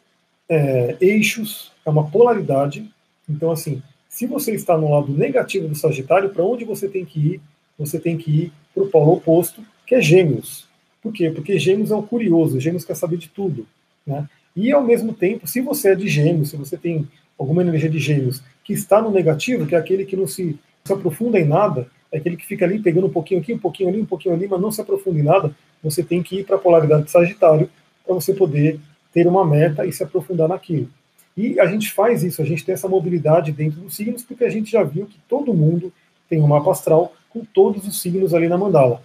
é, 0.50 0.98
eixos, 1.00 1.72
é 1.86 1.90
uma 1.90 2.10
polaridade. 2.10 2.90
Então, 3.30 3.52
assim, 3.52 3.82
se 4.10 4.26
você 4.26 4.54
está 4.56 4.78
no 4.78 4.90
lado 4.90 5.12
negativo 5.12 5.68
do 5.68 5.76
Sagitário, 5.76 6.30
para 6.30 6.44
onde 6.44 6.66
você 6.66 6.88
tem 6.88 7.06
que 7.06 7.20
ir? 7.20 7.42
Você 7.78 8.00
tem 8.00 8.18
que 8.18 8.32
ir 8.32 8.54
para 8.74 8.84
o 8.84 8.88
polo 8.88 9.14
oposto, 9.14 9.64
que 9.86 9.94
é 9.94 10.02
Gêmeos. 10.02 10.68
Por 11.02 11.14
quê? 11.14 11.30
Porque 11.30 11.60
Gêmeos 11.60 11.92
é 11.92 11.96
um 11.96 12.02
curioso, 12.02 12.60
Gêmeos 12.60 12.84
quer 12.84 12.96
saber 12.96 13.18
de 13.18 13.30
tudo. 13.30 13.68
Né? 14.06 14.28
E 14.56 14.72
ao 14.72 14.84
mesmo 14.84 15.14
tempo, 15.14 15.46
se 15.46 15.62
você 15.62 15.92
é 15.92 15.96
de 15.96 16.08
Gêmeos, 16.08 16.50
se 16.50 16.58
você 16.58 16.76
tem 16.76 17.08
alguma 17.38 17.62
energia 17.62 17.90
de 17.90 18.00
Gêmeos 18.00 18.42
que 18.64 18.74
está 18.74 19.02
no 19.02 19.12
negativo, 19.12 19.68
que 19.68 19.76
é 19.76 19.78
aquele 19.78 20.04
que 20.04 20.16
não 20.16 20.26
se, 20.26 20.58
se 20.88 20.94
aprofunda 20.94 21.40
em 21.40 21.46
nada, 21.46 21.88
é 22.12 22.18
aquele 22.18 22.38
que 22.38 22.46
fica 22.46 22.66
ali 22.66 22.80
pegando 22.80 23.08
um 23.08 23.12
pouquinho 23.12 23.40
aqui, 23.40 23.54
um 23.54 23.60
pouquinho 23.60 23.90
ali, 23.90 24.02
um 24.02 24.06
pouquinho 24.06 24.34
ali, 24.34 24.48
mas 24.48 24.60
não 24.60 24.72
se 24.72 24.82
aprofunda 24.82 25.20
em 25.20 25.24
nada, 25.24 25.56
você 25.84 26.04
tem 26.04 26.24
que 26.24 26.40
ir 26.40 26.46
para 26.46 26.56
a 26.56 26.60
polaridade 26.60 27.04
de 27.04 27.12
Sagitário 27.12 27.70
para 28.06 28.16
você 28.16 28.34
poder 28.34 28.80
ter 29.14 29.28
uma 29.28 29.46
meta 29.46 29.86
e 29.86 29.92
se 29.92 30.04
aprofundar 30.04 30.48
naquilo. 30.48 30.90
E 31.36 31.60
a 31.60 31.68
gente 31.68 31.92
faz 31.92 32.24
isso, 32.24 32.42
a 32.42 32.46
gente 32.46 32.66
tem 32.66 32.74
essa 32.74 32.88
mobilidade 32.88 33.52
dentro 33.52 33.82
dos 33.82 33.96
signos, 33.96 34.24
porque 34.24 34.44
a 34.44 34.50
gente 34.50 34.72
já 34.72 34.84
viu 34.84 35.06
que 35.06 35.20
todo 35.30 35.54
mundo 35.54 35.94
tem 36.28 36.42
um 36.42 36.48
mapa 36.48 36.72
astral 36.72 37.14
com 37.30 37.46
todos 37.46 37.88
os 37.88 38.02
signos 38.02 38.34
ali 38.34 38.48
na 38.48 38.58
mandala. 38.58 39.04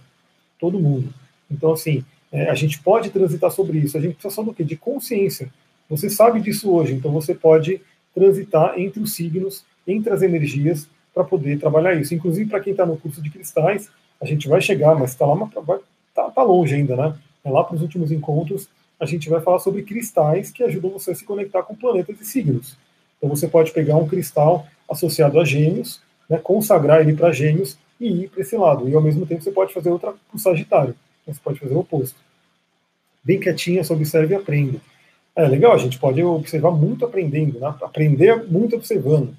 Todo 0.59 0.79
mundo. 0.79 1.13
Então, 1.51 1.73
assim, 1.73 2.03
é, 2.31 2.49
a 2.49 2.55
gente 2.55 2.79
pode 2.81 3.11
transitar 3.11 3.51
sobre 3.51 3.77
isso. 3.77 3.97
A 3.97 4.01
gente 4.01 4.13
precisa 4.13 4.33
só 4.33 4.41
do 4.41 4.53
quê? 4.53 4.63
De 4.63 4.75
consciência. 4.75 5.51
Você 5.89 6.09
sabe 6.09 6.41
disso 6.41 6.71
hoje, 6.71 6.93
então 6.93 7.11
você 7.11 7.35
pode 7.35 7.79
transitar 8.15 8.79
entre 8.79 9.01
os 9.01 9.13
signos, 9.13 9.63
entre 9.87 10.11
as 10.11 10.21
energias, 10.23 10.89
para 11.13 11.23
poder 11.23 11.59
trabalhar 11.59 11.93
isso. 11.93 12.13
Inclusive, 12.13 12.49
para 12.49 12.59
quem 12.59 12.71
está 12.71 12.85
no 12.85 12.97
curso 12.97 13.21
de 13.21 13.29
cristais, 13.29 13.89
a 14.19 14.25
gente 14.25 14.47
vai 14.47 14.61
chegar, 14.61 14.95
mas 14.95 15.11
está 15.11 15.25
lá, 15.25 15.49
tá, 16.13 16.29
tá 16.29 16.43
longe 16.43 16.75
ainda, 16.75 16.95
né? 16.95 17.15
É 17.43 17.49
lá 17.49 17.63
para 17.63 17.75
os 17.75 17.81
últimos 17.81 18.11
encontros, 18.11 18.69
a 18.99 19.05
gente 19.05 19.29
vai 19.29 19.41
falar 19.41 19.59
sobre 19.59 19.83
cristais 19.83 20.49
que 20.49 20.63
ajudam 20.63 20.91
você 20.91 21.11
a 21.11 21.15
se 21.15 21.25
conectar 21.25 21.61
com 21.63 21.75
planetas 21.75 22.19
e 22.21 22.25
signos. 22.25 22.77
Então 23.17 23.29
você 23.29 23.47
pode 23.47 23.71
pegar 23.71 23.97
um 23.97 24.07
cristal 24.07 24.65
associado 24.89 25.39
a 25.39 25.45
gêmeos, 25.45 26.01
né, 26.29 26.37
consagrar 26.37 27.01
ele 27.01 27.13
para 27.13 27.31
gêmeos 27.31 27.77
e 27.99 28.23
ir 28.23 28.29
para 28.29 28.41
esse 28.41 28.55
lado. 28.55 28.87
E 28.87 28.95
ao 28.95 29.01
mesmo 29.01 29.25
tempo 29.25 29.43
você 29.43 29.51
pode 29.51 29.73
fazer 29.73 29.89
outra 29.89 30.11
para 30.11 30.35
o 30.35 30.39
Sagitário. 30.39 30.95
Você 31.27 31.39
pode 31.43 31.59
fazer 31.59 31.73
o 31.73 31.79
oposto. 31.79 32.15
Bem 33.23 33.39
quietinha, 33.39 33.83
só 33.83 33.93
observe 33.93 34.33
e 34.33 34.37
aprenda. 34.37 34.79
É 35.35 35.47
legal, 35.47 35.73
a 35.73 35.77
gente 35.77 35.97
pode 35.97 36.21
observar 36.21 36.71
muito 36.71 37.05
aprendendo, 37.05 37.59
né? 37.59 37.73
aprender 37.81 38.43
muito 38.49 38.75
observando. 38.75 39.33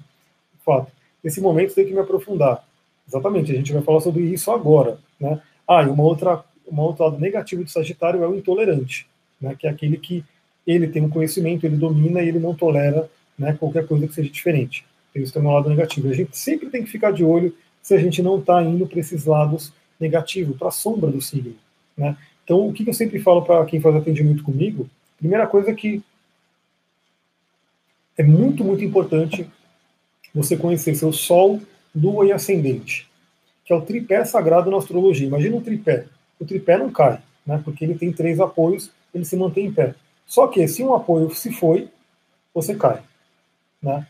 Fato, 0.65 0.91
nesse 1.25 1.41
momento 1.41 1.75
tem 1.75 1.85
que 1.85 1.91
me 1.93 1.99
aprofundar. 1.99 2.65
Exatamente, 3.05 3.51
a 3.51 3.55
gente 3.55 3.73
vai 3.73 3.81
falar 3.81 3.99
sobre 3.99 4.23
isso 4.23 4.49
agora. 4.49 4.97
Né? 5.19 5.41
Ah, 5.67 5.83
e 5.83 5.87
uma 5.87 6.03
outra, 6.03 6.41
uma 6.65 6.83
outra 6.83 7.05
lado 7.05 7.19
negativo 7.19 7.65
do 7.65 7.69
Sagitário 7.69 8.23
é 8.23 8.27
o 8.27 8.35
intolerante 8.35 9.05
né, 9.39 9.55
que 9.57 9.67
é 9.67 9.69
aquele 9.69 9.97
que 9.97 10.23
ele 10.65 10.87
tem 10.87 11.03
um 11.03 11.09
conhecimento, 11.09 11.65
ele 11.65 11.77
domina 11.77 12.21
e 12.21 12.27
ele 12.27 12.39
não 12.39 12.55
tolera 12.55 13.09
né, 13.37 13.53
qualquer 13.53 13.87
coisa 13.87 14.07
que 14.07 14.13
seja 14.13 14.29
diferente. 14.29 14.85
Isso 15.13 15.31
tem 15.31 15.41
um 15.41 15.53
lado 15.53 15.69
negativo. 15.69 16.09
A 16.09 16.13
gente 16.13 16.37
sempre 16.37 16.69
tem 16.69 16.83
que 16.83 16.89
ficar 16.89 17.11
de 17.11 17.23
olho 17.23 17.55
se 17.81 17.93
a 17.93 17.97
gente 17.97 18.21
não 18.21 18.39
está 18.39 18.61
indo 18.63 18.87
para 18.87 18.99
esses 18.99 19.25
lados 19.25 19.71
negativos, 19.99 20.57
para 20.57 20.69
a 20.69 20.71
sombra 20.71 21.09
do 21.09 21.21
signo. 21.21 21.55
Né? 21.95 22.17
Então, 22.43 22.67
o 22.67 22.73
que 22.73 22.87
eu 22.87 22.93
sempre 22.93 23.19
falo 23.19 23.43
para 23.43 23.63
quem 23.65 23.79
faz 23.79 23.95
atendimento 23.95 24.43
comigo, 24.43 24.89
primeira 25.17 25.47
coisa 25.47 25.71
é 25.71 25.73
que 25.73 26.03
é 28.17 28.23
muito, 28.23 28.63
muito 28.63 28.83
importante 28.83 29.47
você 30.35 30.57
conhecer 30.57 30.93
seu 30.95 31.11
Sol, 31.13 31.61
Lua 31.95 32.27
e 32.27 32.31
Ascendente, 32.31 33.09
que 33.63 33.71
é 33.71 33.75
o 33.75 33.81
tripé 33.81 34.23
sagrado 34.25 34.69
na 34.69 34.77
astrologia. 34.77 35.25
Imagina 35.25 35.55
um 35.55 35.61
tripé. 35.61 36.05
O 36.39 36.45
tripé 36.45 36.77
não 36.77 36.91
cai, 36.91 37.19
né, 37.47 37.61
porque 37.63 37.85
ele 37.85 37.95
tem 37.95 38.11
três 38.11 38.39
apoios 38.39 38.91
ele 39.15 39.25
se 39.25 39.35
mantém 39.35 39.67
em 39.67 39.73
pé. 39.73 39.95
Só 40.27 40.47
que 40.47 40.67
se 40.67 40.83
um 40.83 40.93
apoio 40.93 41.33
se 41.33 41.51
foi, 41.51 41.87
você 42.53 42.75
cai. 42.75 43.01
Né? 43.81 44.05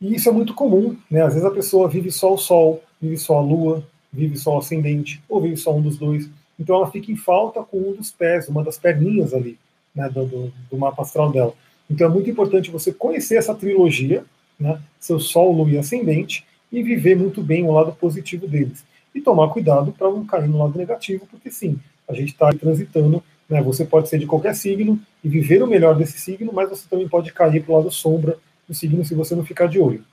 E 0.00 0.14
isso 0.14 0.28
é 0.28 0.32
muito 0.32 0.54
comum. 0.54 0.96
Né? 1.10 1.22
Às 1.22 1.34
vezes 1.34 1.46
a 1.46 1.50
pessoa 1.50 1.88
vive 1.88 2.10
só 2.10 2.32
o 2.32 2.38
Sol, 2.38 2.82
vive 3.00 3.18
só 3.18 3.38
a 3.38 3.40
Lua, 3.40 3.84
vive 4.12 4.36
só 4.38 4.54
o 4.54 4.58
ascendente, 4.58 5.22
ou 5.28 5.40
vive 5.40 5.56
só 5.56 5.74
um 5.74 5.82
dos 5.82 5.98
dois. 5.98 6.30
Então 6.58 6.76
ela 6.76 6.90
fica 6.90 7.10
em 7.10 7.16
falta 7.16 7.62
com 7.62 7.78
um 7.78 7.92
dos 7.92 8.10
pés, 8.10 8.48
uma 8.48 8.62
das 8.62 8.78
perninhas 8.78 9.34
ali, 9.34 9.58
né, 9.94 10.08
do, 10.08 10.24
do, 10.26 10.52
do 10.70 10.78
mapa 10.78 11.02
astral 11.02 11.32
dela. 11.32 11.54
Então 11.88 12.06
é 12.06 12.10
muito 12.10 12.30
importante 12.30 12.70
você 12.70 12.92
conhecer 12.92 13.36
essa 13.36 13.54
trilogia, 13.54 14.24
né, 14.60 14.80
seu 15.00 15.18
Sol, 15.18 15.52
Lua 15.52 15.70
e 15.70 15.78
Ascendente, 15.78 16.44
e 16.70 16.82
viver 16.82 17.16
muito 17.16 17.42
bem 17.42 17.64
o 17.64 17.72
lado 17.72 17.92
positivo 17.92 18.46
deles. 18.46 18.84
E 19.14 19.20
tomar 19.20 19.48
cuidado 19.48 19.90
para 19.90 20.08
não 20.10 20.24
cair 20.24 20.48
no 20.48 20.58
lado 20.58 20.78
negativo, 20.78 21.26
porque 21.28 21.50
sim, 21.50 21.78
a 22.06 22.12
gente 22.12 22.32
está 22.32 22.52
transitando 22.52 23.22
né? 23.50 23.60
Você 23.62 23.84
pode 23.84 24.08
ser 24.08 24.18
de 24.18 24.26
qualquer 24.26 24.54
signo 24.54 24.98
e 25.24 25.28
viver 25.28 25.60
o 25.60 25.66
melhor 25.66 25.96
desse 25.96 26.18
signo, 26.18 26.52
mas 26.54 26.70
você 26.70 26.88
também 26.88 27.08
pode 27.08 27.32
cair 27.32 27.62
para 27.62 27.72
o 27.72 27.76
lado 27.76 27.90
sombra 27.90 28.38
do 28.68 28.72
signo 28.72 29.04
se 29.04 29.14
você 29.14 29.34
não 29.34 29.44
ficar 29.44 29.66
de 29.66 29.80
olho. 29.80 30.04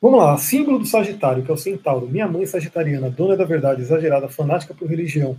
Vamos 0.00 0.18
lá, 0.18 0.36
símbolo 0.38 0.78
do 0.78 0.86
Sagitário, 0.86 1.42
que 1.42 1.50
é 1.50 1.54
o 1.54 1.58
centauro. 1.58 2.08
Minha 2.08 2.26
mãe 2.26 2.46
sagitariana, 2.46 3.10
dona 3.10 3.36
da 3.36 3.44
verdade, 3.44 3.82
exagerada, 3.82 4.28
fanática 4.28 4.72
por 4.72 4.88
religião. 4.88 5.36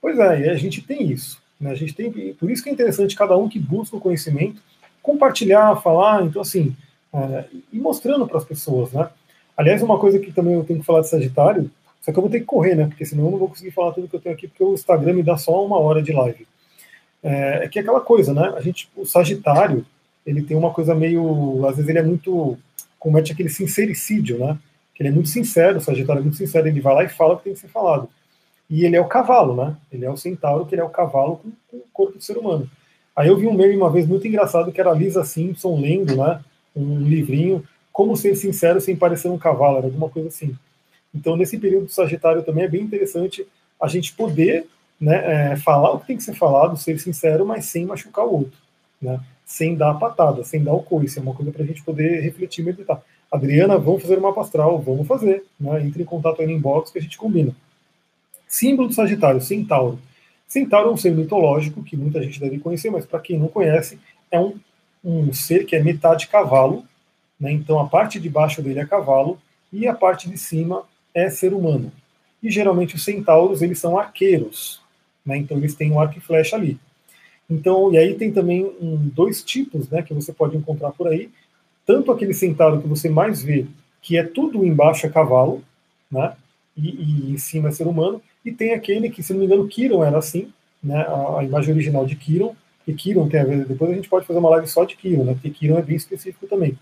Pois 0.00 0.18
é, 0.18 0.50
a 0.50 0.54
gente 0.54 0.80
tem 0.80 1.10
isso. 1.10 1.42
Né? 1.60 1.70
A 1.70 1.74
gente 1.74 1.94
tem, 1.94 2.10
por 2.34 2.50
isso 2.50 2.62
que 2.62 2.70
é 2.70 2.72
interessante 2.72 3.16
cada 3.16 3.36
um 3.36 3.48
que 3.48 3.58
busca 3.58 3.96
o 3.96 4.00
conhecimento 4.00 4.62
compartilhar, 5.02 5.76
falar, 5.76 6.24
então 6.24 6.42
assim, 6.42 6.76
é, 7.12 7.44
e 7.72 7.78
mostrando 7.78 8.26
para 8.26 8.38
as 8.38 8.44
pessoas, 8.44 8.92
né? 8.92 9.08
Aliás, 9.56 9.82
uma 9.82 9.98
coisa 9.98 10.18
que 10.18 10.32
também 10.32 10.54
eu 10.54 10.64
tenho 10.64 10.80
que 10.80 10.86
falar 10.86 11.00
de 11.00 11.08
Sagitário 11.08 11.70
só 12.00 12.12
que 12.12 12.18
eu 12.18 12.22
vou 12.22 12.30
ter 12.30 12.40
que 12.40 12.46
correr, 12.46 12.74
né? 12.74 12.86
Porque 12.86 13.04
senão 13.04 13.26
eu 13.26 13.30
não 13.32 13.38
vou 13.38 13.48
conseguir 13.48 13.70
falar 13.72 13.92
tudo 13.92 14.08
que 14.08 14.16
eu 14.16 14.20
tenho 14.20 14.34
aqui, 14.34 14.48
porque 14.48 14.64
o 14.64 14.74
Instagram 14.74 15.12
me 15.12 15.22
dá 15.22 15.36
só 15.36 15.64
uma 15.64 15.78
hora 15.78 16.02
de 16.02 16.12
live. 16.12 16.46
É, 17.22 17.64
é 17.64 17.68
que 17.68 17.78
é 17.78 17.82
aquela 17.82 18.00
coisa, 18.00 18.32
né? 18.32 18.52
A 18.56 18.60
gente, 18.60 18.90
o 18.96 19.04
Sagitário, 19.04 19.84
ele 20.26 20.42
tem 20.42 20.56
uma 20.56 20.72
coisa 20.72 20.94
meio. 20.94 21.66
Às 21.66 21.76
vezes 21.76 21.88
ele 21.88 21.98
é 21.98 22.02
muito. 22.02 22.58
comete 22.98 23.32
aquele 23.32 23.50
sincericídio, 23.50 24.38
né? 24.38 24.58
Que 24.94 25.02
ele 25.02 25.10
é 25.10 25.12
muito 25.12 25.28
sincero, 25.28 25.78
o 25.78 25.80
Sagitário 25.80 26.20
é 26.20 26.22
muito 26.22 26.36
sincero, 26.36 26.66
ele 26.66 26.80
vai 26.80 26.94
lá 26.94 27.04
e 27.04 27.08
fala 27.08 27.34
o 27.34 27.36
que 27.36 27.44
tem 27.44 27.52
que 27.52 27.60
ser 27.60 27.68
falado. 27.68 28.08
E 28.68 28.84
ele 28.84 28.96
é 28.96 29.00
o 29.00 29.08
cavalo, 29.08 29.54
né? 29.54 29.76
Ele 29.92 30.04
é 30.06 30.10
o 30.10 30.16
centauro, 30.16 30.64
que 30.64 30.74
ele 30.74 30.82
é 30.82 30.84
o 30.84 30.90
cavalo 30.90 31.36
com, 31.36 31.50
com 31.70 31.76
o 31.78 31.84
corpo 31.92 32.16
do 32.16 32.24
ser 32.24 32.38
humano. 32.38 32.70
Aí 33.14 33.28
eu 33.28 33.36
vi 33.36 33.46
um 33.46 33.52
meme 33.52 33.76
uma 33.76 33.90
vez 33.90 34.06
muito 34.06 34.26
engraçado 34.26 34.72
que 34.72 34.80
era 34.80 34.90
a 34.90 34.94
Lisa 34.94 35.24
Simpson 35.24 35.78
lendo, 35.78 36.16
né? 36.16 36.40
Um 36.74 37.00
livrinho, 37.00 37.64
Como 37.92 38.16
Ser 38.16 38.34
Sincero 38.36 38.80
Sem 38.80 38.96
Parecer 38.96 39.30
um 39.30 39.38
Cavalo, 39.38 39.78
era 39.78 39.86
alguma 39.86 40.08
coisa 40.08 40.28
assim. 40.28 40.56
Então, 41.14 41.36
nesse 41.36 41.58
período 41.58 41.86
do 41.86 41.92
Sagitário 41.92 42.42
também 42.42 42.64
é 42.64 42.68
bem 42.68 42.82
interessante 42.82 43.46
a 43.80 43.88
gente 43.88 44.12
poder 44.12 44.66
né, 45.00 45.52
é, 45.52 45.56
falar 45.56 45.92
o 45.92 46.00
que 46.00 46.06
tem 46.06 46.16
que 46.16 46.22
ser 46.22 46.34
falado, 46.34 46.76
ser 46.76 46.98
sincero, 47.00 47.46
mas 47.46 47.64
sem 47.66 47.86
machucar 47.86 48.26
o 48.26 48.40
outro, 48.40 48.58
né? 49.00 49.18
sem 49.44 49.74
dar 49.74 49.90
a 49.90 49.94
patada, 49.94 50.44
sem 50.44 50.62
dar 50.62 50.74
o 50.74 50.82
coice. 50.82 51.18
É 51.18 51.22
uma 51.22 51.34
coisa 51.34 51.50
para 51.50 51.64
a 51.64 51.66
gente 51.66 51.82
poder 51.82 52.20
refletir 52.20 52.62
e 52.62 52.64
meditar. 52.66 53.02
Adriana, 53.32 53.78
vamos 53.78 54.02
fazer 54.02 54.18
uma 54.18 54.32
pastral, 54.32 54.80
vamos 54.80 55.06
fazer. 55.06 55.44
Né? 55.58 55.84
Entre 55.84 56.02
em 56.02 56.06
contato 56.06 56.40
aí 56.40 56.46
no 56.46 56.52
inbox 56.52 56.90
que 56.90 56.98
a 56.98 57.02
gente 57.02 57.18
combina. 57.18 57.54
Símbolo 58.46 58.88
do 58.88 58.94
Sagitário, 58.94 59.40
Centauro. 59.40 59.98
Centauro 60.46 60.90
é 60.90 60.92
um 60.92 60.96
ser 60.96 61.14
mitológico 61.14 61.82
que 61.82 61.96
muita 61.96 62.22
gente 62.22 62.40
deve 62.40 62.58
conhecer, 62.58 62.90
mas 62.90 63.06
para 63.06 63.20
quem 63.20 63.38
não 63.38 63.48
conhece, 63.48 63.98
é 64.30 64.38
um, 64.38 64.54
um 65.04 65.32
ser 65.32 65.64
que 65.64 65.74
é 65.74 65.82
metade 65.82 66.28
cavalo. 66.28 66.84
Né? 67.38 67.52
Então 67.52 67.78
a 67.78 67.88
parte 67.88 68.20
de 68.20 68.28
baixo 68.28 68.62
dele 68.62 68.80
é 68.80 68.86
cavalo 68.86 69.38
e 69.72 69.86
a 69.86 69.94
parte 69.94 70.28
de 70.28 70.36
cima 70.36 70.84
é 71.14 71.30
ser 71.30 71.52
humano. 71.52 71.92
E 72.42 72.50
geralmente 72.50 72.94
os 72.94 73.04
centauros 73.04 73.62
eles 73.62 73.78
são 73.78 73.98
arqueiros, 73.98 74.80
né? 75.24 75.36
então 75.36 75.56
eles 75.56 75.74
têm 75.74 75.92
um 75.92 76.00
arco 76.00 76.18
e 76.18 76.20
flecha 76.20 76.56
ali. 76.56 76.78
Então, 77.50 77.92
e 77.92 77.98
aí 77.98 78.14
tem 78.14 78.30
também 78.30 78.64
um, 78.80 78.96
dois 79.12 79.42
tipos 79.42 79.90
né, 79.90 80.02
que 80.02 80.14
você 80.14 80.32
pode 80.32 80.56
encontrar 80.56 80.92
por 80.92 81.08
aí. 81.08 81.30
Tanto 81.84 82.12
aquele 82.12 82.32
centauro 82.32 82.80
que 82.80 82.86
você 82.86 83.08
mais 83.08 83.42
vê, 83.42 83.66
que 84.00 84.16
é 84.16 84.22
tudo 84.22 84.64
embaixo 84.64 85.04
é 85.04 85.10
cavalo, 85.10 85.62
né? 86.08 86.34
E, 86.76 86.88
e, 86.88 87.32
em 87.32 87.38
cima 87.38 87.68
é 87.68 87.72
ser 87.72 87.88
humano. 87.88 88.22
E 88.44 88.52
tem 88.52 88.72
aquele 88.72 89.10
que, 89.10 89.22
se 89.22 89.32
não 89.32 89.40
me 89.40 89.46
engano, 89.46 89.66
Kiron 89.66 90.04
era 90.04 90.18
assim, 90.18 90.52
né? 90.82 91.00
A, 91.00 91.40
a 91.40 91.44
imagem 91.44 91.74
original 91.74 92.06
de 92.06 92.14
Kiron. 92.14 92.54
E 92.86 92.94
Kiron 92.94 93.28
tem 93.28 93.40
a 93.40 93.44
ver, 93.44 93.64
depois 93.64 93.90
a 93.90 93.94
gente 93.94 94.08
pode 94.08 94.26
fazer 94.26 94.38
uma 94.38 94.50
live 94.50 94.66
só 94.66 94.84
de 94.84 94.96
Kiron, 94.96 95.24
né? 95.24 95.34
Porque 95.34 95.50
Kiron 95.50 95.78
é 95.78 95.82
bem 95.82 95.96
específico 95.96 96.46
também. 96.46 96.78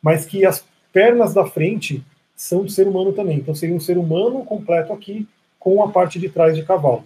Mas 0.00 0.24
que 0.24 0.44
as 0.44 0.64
pernas 0.92 1.34
da 1.34 1.46
frente 1.46 2.04
são 2.34 2.64
de 2.64 2.72
ser 2.72 2.88
humano 2.88 3.12
também. 3.12 3.38
Então 3.38 3.54
seria 3.54 3.74
um 3.74 3.80
ser 3.80 3.96
humano 3.96 4.44
completo 4.44 4.92
aqui 4.92 5.28
com 5.58 5.82
a 5.82 5.88
parte 5.88 6.18
de 6.18 6.28
trás 6.28 6.56
de 6.56 6.64
cavalo. 6.64 7.04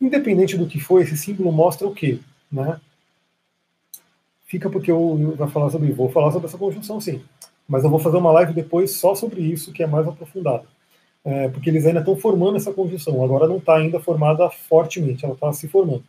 Independente 0.00 0.56
do 0.56 0.66
que 0.66 0.80
for, 0.80 1.02
esse 1.02 1.16
símbolo 1.16 1.52
mostra 1.52 1.86
o 1.86 1.94
quê? 1.94 2.18
Né? 2.50 2.80
Fica 4.46 4.70
porque 4.70 4.90
eu, 4.90 5.18
eu 5.20 5.36
vou 5.36 5.48
falar 5.48 5.70
sobre, 5.70 5.92
vou 5.92 6.08
falar 6.08 6.30
sobre 6.30 6.48
essa 6.48 6.58
conjunção 6.58 7.00
sim, 7.00 7.22
mas 7.68 7.82
eu 7.82 7.90
vou 7.90 7.98
fazer 7.98 8.16
uma 8.16 8.32
live 8.32 8.52
depois 8.52 8.92
só 8.92 9.14
sobre 9.14 9.40
isso, 9.40 9.72
que 9.72 9.82
é 9.82 9.86
mais 9.86 10.06
aprofundada. 10.06 10.64
É, 11.24 11.48
porque 11.48 11.68
eles 11.68 11.84
ainda 11.84 11.98
estão 11.98 12.16
formando 12.16 12.56
essa 12.56 12.72
conjunção, 12.72 13.24
agora 13.24 13.48
não 13.48 13.56
está 13.56 13.76
ainda 13.76 13.98
formada 13.98 14.48
fortemente, 14.48 15.24
ela 15.24 15.34
está 15.34 15.52
se 15.52 15.66
formando. 15.66 16.04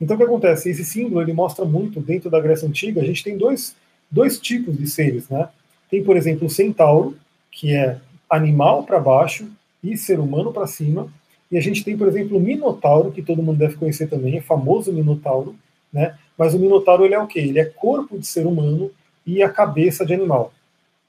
Então 0.00 0.14
o 0.16 0.18
que 0.18 0.24
acontece? 0.24 0.70
Esse 0.70 0.84
símbolo 0.84 1.22
ele 1.22 1.32
mostra 1.32 1.64
muito 1.64 2.00
dentro 2.00 2.30
da 2.30 2.40
Grécia 2.40 2.68
Antiga, 2.68 3.00
a 3.00 3.04
gente 3.04 3.24
tem 3.24 3.36
dois, 3.36 3.74
dois 4.10 4.38
tipos 4.38 4.76
de 4.76 4.88
seres, 4.88 5.28
né? 5.28 5.48
Tem, 5.90 6.04
por 6.04 6.16
exemplo, 6.16 6.46
o 6.46 6.50
centauro, 6.50 7.16
que 7.50 7.74
é 7.74 7.98
animal 8.28 8.84
para 8.84 9.00
baixo 9.00 9.48
e 9.82 9.96
ser 9.96 10.20
humano 10.20 10.52
para 10.52 10.66
cima. 10.66 11.10
E 11.50 11.56
a 11.56 11.60
gente 11.60 11.82
tem, 11.82 11.96
por 11.96 12.06
exemplo, 12.06 12.36
o 12.36 12.40
minotauro, 12.40 13.10
que 13.10 13.22
todo 13.22 13.42
mundo 13.42 13.58
deve 13.58 13.76
conhecer 13.76 14.06
também, 14.06 14.36
é 14.36 14.40
famoso 14.40 14.92
minotauro, 14.92 15.56
né? 15.92 16.16
Mas 16.36 16.54
o 16.54 16.58
minotauro 16.58 17.04
ele 17.04 17.14
é 17.14 17.18
o 17.18 17.26
quê? 17.26 17.40
Ele 17.40 17.58
é 17.58 17.64
corpo 17.64 18.18
de 18.18 18.26
ser 18.26 18.46
humano 18.46 18.90
e 19.26 19.42
a 19.42 19.48
cabeça 19.48 20.04
de 20.04 20.14
animal. 20.14 20.52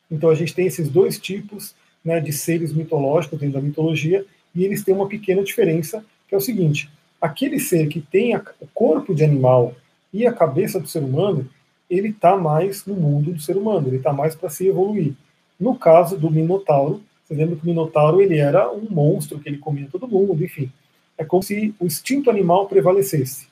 Então 0.09 0.29
a 0.29 0.35
gente 0.35 0.55
tem 0.55 0.65
esses 0.65 0.89
dois 0.89 1.19
tipos 1.19 1.75
né, 2.03 2.19
de 2.19 2.33
seres 2.33 2.73
mitológicos 2.73 3.39
dentro 3.39 3.59
da 3.59 3.61
mitologia 3.61 4.25
e 4.55 4.63
eles 4.63 4.83
têm 4.83 4.95
uma 4.95 5.07
pequena 5.07 5.43
diferença, 5.43 6.03
que 6.27 6.33
é 6.33 6.37
o 6.37 6.41
seguinte: 6.41 6.89
aquele 7.21 7.59
ser 7.59 7.87
que 7.87 8.01
tem 8.01 8.35
a, 8.35 8.43
o 8.59 8.67
corpo 8.67 9.13
de 9.13 9.23
animal 9.23 9.73
e 10.13 10.25
a 10.25 10.33
cabeça 10.33 10.79
do 10.79 10.87
ser 10.87 11.03
humano, 11.03 11.47
ele 11.89 12.09
está 12.09 12.37
mais 12.37 12.85
no 12.85 12.95
mundo 12.95 13.31
do 13.31 13.41
ser 13.41 13.57
humano, 13.57 13.87
ele 13.87 13.97
está 13.97 14.13
mais 14.13 14.35
para 14.35 14.49
se 14.49 14.67
evoluir. 14.67 15.13
No 15.59 15.75
caso 15.75 16.17
do 16.17 16.29
Minotauro, 16.29 17.01
você 17.23 17.33
lembra 17.33 17.55
que 17.55 17.63
o 17.63 17.65
Minotauro 17.65 18.21
ele 18.21 18.37
era 18.37 18.71
um 18.71 18.87
monstro 18.89 19.39
que 19.39 19.49
ele 19.49 19.57
comia 19.57 19.87
todo 19.91 20.07
mundo, 20.07 20.43
enfim. 20.43 20.71
É 21.17 21.23
como 21.25 21.43
se 21.43 21.75
o 21.79 21.85
instinto 21.85 22.29
animal 22.29 22.67
prevalecesse. 22.67 23.47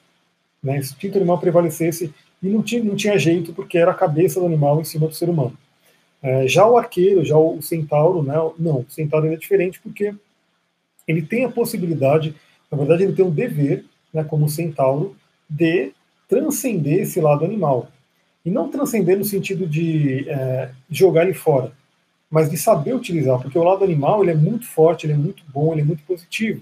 Né? 0.64 0.78
O 0.78 0.80
instinto 0.80 1.18
animal 1.18 1.40
prevalecesse 1.40 2.14
e 2.42 2.48
não 2.48 2.64
tinha, 2.64 2.84
não 2.84 2.96
tinha 2.96 3.18
jeito 3.20 3.54
porque 3.54 3.78
era 3.78 3.92
a 3.92 3.96
cabeça 3.96 4.40
do 4.40 4.46
animal 4.46 4.80
em 4.80 4.84
cima 4.84 5.08
do 5.08 5.14
ser 5.14 5.30
humano. 5.30 5.58
É, 6.22 6.48
já 6.48 6.66
o 6.66 6.78
arqueiro, 6.78 7.24
já 7.24 7.38
o 7.38 7.62
centauro, 7.62 8.24
né? 8.24 8.36
não, 8.58 8.80
o 8.80 8.86
centauro 8.90 9.28
é 9.28 9.36
diferente 9.36 9.80
porque 9.80 10.14
ele 11.08 11.22
tem 11.22 11.46
a 11.46 11.50
possibilidade, 11.50 12.36
na 12.72 12.78
verdade 12.78 13.04
ele 13.04 13.14
tem 13.14 13.26
um 13.26 13.32
dever, 13.32 13.86
né, 14.14 14.24
como 14.24 14.50
centauro, 14.50 15.16
de 15.50 15.92
transcender 16.28 17.02
esse 17.02 17.22
lado 17.22 17.46
animal. 17.46 17.88
E 18.46 18.50
não 18.50 18.70
transcender 18.70 19.18
no 19.18 19.26
sentido 19.26 19.68
de 19.68 20.30
é, 20.30 20.72
jogar 20.90 21.24
ele 21.24 21.34
fora, 21.34 21.72
mas 22.30 22.50
de 22.50 22.58
saber 22.58 22.94
utilizar, 22.94 23.42
porque 23.42 23.58
o 23.58 23.64
lado 23.64 23.84
animal 23.84 24.22
ele 24.22 24.32
é 24.32 24.36
muito 24.36 24.66
forte, 24.66 25.06
ele 25.06 25.14
é 25.14 25.18
muito 25.18 25.44
bom, 25.54 25.74
ele 25.74 25.82
é 25.82 25.86
muito 25.86 26.04
positivo. 26.04 26.62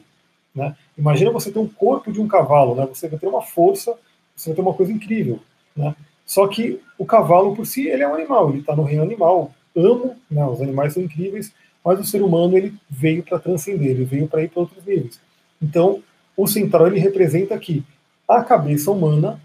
Né? 0.53 0.75
Imagina 0.97 1.31
você 1.31 1.51
ter 1.51 1.59
um 1.59 1.67
corpo 1.67 2.11
de 2.11 2.19
um 2.19 2.27
cavalo, 2.27 2.75
né? 2.75 2.87
você 2.87 3.07
vai 3.07 3.19
ter 3.19 3.27
uma 3.27 3.41
força, 3.41 3.95
você 4.35 4.49
vai 4.49 4.55
ter 4.55 4.61
uma 4.61 4.73
coisa 4.73 4.91
incrível. 4.91 5.39
Né? 5.75 5.95
Só 6.25 6.47
que 6.47 6.81
o 6.97 7.05
cavalo 7.05 7.55
por 7.55 7.65
si 7.65 7.87
ele 7.87 8.03
é 8.03 8.07
um 8.07 8.15
animal, 8.15 8.49
ele 8.49 8.59
está 8.59 8.75
no 8.75 8.83
reino 8.83 9.03
animal. 9.03 9.53
Amo, 9.75 10.15
né? 10.31 10.45
os 10.45 10.61
animais 10.61 10.93
são 10.93 11.03
incríveis, 11.03 11.53
mas 11.83 11.99
o 11.99 12.03
ser 12.03 12.23
humano 12.23 12.57
ele 12.57 12.73
veio 12.89 13.21
para 13.21 13.37
transcender, 13.37 13.91
ele 13.91 14.05
veio 14.05 14.27
para 14.27 14.41
ir 14.41 14.49
para 14.49 14.61
outros 14.61 14.83
níveis. 14.85 15.19
Então, 15.65 16.01
o 16.37 16.47
central 16.47 16.87
ele 16.87 16.99
representa 16.99 17.55
aqui 17.55 17.83
a 18.27 18.43
cabeça 18.43 18.91
humana 18.91 19.39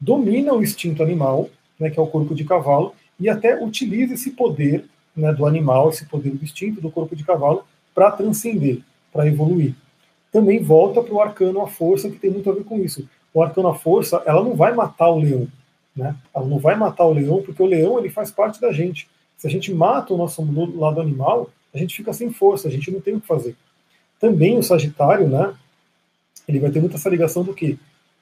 domina 0.00 0.52
o 0.52 0.62
instinto 0.62 1.02
animal 1.02 1.48
né, 1.82 1.90
que 1.90 1.98
é 1.98 2.02
o 2.02 2.06
corpo 2.06 2.32
de 2.34 2.44
cavalo, 2.44 2.94
e 3.18 3.28
até 3.28 3.60
utiliza 3.60 4.14
esse 4.14 4.30
poder 4.30 4.84
né, 5.16 5.32
do 5.32 5.44
animal, 5.44 5.90
esse 5.90 6.06
poder 6.06 6.32
distinto 6.36 6.80
do 6.80 6.90
corpo 6.90 7.16
de 7.16 7.24
cavalo, 7.24 7.64
para 7.92 8.10
transcender, 8.12 8.80
para 9.12 9.26
evoluir. 9.26 9.74
Também 10.30 10.62
volta 10.62 11.02
para 11.02 11.12
o 11.12 11.20
arcano 11.20 11.60
a 11.60 11.66
força, 11.66 12.08
que 12.08 12.18
tem 12.18 12.30
muito 12.30 12.48
a 12.48 12.54
ver 12.54 12.64
com 12.64 12.78
isso. 12.78 13.06
O 13.34 13.42
arcano 13.42 13.68
a 13.68 13.74
força, 13.74 14.22
ela 14.24 14.42
não 14.42 14.54
vai 14.54 14.72
matar 14.72 15.10
o 15.10 15.18
leão, 15.18 15.46
né? 15.94 16.14
Ela 16.34 16.46
não 16.46 16.58
vai 16.58 16.76
matar 16.76 17.04
o 17.04 17.12
leão, 17.12 17.42
porque 17.42 17.62
o 17.62 17.66
leão 17.66 17.98
ele 17.98 18.08
faz 18.08 18.30
parte 18.30 18.60
da 18.60 18.72
gente. 18.72 19.08
Se 19.36 19.46
a 19.46 19.50
gente 19.50 19.74
mata 19.74 20.14
o 20.14 20.16
nosso 20.16 20.42
lado 20.78 21.00
animal, 21.00 21.50
a 21.74 21.78
gente 21.78 21.96
fica 21.96 22.12
sem 22.12 22.32
força, 22.32 22.68
a 22.68 22.70
gente 22.70 22.90
não 22.90 23.00
tem 23.00 23.14
o 23.14 23.20
que 23.20 23.26
fazer. 23.26 23.56
Também 24.18 24.56
o 24.56 24.62
Sagitário, 24.62 25.28
né? 25.28 25.52
Ele 26.46 26.60
vai 26.60 26.70
ter 26.70 26.80
muita 26.80 26.96
essa 26.96 27.08
ligação 27.08 27.42
do 27.42 27.54
que 27.54 27.78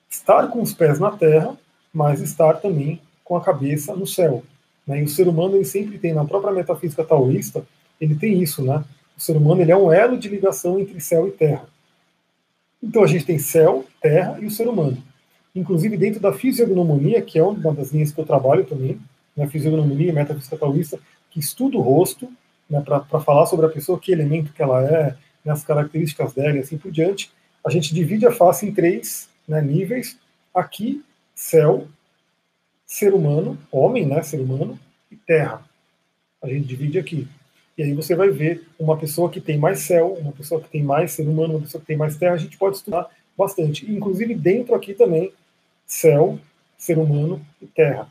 estar 0.08 0.48
com 0.48 0.60
os 0.60 0.72
pés 0.72 0.98
na 0.98 1.10
terra, 1.10 1.56
mas 1.92 2.20
estar 2.20 2.54
também 2.54 3.00
com 3.24 3.36
a 3.36 3.40
cabeça 3.40 3.94
no 3.94 4.06
céu. 4.06 4.42
Né? 4.86 5.00
E 5.00 5.04
o 5.04 5.08
ser 5.08 5.28
humano 5.28 5.56
ele 5.56 5.64
sempre 5.64 5.98
tem, 5.98 6.12
na 6.12 6.24
própria 6.24 6.52
metafísica 6.52 7.04
taoísta, 7.04 7.64
ele 8.00 8.14
tem 8.14 8.42
isso, 8.42 8.62
né? 8.62 8.84
O 9.16 9.20
ser 9.20 9.36
humano 9.36 9.60
ele 9.60 9.70
é 9.70 9.76
um 9.76 9.92
elo 9.92 10.18
de 10.18 10.28
ligação 10.28 10.80
entre 10.80 11.00
céu 11.00 11.28
e 11.28 11.30
terra. 11.30 11.66
Então 12.82 13.04
a 13.04 13.06
gente 13.06 13.26
tem 13.26 13.38
céu, 13.38 13.84
terra 14.00 14.38
e 14.40 14.46
o 14.46 14.50
ser 14.50 14.66
humano. 14.66 14.96
Inclusive 15.54 15.96
dentro 15.96 16.20
da 16.20 16.32
fisiognomonia, 16.32 17.20
que 17.20 17.38
é 17.38 17.42
uma 17.42 17.74
das 17.74 17.90
linhas 17.92 18.10
que 18.10 18.20
eu 18.20 18.24
trabalho 18.24 18.64
também, 18.64 18.98
né? 19.36 19.46
fisiognomonia, 19.46 20.12
metafísica 20.12 20.56
taoísta, 20.56 20.98
que 21.30 21.38
estuda 21.38 21.76
o 21.76 21.82
rosto, 21.82 22.28
né, 22.68 22.80
para 22.80 23.20
falar 23.20 23.46
sobre 23.46 23.66
a 23.66 23.68
pessoa, 23.68 23.98
que 23.98 24.12
elemento 24.12 24.52
que 24.52 24.62
ela 24.62 24.82
é, 24.82 25.16
né, 25.44 25.52
as 25.52 25.64
características 25.64 26.32
dela 26.32 26.56
e 26.56 26.60
assim 26.60 26.78
por 26.78 26.90
diante, 26.90 27.30
a 27.64 27.70
gente 27.70 27.94
divide 27.94 28.26
a 28.26 28.32
face 28.32 28.66
em 28.66 28.72
três 28.72 29.28
né, 29.46 29.60
níveis. 29.60 30.18
Aqui, 30.54 31.04
céu, 31.34 31.86
ser 32.86 33.14
humano, 33.14 33.58
homem, 33.70 34.06
né, 34.06 34.22
ser 34.22 34.40
humano, 34.40 34.78
e 35.10 35.16
terra. 35.16 35.64
A 36.42 36.48
gente 36.48 36.66
divide 36.66 36.98
aqui. 36.98 37.28
E 37.76 37.82
aí 37.82 37.94
você 37.94 38.14
vai 38.14 38.30
ver 38.30 38.66
uma 38.78 38.96
pessoa 38.96 39.30
que 39.30 39.40
tem 39.40 39.58
mais 39.58 39.80
céu, 39.80 40.16
uma 40.20 40.32
pessoa 40.32 40.60
que 40.60 40.68
tem 40.68 40.82
mais 40.82 41.12
ser 41.12 41.26
humano, 41.26 41.54
uma 41.54 41.60
pessoa 41.62 41.80
que 41.80 41.86
tem 41.86 41.96
mais 41.96 42.16
terra, 42.16 42.34
a 42.34 42.38
gente 42.38 42.58
pode 42.58 42.76
estudar 42.76 43.08
bastante. 43.36 43.90
Inclusive 43.90 44.34
dentro 44.34 44.74
aqui 44.74 44.92
também, 44.92 45.32
céu, 45.86 46.38
ser 46.76 46.98
humano 46.98 47.44
e 47.60 47.66
terra. 47.66 48.08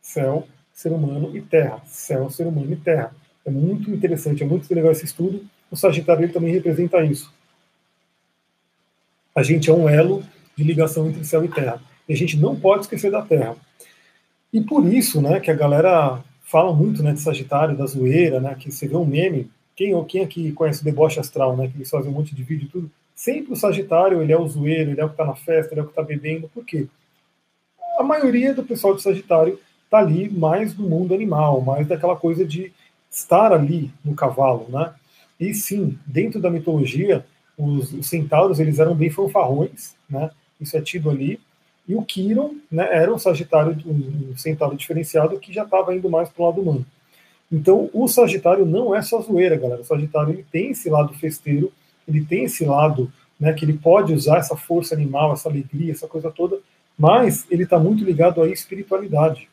Céu, 0.00 0.46
ser 0.72 0.92
humano 0.92 1.36
e 1.36 1.40
terra. 1.40 1.80
Céu, 1.86 2.30
ser 2.30 2.46
humano 2.46 2.72
e 2.72 2.76
terra. 2.76 3.14
É 3.44 3.50
muito 3.50 3.90
interessante, 3.90 4.42
é 4.42 4.46
muito 4.46 4.72
legal 4.74 4.92
esse 4.92 5.04
estudo. 5.04 5.44
O 5.70 5.76
Sagitário 5.76 6.32
também 6.32 6.52
representa 6.52 7.04
isso. 7.04 7.32
A 9.34 9.42
gente 9.42 9.70
é 9.70 9.72
um 9.72 9.88
elo 9.88 10.22
de 10.56 10.64
ligação 10.64 11.08
entre 11.08 11.24
céu 11.24 11.44
e 11.44 11.48
terra. 11.48 11.80
E 12.08 12.12
a 12.12 12.16
gente 12.16 12.36
não 12.36 12.54
pode 12.54 12.82
esquecer 12.82 13.10
da 13.10 13.22
terra. 13.22 13.56
E 14.52 14.60
por 14.60 14.86
isso, 14.86 15.20
né, 15.22 15.40
que 15.40 15.50
a 15.50 15.54
galera 15.54 16.22
fala 16.42 16.72
muito, 16.72 17.02
né, 17.02 17.12
de 17.12 17.20
Sagitário, 17.20 17.76
da 17.76 17.86
zoeira, 17.86 18.38
né, 18.40 18.54
que 18.58 18.70
você 18.70 18.86
vê 18.86 18.96
um 18.96 19.06
meme, 19.06 19.50
quem, 19.74 20.04
quem 20.04 20.22
aqui 20.22 20.52
conhece 20.52 20.82
o 20.82 20.84
deboche 20.84 21.18
astral, 21.18 21.56
né, 21.56 21.68
que 21.68 21.76
eles 21.76 21.88
fazem 21.88 22.10
um 22.10 22.14
monte 22.14 22.34
de 22.34 22.42
vídeo 22.42 22.66
e 22.66 22.68
tudo, 22.68 22.90
sempre 23.14 23.52
o 23.54 23.56
Sagitário, 23.56 24.20
ele 24.20 24.32
é 24.32 24.38
o 24.38 24.46
zoeiro, 24.46 24.90
ele 24.90 25.00
é 25.00 25.04
o 25.04 25.08
que 25.08 25.14
está 25.14 25.24
na 25.24 25.34
festa, 25.34 25.72
ele 25.72 25.80
é 25.80 25.82
o 25.82 25.86
que 25.86 25.92
está 25.92 26.02
bebendo, 26.02 26.50
por 26.52 26.64
quê? 26.64 26.86
A 27.98 28.02
maioria 28.02 28.52
do 28.52 28.62
pessoal 28.62 28.94
do 28.94 29.00
Sagitário 29.00 29.58
está 29.84 29.98
ali 29.98 30.28
mais 30.28 30.76
no 30.76 30.88
mundo 30.88 31.14
animal, 31.14 31.60
mais 31.62 31.86
daquela 31.86 32.16
coisa 32.16 32.44
de 32.44 32.72
estar 33.10 33.52
ali 33.52 33.90
no 34.04 34.14
cavalo, 34.14 34.66
né? 34.68 34.92
E 35.38 35.54
sim, 35.54 35.98
dentro 36.06 36.40
da 36.40 36.50
mitologia, 36.50 37.24
os, 37.62 37.92
os 37.92 38.06
centauros, 38.06 38.58
eles 38.58 38.78
eram 38.78 38.94
bem 38.94 39.10
fanfarrões, 39.10 39.94
né? 40.08 40.30
Isso 40.60 40.76
é 40.76 40.80
tido 40.80 41.10
ali, 41.10 41.40
e 41.86 41.94
o 41.94 42.02
Quiron 42.02 42.54
né, 42.70 42.88
era 42.90 43.12
um 43.12 43.18
Sagitário, 43.18 43.76
um 43.84 44.36
centauro 44.36 44.76
diferenciado 44.76 45.38
que 45.38 45.52
já 45.52 45.64
estava 45.64 45.94
indo 45.94 46.08
mais 46.08 46.28
para 46.28 46.42
o 46.42 46.46
lado 46.46 46.60
humano. 46.60 46.86
Então, 47.50 47.90
o 47.92 48.08
Sagitário 48.08 48.64
não 48.64 48.94
é 48.94 49.02
só 49.02 49.20
zoeira, 49.20 49.56
galera. 49.56 49.82
O 49.82 49.84
Sagitário 49.84 50.32
ele 50.32 50.46
tem 50.50 50.70
esse 50.70 50.88
lado 50.88 51.12
festeiro, 51.14 51.72
ele 52.06 52.24
tem 52.24 52.44
esse 52.44 52.64
lado 52.64 53.12
né, 53.38 53.52
que 53.52 53.64
ele 53.64 53.74
pode 53.74 54.12
usar 54.12 54.38
essa 54.38 54.56
força 54.56 54.94
animal, 54.94 55.32
essa 55.32 55.48
alegria, 55.48 55.92
essa 55.92 56.06
coisa 56.06 56.30
toda, 56.30 56.58
mas 56.96 57.46
ele 57.50 57.64
está 57.64 57.78
muito 57.78 58.04
ligado 58.04 58.40
à 58.40 58.48
espiritualidade. 58.48 59.48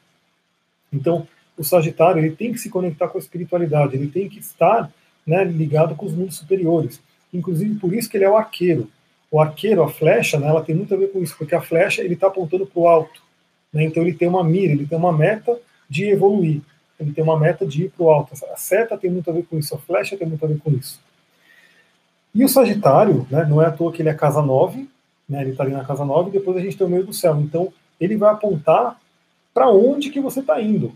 Então, 0.94 1.28
o 1.58 1.64
Sagitário 1.64 2.24
ele 2.24 2.36
tem 2.36 2.54
que 2.54 2.60
se 2.60 2.70
conectar 2.70 3.08
com 3.08 3.18
a 3.18 3.22
espiritualidade, 3.22 3.96
ele 3.96 4.08
tem 4.08 4.30
que 4.30 4.40
estar 4.40 4.90
né, 5.26 5.44
ligado 5.44 5.96
com 5.96 6.06
os 6.06 6.14
mundos 6.14 6.38
superiores. 6.38 7.02
Inclusive, 7.34 7.76
por 7.76 7.94
isso 7.94 8.10
que 8.10 8.18
ele 8.18 8.26
é 8.26 8.30
o 8.30 8.38
arqueiro 8.38 8.90
o 9.32 9.40
arqueiro, 9.40 9.84
a 9.84 9.90
flecha, 9.90 10.40
né, 10.40 10.48
ela 10.48 10.64
tem 10.64 10.76
muito 10.76 10.94
a 10.94 10.98
ver 10.98 11.12
com 11.12 11.22
isso, 11.22 11.36
porque 11.38 11.54
a 11.54 11.62
flecha 11.62 12.02
ele 12.02 12.16
está 12.16 12.28
apontando 12.28 12.66
para 12.66 12.80
o 12.80 12.88
alto. 12.88 13.22
Né, 13.72 13.84
então 13.84 14.02
ele 14.02 14.14
tem 14.14 14.28
uma 14.28 14.44
mira, 14.44 14.74
ele 14.74 14.88
tem 14.88 14.98
uma 14.98 15.16
meta 15.16 15.58
de 15.88 16.10
evoluir, 16.10 16.62
ele 17.00 17.14
tem 17.14 17.24
uma 17.24 17.40
meta 17.40 17.66
de 17.66 17.84
ir 17.86 17.90
para 17.92 18.04
o 18.04 18.10
alto. 18.10 18.34
A 18.52 18.58
seta 18.58 18.98
tem 18.98 19.12
muito 19.12 19.30
a 19.30 19.34
ver 19.34 19.44
com 19.44 19.58
isso, 19.58 19.76
a 19.76 19.78
flecha 19.78 20.18
tem 20.18 20.28
muito 20.28 20.44
a 20.44 20.48
ver 20.48 20.60
com 20.60 20.72
isso. 20.72 21.00
E 22.34 22.44
o 22.44 22.50
Sagitário, 22.50 23.28
né, 23.30 23.46
não 23.46 23.62
é 23.62 23.68
à 23.68 23.72
toa 23.72 23.92
que 23.92 24.02
ele 24.02 24.10
é 24.10 24.14
casa 24.14 24.42
9, 24.42 24.90
né, 25.28 25.42
ele 25.42 25.52
está 25.52 25.64
ali 25.64 25.74
na 25.74 25.86
casa 25.86 26.04
9, 26.04 26.30
e 26.30 26.34
depois 26.34 26.58
a 26.58 26.62
gente 26.62 26.78
tem 26.78 26.88
o 26.88 26.90
meio 26.90 27.06
do 27.06 27.14
céu. 27.14 27.40
Então 27.40 27.72
ele 28.00 28.18
vai 28.18 28.32
apontar 28.32 29.00
para 29.54 29.70
onde 29.70 30.10
que 30.10 30.20
você 30.20 30.40
está 30.40 30.60
indo. 30.62 30.94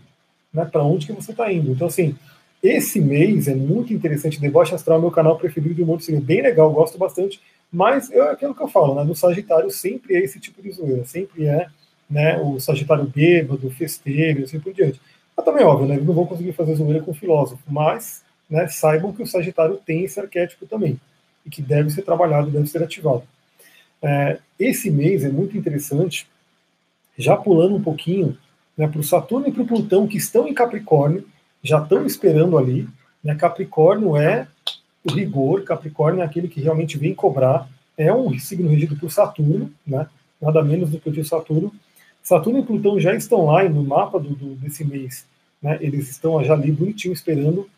Né, 0.52 0.64
para 0.64 0.82
onde 0.82 1.06
que 1.06 1.12
você 1.12 1.30
está 1.30 1.52
indo. 1.52 1.72
Então, 1.72 1.86
assim, 1.86 2.16
esse 2.64 2.98
mês 2.98 3.46
é 3.46 3.54
muito 3.54 3.92
interessante. 3.92 4.40
Deboche 4.40 4.74
Astral 4.74 4.98
é 4.98 5.00
meu 5.02 5.10
canal 5.10 5.36
preferido 5.36 5.74
de 5.74 5.82
um 5.82 5.86
monte 5.86 6.10
de 6.10 6.18
bem 6.18 6.40
legal, 6.40 6.72
gosto 6.72 6.96
bastante. 6.96 7.40
Mas 7.70 8.10
é 8.10 8.20
aquilo 8.22 8.54
que 8.54 8.62
eu 8.62 8.68
falo, 8.68 8.94
né? 8.94 9.04
No 9.04 9.14
Sagitário 9.14 9.70
sempre 9.70 10.14
é 10.14 10.24
esse 10.24 10.40
tipo 10.40 10.62
de 10.62 10.72
zoeira, 10.72 11.04
sempre 11.04 11.46
é 11.46 11.66
né, 12.08 12.40
o 12.40 12.58
Sagitário 12.60 13.04
bêbado, 13.04 13.70
festeiro 13.70 14.40
e 14.40 14.44
assim 14.44 14.60
por 14.60 14.72
diante. 14.72 15.00
Mas 15.36 15.44
também, 15.44 15.64
óbvio, 15.64 15.86
né, 15.86 15.94
eles 15.96 16.06
não 16.06 16.14
vão 16.14 16.26
conseguir 16.26 16.52
fazer 16.52 16.74
zoeira 16.76 17.02
com 17.02 17.12
filósofo, 17.12 17.62
mas 17.66 18.22
né, 18.48 18.66
saibam 18.68 19.12
que 19.12 19.22
o 19.22 19.26
Sagitário 19.26 19.76
tem 19.84 20.04
esse 20.04 20.20
arquétipo 20.20 20.66
também, 20.66 20.98
e 21.44 21.50
que 21.50 21.60
deve 21.60 21.90
ser 21.90 22.02
trabalhado, 22.02 22.50
deve 22.50 22.66
ser 22.66 22.82
ativado. 22.82 23.24
É, 24.00 24.38
esse 24.58 24.90
mês 24.90 25.24
é 25.24 25.28
muito 25.28 25.56
interessante, 25.56 26.28
já 27.18 27.36
pulando 27.36 27.74
um 27.74 27.82
pouquinho 27.82 28.36
né, 28.76 28.86
para 28.86 29.00
o 29.00 29.04
Saturno 29.04 29.48
e 29.48 29.52
para 29.52 29.62
o 29.62 29.66
Plutão, 29.66 30.06
que 30.06 30.16
estão 30.16 30.46
em 30.46 30.54
Capricórnio, 30.54 31.26
já 31.64 31.82
estão 31.82 32.04
esperando 32.04 32.56
ali. 32.58 32.86
Né, 33.22 33.34
Capricórnio 33.34 34.16
é 34.16 34.46
o 35.02 35.12
rigor, 35.12 35.64
Capricórnio 35.64 36.20
é 36.20 36.24
aquele 36.24 36.46
que 36.46 36.60
realmente 36.60 36.98
vem 36.98 37.14
cobrar, 37.14 37.68
é 37.96 38.12
um 38.12 38.38
signo 38.38 38.68
regido 38.68 38.96
por 38.96 39.10
Saturno, 39.10 39.72
né? 39.86 40.06
nada 40.40 40.62
menos 40.62 40.90
do 40.90 40.98
que 40.98 41.08
o 41.08 41.12
de 41.12 41.24
Saturno. 41.24 41.72
Saturno 42.22 42.58
e 42.58 42.62
Plutão 42.62 43.00
já 43.00 43.14
estão 43.14 43.46
lá 43.46 43.66
no 43.68 43.82
mapa 43.82 44.18
do, 44.18 44.30
do, 44.30 44.54
desse 44.56 44.84
mês, 44.84 45.26
né? 45.62 45.78
eles 45.80 46.10
estão 46.10 46.42
já 46.44 46.54
ali 46.54 46.70
bonitinho 46.70 47.14
esperando. 47.14 47.68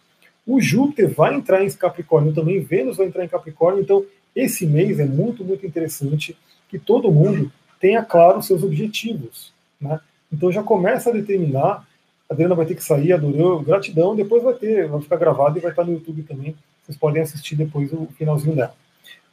O 0.47 0.61
Júpiter 0.61 1.13
vai 1.13 1.35
entrar 1.35 1.65
em 1.65 1.71
Capricórnio 1.71 2.33
também, 2.33 2.61
Vênus 2.61 2.97
vai 2.97 3.07
entrar 3.07 3.25
em 3.25 3.29
Capricórnio, 3.29 3.83
então 3.83 4.05
esse 4.35 4.67
mês 4.67 4.99
é 4.99 5.07
muito, 5.07 5.45
muito 5.45 5.67
interessante 5.67 6.37
que 6.69 6.79
todo 6.79 7.11
mundo 7.11 7.51
tenha 7.81 8.03
claro 8.03 8.39
os 8.39 8.47
seus 8.47 8.63
objetivos. 8.63 9.53
Né? 9.81 10.01
Então 10.33 10.51
já 10.51 10.63
começa 10.63 11.11
a 11.11 11.13
determinar. 11.13 11.87
A 12.29 12.35
Adriana 12.35 12.55
vai 12.55 12.67
ter 12.67 12.75
que 12.75 12.83
sair, 12.85 13.13
adorou, 13.13 13.61
gratidão, 13.61 14.17
depois 14.17 14.43
vai 14.43 14.55
ter, 14.55 14.89
vai 14.89 15.01
ficar 15.01 15.17
gravado 15.17 15.59
e 15.59 15.61
vai 15.61 15.71
estar 15.71 15.85
no 15.85 15.93
YouTube 15.93 16.23
também. 16.23 16.57
Vocês 16.83 16.99
podem 16.99 17.23
assistir 17.23 17.57
depois 17.57 17.93
o 17.93 18.07
finalzinho 18.19 18.57
dela. 18.57 18.75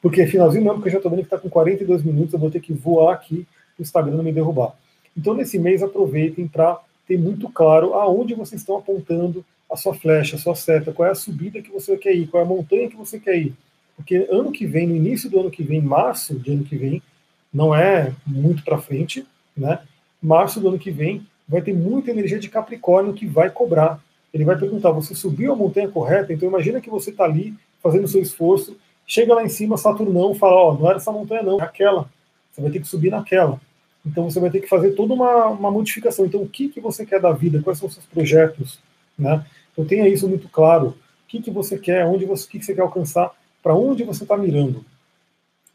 Porque 0.02 0.26
finalzinho 0.28 0.66
não, 0.66 0.76
porque 0.76 0.90
eu 0.90 0.94
já 0.94 0.98
estou 0.98 1.10
vendo 1.10 1.22
que 1.22 1.28
está 1.28 1.38
com 1.38 1.50
42 1.50 2.04
minutos, 2.04 2.34
eu 2.34 2.40
vou 2.40 2.52
ter 2.52 2.60
que 2.60 2.74
voar 2.74 3.14
aqui 3.14 3.48
o 3.78 3.82
Instagram 3.82 4.16
não 4.16 4.24
me 4.24 4.32
derrubar. 4.32 4.76
Então, 5.18 5.34
nesse 5.34 5.60
mês, 5.60 5.84
aproveitem 5.84 6.48
para 6.48 6.80
ter 7.08 7.18
muito 7.18 7.50
claro 7.50 7.94
aonde 7.94 8.34
vocês 8.34 8.62
estão 8.62 8.78
apontando 8.78 9.46
a 9.72 9.76
sua 9.76 9.94
flecha, 9.94 10.36
a 10.36 10.40
sua 10.40 10.56
seta, 10.56 10.92
qual 10.92 11.08
é 11.08 11.12
a 11.12 11.16
subida 11.16 11.62
que 11.62 11.72
você 11.72 11.98
quer 11.98 12.14
ir, 12.14 12.28
qual 12.28 12.42
é 12.42 12.46
a 12.46 12.50
montanha 12.50 12.90
que 12.90 12.96
você 12.96 13.20
quer 13.20 13.38
ir. 13.38 13.54
Porque 13.96 14.28
ano 14.30 14.52
que 14.52 14.66
vem, 14.66 14.88
no 14.88 14.96
início 14.96 15.30
do 15.30 15.40
ano 15.40 15.52
que 15.52 15.64
vem, 15.64 15.82
março 15.82 16.36
de 16.36 16.52
ano 16.52 16.64
que 16.64 16.76
vem, 16.76 17.02
não 17.54 17.76
é 17.76 18.14
muito 18.26 18.64
para 18.64 18.78
frente, 18.80 19.26
né? 19.56 19.80
Março 20.22 20.60
do 20.60 20.70
ano 20.70 20.80
que 20.80 20.90
vem 20.90 21.26
vai 21.54 21.62
ter 21.62 21.74
muita 21.74 22.10
energia 22.10 22.40
de 22.40 22.50
Capricórnio 22.50 23.14
que 23.14 23.28
vai 23.28 23.50
cobrar. 23.50 24.04
Ele 24.34 24.44
vai 24.44 24.58
perguntar: 24.58 24.90
você 24.90 25.14
subiu 25.14 25.54
a 25.54 25.56
montanha 25.56 25.88
correta? 25.88 26.34
Então 26.34 26.50
imagina 26.50 26.82
que 26.82 26.90
você 26.90 27.12
está 27.12 27.26
ali 27.26 27.54
fazendo 27.82 28.06
o 28.06 28.08
seu 28.08 28.22
esforço, 28.22 28.76
chega 29.06 29.36
lá 29.36 29.44
em 29.44 29.50
cima, 29.50 29.78
Saturnão 29.78 30.34
fala: 30.34 30.56
ó, 30.56 30.74
não 30.74 30.88
era 30.90 30.98
essa 30.98 31.12
montanha 31.12 31.44
não, 31.44 31.62
é 31.62 31.64
aquela. 31.64 32.10
Você 32.52 32.62
vai 32.62 32.72
ter 32.72 32.80
que 32.80 32.88
subir 32.88 33.12
naquela. 33.12 33.62
Então 34.04 34.30
você 34.30 34.40
vai 34.40 34.50
ter 34.50 34.62
que 34.62 34.68
fazer 34.68 34.92
toda 34.92 35.14
uma, 35.14 35.48
uma 35.48 35.70
modificação. 35.70 36.26
Então 36.26 36.42
o 36.42 36.50
que 36.50 36.70
que 36.70 36.82
você 36.82 37.06
quer 37.06 37.22
da 37.22 37.32
vida? 37.32 37.62
Quais 37.62 37.78
são 37.78 37.88
os 37.88 37.94
seus 37.94 38.06
projetos, 38.08 38.80
né? 39.18 39.46
Então 39.72 39.86
tenha 39.86 40.08
isso 40.08 40.28
muito 40.28 40.50
claro. 40.50 40.88
O 40.88 40.96
que 41.28 41.40
que 41.40 41.52
você 41.52 41.78
quer? 41.78 42.06
Onde 42.06 42.26
você, 42.26 42.48
o 42.48 42.50
que, 42.50 42.60
que 42.60 42.66
você 42.66 42.74
quer 42.74 42.82
alcançar? 42.82 43.32
Para 43.62 43.76
onde 43.76 44.04
você 44.04 44.24
está 44.24 44.36
mirando? 44.36 44.84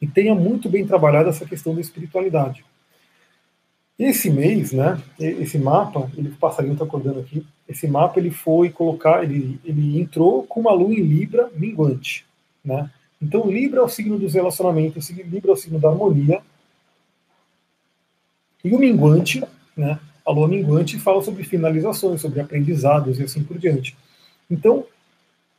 E 0.01 0.07
tenha 0.07 0.35
muito 0.35 0.69
bem 0.69 0.85
trabalhado 0.85 1.29
essa 1.29 1.47
questão 1.47 1.75
da 1.75 1.81
espiritualidade. 1.81 2.65
Esse 3.99 4.31
mês, 4.31 4.73
né, 4.73 5.03
esse 5.19 5.59
mapa, 5.59 6.09
ele, 6.17 6.29
o 6.29 6.37
passarinho 6.37 6.75
está 6.75 6.85
acordando 6.85 7.19
aqui, 7.19 7.45
esse 7.69 7.89
mapa 7.89 8.21
ele 8.21 8.31
foi 8.31 8.71
colocar, 8.71 9.25
ele, 9.25 9.59
ele 9.65 10.01
entrou 10.01 10.45
com 10.45 10.61
uma 10.61 10.73
lua 10.73 10.95
em 10.95 11.03
Libra 11.03 11.51
minguante. 11.57 12.25
Né? 12.65 12.89
Então 13.21 13.51
Libra 13.51 13.81
é 13.81 13.83
o 13.83 13.89
signo 13.89 14.17
dos 14.17 14.35
relacionamentos, 14.35 15.11
Libra 15.11 15.51
é 15.51 15.55
o 15.55 15.57
signo 15.57 15.81
da 15.81 15.89
harmonia. 15.89 16.41
E 18.65 18.73
o 18.73 18.79
minguante, 18.79 19.43
né, 19.77 19.99
a 20.25 20.31
lua 20.31 20.47
minguante 20.47 20.99
fala 20.99 21.23
sobre 21.23 21.43
finalizações, 21.43 22.21
sobre 22.21 22.41
aprendizados 22.41 23.19
e 23.19 23.25
assim 23.25 23.43
por 23.43 23.59
diante. 23.59 23.97
Então, 24.49 24.85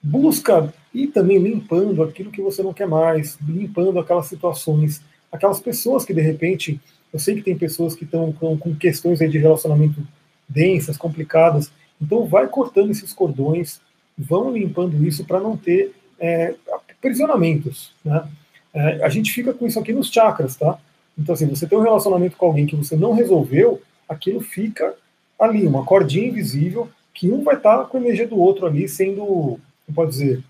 busca 0.02 0.74
e 0.94 1.08
também 1.08 1.38
limpando 1.40 2.02
aquilo 2.04 2.32
que 2.32 2.42
você 2.42 2.64
não 2.64 2.74
quer 2.74 2.88
mais, 2.88 3.38
limpando 3.46 4.00
aquelas 4.00 4.28
situações, 4.28 5.02
aquelas 5.32 5.60
pessoas 5.60 6.06
que 6.06 6.14
de 6.14 6.22
repente, 6.22 6.80
eu 7.12 7.20
sei 7.20 7.36
que 7.36 7.42
tem 7.42 7.58
pessoas 7.58 7.96
que 7.96 8.04
estão 8.04 8.32
com, 8.32 8.58
com, 8.58 8.76
questões 8.76 9.20
de 9.20 9.38
relacionamento 9.38 10.06
densas, 10.48 10.98
complicadas, 10.98 11.72
então 12.02 12.26
vai 12.26 12.48
cortando 12.48 12.92
esses 12.92 13.14
cordões, 13.14 13.82
vão 14.18 14.52
limpando 14.52 15.06
isso 15.06 15.26
para 15.26 15.40
não 15.40 15.58
ter 15.58 15.94
é, 16.20 16.56
aprisionamentos, 16.92 17.94
né? 18.04 18.28
É, 18.72 19.04
a 19.04 19.10
gente 19.10 19.32
fica 19.32 19.52
com 19.52 19.66
isso 19.66 19.80
aqui 19.80 19.92
nos 19.92 20.10
chakras, 20.10 20.56
tá? 20.56 20.78
Então 21.18 21.34
assim, 21.34 21.48
você 21.48 21.68
tem 21.68 21.78
um 21.78 21.82
relacionamento 21.84 22.38
com 22.38 22.46
alguém 22.46 22.66
que 22.66 22.76
você 22.76 22.96
não 22.96 23.14
resolveu, 23.14 23.82
aquilo 24.08 24.42
fica 24.42 24.94
ali, 25.40 25.66
uma 25.66 25.84
cordinha 25.84 26.28
invisível, 26.28 26.90
que 27.14 27.32
um 27.32 27.44
vai 27.44 27.56
estar 27.56 27.80
tá 27.80 27.86
com 27.86 27.98
a 27.98 28.02
energia 28.02 28.28
do 28.28 28.38
outro 28.38 28.66
ali 28.66 28.88
sendo 28.88 29.60
pode 29.94 30.12
dizer, 30.12 30.44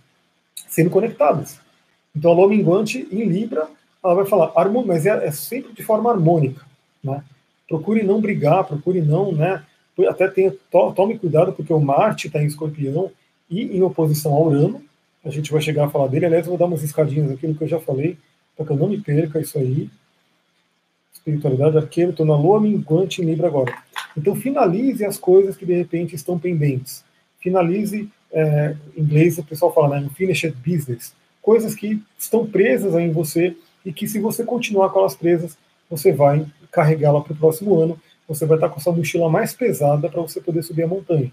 sendo 0.67 0.89
conectadas. 0.89 1.59
Então 2.15 2.31
a 2.31 2.33
lua 2.33 2.49
minguante 2.49 3.07
em 3.11 3.23
Libra, 3.25 3.67
ela 4.03 4.15
vai 4.15 4.25
falar, 4.25 4.53
mas 4.85 5.05
é, 5.05 5.27
é 5.27 5.31
sempre 5.31 5.73
de 5.73 5.83
forma 5.83 6.11
harmônica. 6.11 6.65
Né? 7.03 7.23
Procure 7.67 8.03
não 8.03 8.21
brigar, 8.21 8.63
procure 8.63 9.01
não, 9.01 9.31
né? 9.31 9.63
Até 10.07 10.29
tenha, 10.29 10.51
to, 10.71 10.93
tome 10.93 11.19
cuidado, 11.19 11.51
porque 11.51 11.73
o 11.73 11.79
Marte 11.79 12.27
está 12.27 12.41
em 12.41 12.45
escorpião 12.45 13.11
e 13.49 13.77
em 13.77 13.81
oposição 13.81 14.33
ao 14.33 14.47
Urano. 14.47 14.81
A 15.25 15.29
gente 15.29 15.51
vai 15.51 15.61
chegar 15.61 15.85
a 15.85 15.89
falar 15.89 16.07
dele. 16.07 16.25
Aliás, 16.25 16.45
eu 16.45 16.51
vou 16.51 16.57
dar 16.57 16.65
umas 16.65 16.83
escadinhas 16.83 17.29
aqui 17.31 17.45
no 17.45 17.55
que 17.55 17.65
eu 17.65 17.67
já 17.67 17.79
falei, 17.79 18.17
para 18.55 18.65
que 18.65 18.71
eu 18.71 18.77
não 18.77 18.87
me 18.87 19.01
perca 19.01 19.41
isso 19.41 19.57
aí. 19.57 19.89
Espiritualidade, 21.13 21.77
arqueiro, 21.77 22.11
estou 22.11 22.25
na 22.25 22.37
lua 22.37 22.61
minguante 22.61 23.21
em 23.21 23.25
Libra 23.25 23.47
agora. 23.47 23.73
Então 24.15 24.35
finalize 24.35 25.03
as 25.05 25.17
coisas 25.17 25.57
que 25.57 25.65
de 25.65 25.73
repente 25.73 26.15
estão 26.15 26.39
pendentes. 26.39 27.03
Finalize 27.41 28.09
é, 28.31 28.75
em 28.95 29.01
inglês 29.01 29.37
o 29.37 29.43
pessoal 29.43 29.73
fala, 29.73 29.99
né, 29.99 30.07
unfinished 30.07 30.55
business, 30.65 31.13
coisas 31.41 31.75
que 31.75 32.01
estão 32.17 32.45
presas 32.45 32.95
aí 32.95 33.05
em 33.05 33.11
você 33.11 33.55
e 33.85 33.93
que 33.93 34.07
se 34.07 34.19
você 34.19 34.43
continuar 34.43 34.89
com 34.89 34.99
elas 34.99 35.15
presas, 35.15 35.57
você 35.89 36.11
vai 36.11 36.45
carregá-la 36.71 37.21
para 37.21 37.33
o 37.33 37.35
próximo 37.35 37.79
ano, 37.79 37.99
você 38.27 38.45
vai 38.45 38.57
estar 38.57 38.69
com 38.69 38.79
sua 38.79 38.93
mochila 38.93 39.29
mais 39.29 39.53
pesada 39.53 40.09
para 40.09 40.21
você 40.21 40.39
poder 40.39 40.63
subir 40.63 40.83
a 40.83 40.87
montanha. 40.87 41.31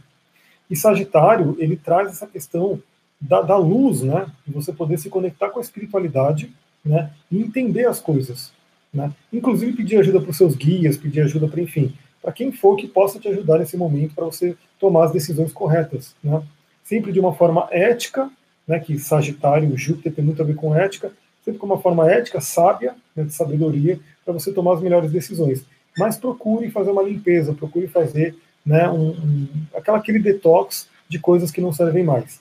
E 0.70 0.74
Sagitário, 0.74 1.57
ele 1.59 1.76
traz 1.76 2.09
essa 2.09 2.26
questão 2.26 2.80
da, 3.20 3.42
da 3.42 3.57
luz, 3.57 4.03
né, 4.03 4.26
de 4.47 4.53
você 4.53 4.72
poder 4.72 4.99
se 4.99 5.09
conectar 5.09 5.51
com 5.51 5.59
a 5.59 5.62
espiritualidade, 5.62 6.53
né, 6.84 7.11
e 7.30 7.38
entender 7.38 7.86
as 7.86 8.01
coisas, 8.01 8.53
né, 8.92 9.12
inclusive 9.32 9.72
pedir 9.72 9.99
ajuda 9.99 10.20
para 10.20 10.30
os 10.30 10.36
seus 10.36 10.55
guias, 10.55 10.97
pedir 10.97 11.20
ajuda 11.20 11.49
para, 11.49 11.61
enfim, 11.61 11.94
para 12.22 12.32
quem 12.32 12.51
for 12.51 12.76
que 12.76 12.88
possa 12.88 13.20
te 13.20 13.28
ajudar 13.28 13.59
nesse 13.59 13.76
momento 13.76 14.14
para 14.14 14.24
você 14.24 14.57
tomar 14.80 15.05
as 15.05 15.12
decisões 15.12 15.53
corretas, 15.53 16.14
né? 16.22 16.42
Sempre 16.82 17.12
de 17.12 17.20
uma 17.20 17.32
forma 17.32 17.68
ética, 17.70 18.28
né, 18.66 18.80
que 18.80 18.99
Sagitário, 18.99 19.76
Júpiter 19.76 20.12
tem 20.12 20.24
muito 20.24 20.42
a 20.42 20.44
ver 20.44 20.57
com 20.57 20.74
ética, 20.74 21.12
sempre 21.47 21.61
com 21.61 21.66
uma 21.66 21.78
forma 21.78 22.11
ética, 22.11 22.40
sábia, 22.40 22.97
né, 23.14 23.22
de 23.22 23.32
sabedoria, 23.32 24.01
para 24.24 24.34
você 24.34 24.53
tomar 24.53 24.74
as 24.74 24.82
melhores 24.82 25.12
decisões. 25.12 25.64
Mas 25.97 26.16
procure 26.16 26.68
fazer 26.70 26.90
uma 26.90 27.05
limpeza, 27.05 27.55
procure 27.55 27.86
fazer 27.86 28.36
né, 28.64 28.88
um, 28.90 29.11
um, 29.11 29.49
aquela, 29.72 29.99
aquele 29.99 30.18
detox 30.18 30.88
de 31.09 31.20
coisas 31.20 31.53
que 31.53 31.61
não 31.61 31.72
servem 31.72 32.03
mais. 32.03 32.40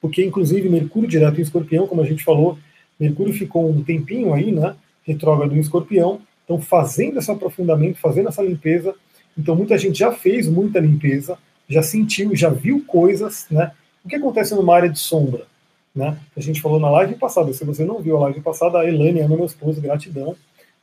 Porque, 0.00 0.24
inclusive, 0.24 0.70
Mercúrio 0.70 1.08
direto 1.08 1.38
em 1.38 1.42
escorpião, 1.42 1.86
como 1.86 2.00
a 2.00 2.06
gente 2.06 2.24
falou, 2.24 2.58
Mercúrio 2.98 3.34
ficou 3.34 3.68
um 3.68 3.84
tempinho 3.84 4.32
aí, 4.32 4.50
né, 4.50 4.74
retrógrado 5.04 5.54
em 5.54 5.60
escorpião, 5.60 6.22
então 6.44 6.58
fazendo 6.58 7.18
esse 7.18 7.30
aprofundamento, 7.30 7.98
fazendo 7.98 8.30
essa 8.30 8.42
limpeza, 8.42 8.94
então 9.36 9.54
muita 9.54 9.76
gente 9.76 9.98
já 9.98 10.10
fez 10.12 10.48
muita 10.48 10.80
limpeza, 10.80 11.38
já 11.68 11.82
sentiu, 11.82 12.34
já 12.34 12.48
viu 12.48 12.82
coisas, 12.86 13.46
né? 13.50 13.72
O 14.02 14.08
que 14.08 14.16
acontece 14.16 14.54
numa 14.54 14.74
área 14.74 14.88
de 14.88 14.98
sombra, 14.98 15.46
né? 15.98 16.18
A 16.36 16.40
gente 16.40 16.62
falou 16.62 16.78
na 16.80 16.88
live 16.90 17.16
passada, 17.16 17.52
se 17.52 17.64
você 17.64 17.84
não 17.84 18.00
viu 18.00 18.16
a 18.16 18.20
live 18.20 18.40
passada, 18.40 18.78
a 18.78 18.88
Elane 18.88 19.20
ama 19.20 19.36
meu 19.36 19.46
esposo, 19.46 19.80
gratidão. 19.80 20.36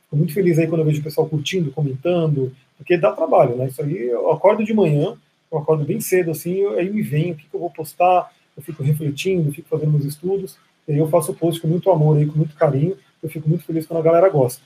Fico 0.04 0.16
muito 0.16 0.32
feliz 0.32 0.58
aí 0.58 0.66
quando 0.66 0.82
eu 0.82 0.84
vejo 0.84 1.00
o 1.00 1.04
pessoal 1.04 1.26
curtindo, 1.26 1.72
comentando, 1.72 2.52
porque 2.76 2.96
dá 2.96 3.12
trabalho, 3.12 3.56
né? 3.56 3.66
Isso 3.66 3.82
aí, 3.82 4.08
eu 4.08 4.30
acordo 4.30 4.64
de 4.64 4.72
manhã, 4.72 5.16
eu 5.50 5.58
acordo 5.58 5.84
bem 5.84 6.00
cedo, 6.00 6.30
assim, 6.30 6.54
eu, 6.54 6.78
aí 6.78 6.90
me 6.90 7.02
vem 7.02 7.32
o 7.32 7.34
que, 7.34 7.48
que, 7.48 7.54
eu 7.54 7.60
vou 7.60 7.70
postar, 7.70 8.30
eu 8.56 8.62
fico 8.62 8.82
refletindo, 8.82 9.52
fico 9.52 9.68
fazendo 9.68 9.92
meus 9.92 10.04
estudos, 10.04 10.56
e 10.86 10.92
aí 10.92 10.98
eu 10.98 11.08
faço 11.08 11.32
o 11.32 11.34
post 11.34 11.60
com 11.60 11.66
muito 11.66 11.90
amor 11.90 12.18
aí, 12.18 12.26
com 12.26 12.36
muito 12.36 12.54
carinho, 12.54 12.96
eu 13.22 13.28
fico 13.28 13.48
muito 13.48 13.64
feliz 13.64 13.86
quando 13.86 14.00
a 14.00 14.02
galera 14.02 14.28
gosta. 14.28 14.62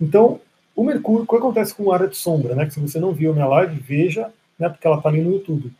Então, 0.00 0.40
o 0.76 0.84
Mercúrio, 0.84 1.24
o 1.24 1.26
que 1.26 1.36
acontece 1.36 1.74
com 1.74 1.90
a 1.90 1.94
área 1.94 2.08
de 2.08 2.16
sombra, 2.16 2.54
né? 2.54 2.66
Que 2.66 2.74
se 2.74 2.80
você 2.80 3.00
não 3.00 3.12
viu 3.12 3.30
a 3.30 3.34
minha 3.34 3.46
live, 3.46 3.80
veja 3.80 4.30
né, 4.58 4.68
porque 4.68 4.86
ela 4.86 4.96
está 4.96 5.08
ali 5.08 5.20
no 5.20 5.32
YouTube. 5.32 5.72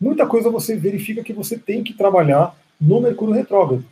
Muita 0.00 0.26
coisa 0.26 0.50
você 0.50 0.76
verifica 0.76 1.22
que 1.22 1.32
você 1.32 1.56
tem 1.56 1.82
que 1.82 1.94
trabalhar 1.94 2.54
no 2.82 3.00
Mercúrio 3.00 3.34
retrógrado. 3.34 3.84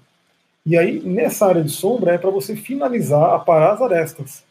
E 0.66 0.76
aí, 0.76 1.00
nessa 1.00 1.46
área 1.46 1.62
de 1.62 1.70
sombra, 1.70 2.12
é 2.12 2.18
para 2.18 2.28
você 2.28 2.56
finalizar, 2.56 3.34
aparar 3.34 3.74
as 3.74 3.80
arestas. 3.80 4.44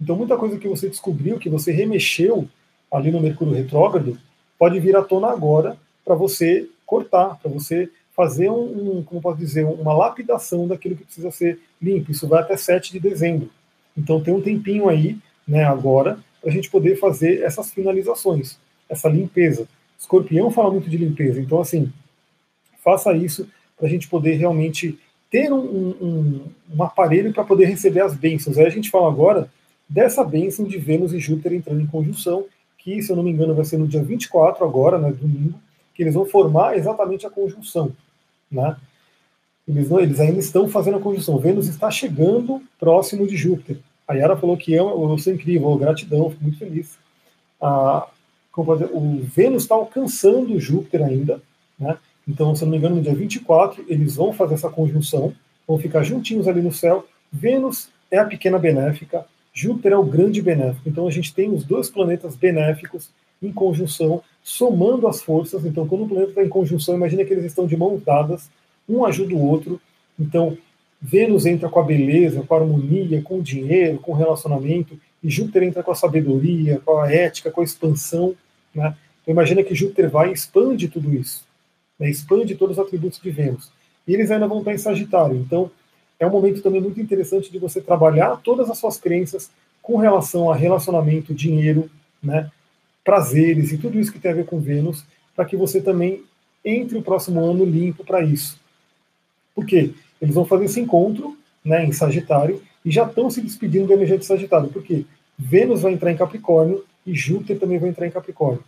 Então, 0.00 0.14
muita 0.14 0.36
coisa 0.36 0.58
que 0.58 0.68
você 0.68 0.88
descobriu, 0.88 1.38
que 1.38 1.48
você 1.48 1.72
remexeu 1.72 2.46
ali 2.92 3.10
no 3.10 3.20
Mercúrio 3.20 3.54
retrógrado, 3.54 4.18
pode 4.58 4.78
vir 4.78 4.94
à 4.94 5.02
tona 5.02 5.28
agora 5.28 5.78
para 6.04 6.14
você 6.14 6.68
cortar, 6.84 7.38
para 7.40 7.50
você 7.50 7.90
fazer 8.14 8.50
um, 8.50 8.98
um, 8.98 9.02
como 9.02 9.22
posso 9.22 9.38
dizer, 9.38 9.64
uma 9.64 9.94
lapidação 9.94 10.68
daquilo 10.68 10.96
que 10.96 11.04
precisa 11.04 11.30
ser 11.30 11.58
limpo. 11.80 12.12
Isso 12.12 12.28
vai 12.28 12.42
até 12.42 12.56
7 12.56 12.92
de 12.92 13.00
dezembro. 13.00 13.48
Então, 13.96 14.22
tem 14.22 14.34
um 14.34 14.42
tempinho 14.42 14.88
aí, 14.88 15.16
né, 15.48 15.64
agora, 15.64 16.18
para 16.40 16.50
a 16.50 16.52
gente 16.52 16.70
poder 16.70 16.96
fazer 16.96 17.42
essas 17.42 17.70
finalizações 17.70 18.58
essa 18.90 19.08
limpeza. 19.08 19.68
Escorpião 19.96 20.50
fala 20.50 20.72
muito 20.72 20.90
de 20.90 20.96
limpeza, 20.96 21.40
então, 21.40 21.60
assim, 21.60 21.92
faça 22.82 23.12
isso 23.12 23.48
para 23.80 23.88
a 23.88 23.90
gente 23.90 24.06
poder 24.06 24.34
realmente 24.34 24.98
ter 25.30 25.50
um, 25.50 25.58
um, 25.58 26.44
um 26.76 26.82
aparelho 26.82 27.32
para 27.32 27.44
poder 27.44 27.64
receber 27.64 28.02
as 28.02 28.14
bênçãos. 28.14 28.58
Aí 28.58 28.66
a 28.66 28.70
gente 28.70 28.90
fala 28.90 29.08
agora 29.08 29.50
dessa 29.88 30.22
bênção 30.22 30.66
de 30.66 30.76
Vênus 30.76 31.14
e 31.14 31.18
Júpiter 31.18 31.54
entrando 31.54 31.80
em 31.80 31.86
conjunção, 31.86 32.44
que, 32.76 33.02
se 33.02 33.10
eu 33.10 33.16
não 33.16 33.22
me 33.22 33.30
engano, 33.30 33.54
vai 33.54 33.64
ser 33.64 33.78
no 33.78 33.88
dia 33.88 34.02
24 34.02 34.64
agora, 34.64 34.98
né, 34.98 35.10
domingo, 35.10 35.58
que 35.94 36.02
eles 36.02 36.14
vão 36.14 36.26
formar 36.26 36.76
exatamente 36.76 37.26
a 37.26 37.30
conjunção, 37.30 37.92
né? 38.50 38.76
Eles, 39.66 39.88
não, 39.88 40.00
eles 40.00 40.18
ainda 40.20 40.38
estão 40.38 40.68
fazendo 40.68 40.96
a 40.96 41.00
conjunção. 41.00 41.38
Vênus 41.38 41.68
está 41.68 41.90
chegando 41.90 42.62
próximo 42.78 43.26
de 43.26 43.36
Júpiter. 43.36 43.78
A 44.06 44.14
Yara 44.14 44.36
falou 44.36 44.56
que 44.56 44.72
eu, 44.72 44.88
eu 44.88 45.18
sou 45.18 45.32
incrível, 45.32 45.76
gratidão, 45.76 46.30
fico 46.30 46.42
muito 46.42 46.58
feliz. 46.58 46.98
Ah, 47.60 48.08
o 48.56 49.20
Vênus 49.22 49.62
está 49.62 49.76
alcançando 49.76 50.58
Júpiter 50.58 51.02
ainda, 51.02 51.40
né? 51.78 51.96
Então, 52.30 52.54
se 52.54 52.62
eu 52.62 52.66
não 52.66 52.72
me 52.72 52.78
engano, 52.78 52.94
no 52.94 53.02
dia 53.02 53.14
24, 53.14 53.84
eles 53.88 54.14
vão 54.14 54.32
fazer 54.32 54.54
essa 54.54 54.70
conjunção, 54.70 55.32
vão 55.66 55.78
ficar 55.78 56.04
juntinhos 56.04 56.46
ali 56.46 56.62
no 56.62 56.72
céu. 56.72 57.04
Vênus 57.32 57.88
é 58.08 58.18
a 58.18 58.24
pequena 58.24 58.56
benéfica, 58.56 59.26
Júpiter 59.52 59.92
é 59.92 59.96
o 59.96 60.04
grande 60.04 60.40
benéfico. 60.40 60.88
Então, 60.88 61.08
a 61.08 61.10
gente 61.10 61.34
tem 61.34 61.52
os 61.52 61.64
dois 61.64 61.90
planetas 61.90 62.36
benéficos 62.36 63.10
em 63.42 63.52
conjunção, 63.52 64.22
somando 64.44 65.08
as 65.08 65.20
forças. 65.20 65.64
Então, 65.64 65.88
quando 65.88 66.04
o 66.04 66.08
planeta 66.08 66.30
está 66.30 66.44
em 66.44 66.48
conjunção, 66.48 66.94
imagina 66.94 67.24
que 67.24 67.32
eles 67.32 67.44
estão 67.44 67.66
de 67.66 67.76
mãos 67.76 68.00
dadas, 68.00 68.48
um 68.88 69.04
ajuda 69.04 69.34
o 69.34 69.44
outro. 69.44 69.80
Então, 70.18 70.56
Vênus 71.02 71.46
entra 71.46 71.68
com 71.68 71.80
a 71.80 71.82
beleza, 71.82 72.44
com 72.44 72.54
a 72.54 72.58
harmonia, 72.58 73.20
com 73.22 73.38
o 73.38 73.42
dinheiro, 73.42 73.98
com 73.98 74.12
o 74.12 74.16
relacionamento, 74.16 74.96
e 75.22 75.28
Júpiter 75.28 75.64
entra 75.64 75.82
com 75.82 75.90
a 75.90 75.96
sabedoria, 75.96 76.80
com 76.84 76.98
a 76.98 77.12
ética, 77.12 77.50
com 77.50 77.60
a 77.60 77.64
expansão. 77.64 78.36
Né? 78.72 78.94
Então, 79.20 79.32
imagina 79.32 79.64
que 79.64 79.74
Júpiter 79.74 80.08
vai 80.08 80.30
e 80.30 80.32
expande 80.32 80.86
tudo 80.86 81.12
isso, 81.12 81.44
né? 82.00 82.10
expande 82.10 82.54
todos 82.56 82.78
os 82.78 82.82
atributos 82.82 83.20
de 83.20 83.30
Vênus. 83.30 83.70
E 84.08 84.14
eles 84.14 84.30
ainda 84.30 84.48
vão 84.48 84.60
estar 84.60 84.72
em 84.72 84.78
Sagitário. 84.78 85.36
Então, 85.36 85.70
é 86.18 86.26
um 86.26 86.30
momento 86.30 86.62
também 86.62 86.80
muito 86.80 87.00
interessante 87.00 87.52
de 87.52 87.58
você 87.58 87.80
trabalhar 87.80 88.40
todas 88.42 88.70
as 88.70 88.78
suas 88.78 88.98
crenças 88.98 89.50
com 89.82 89.96
relação 89.96 90.50
a 90.50 90.56
relacionamento, 90.56 91.34
dinheiro, 91.34 91.90
né? 92.22 92.50
prazeres 93.04 93.72
e 93.72 93.78
tudo 93.78 93.98
isso 93.98 94.12
que 94.12 94.18
tem 94.18 94.30
a 94.30 94.34
ver 94.34 94.46
com 94.46 94.60
Vênus, 94.60 95.04
para 95.34 95.44
que 95.44 95.56
você 95.56 95.80
também 95.80 96.22
entre 96.64 96.98
o 96.98 97.02
próximo 97.02 97.40
ano 97.44 97.64
limpo 97.64 98.04
para 98.04 98.22
isso. 98.22 98.58
Por 99.54 99.64
quê? 99.64 99.90
Eles 100.20 100.34
vão 100.34 100.44
fazer 100.44 100.66
esse 100.66 100.80
encontro 100.80 101.36
né, 101.64 101.84
em 101.84 101.92
Sagitário 101.92 102.62
e 102.84 102.90
já 102.90 103.04
estão 103.04 103.30
se 103.30 103.40
despedindo 103.40 103.88
da 103.88 103.94
energia 103.94 104.18
de 104.18 104.26
Sagitário. 104.26 104.68
Por 104.68 104.82
quê? 104.82 105.04
Vênus 105.38 105.82
vai 105.82 105.92
entrar 105.92 106.12
em 106.12 106.16
Capricórnio 106.16 106.84
e 107.06 107.14
Júpiter 107.14 107.58
também 107.58 107.78
vai 107.78 107.88
entrar 107.88 108.06
em 108.06 108.10
Capricórnio. 108.10 108.62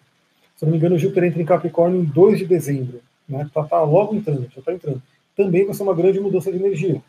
Se 0.57 0.64
não 0.64 0.72
me 0.72 0.78
engano, 0.78 0.99
Júpiter 0.99 1.24
entra 1.24 1.43
em 1.43 1.47
Capricórnio 1.47 2.01
em 2.01 2.05
2 2.05 2.39
de 2.39 2.47
dezembro. 2.47 3.01
Né? 3.28 3.48
Tá, 3.52 3.64
tá 3.64 3.82
logo 3.82 4.14
entrando, 4.14 4.48
já 4.52 4.60
está 4.60 4.72
entrando. 4.72 5.02
Também 5.36 5.64
vai 5.64 5.74
ser 5.74 5.82
uma 5.82 5.94
grande 5.94 6.20
mudança 6.20 6.50
de 6.50 6.58
energia. 6.58 7.02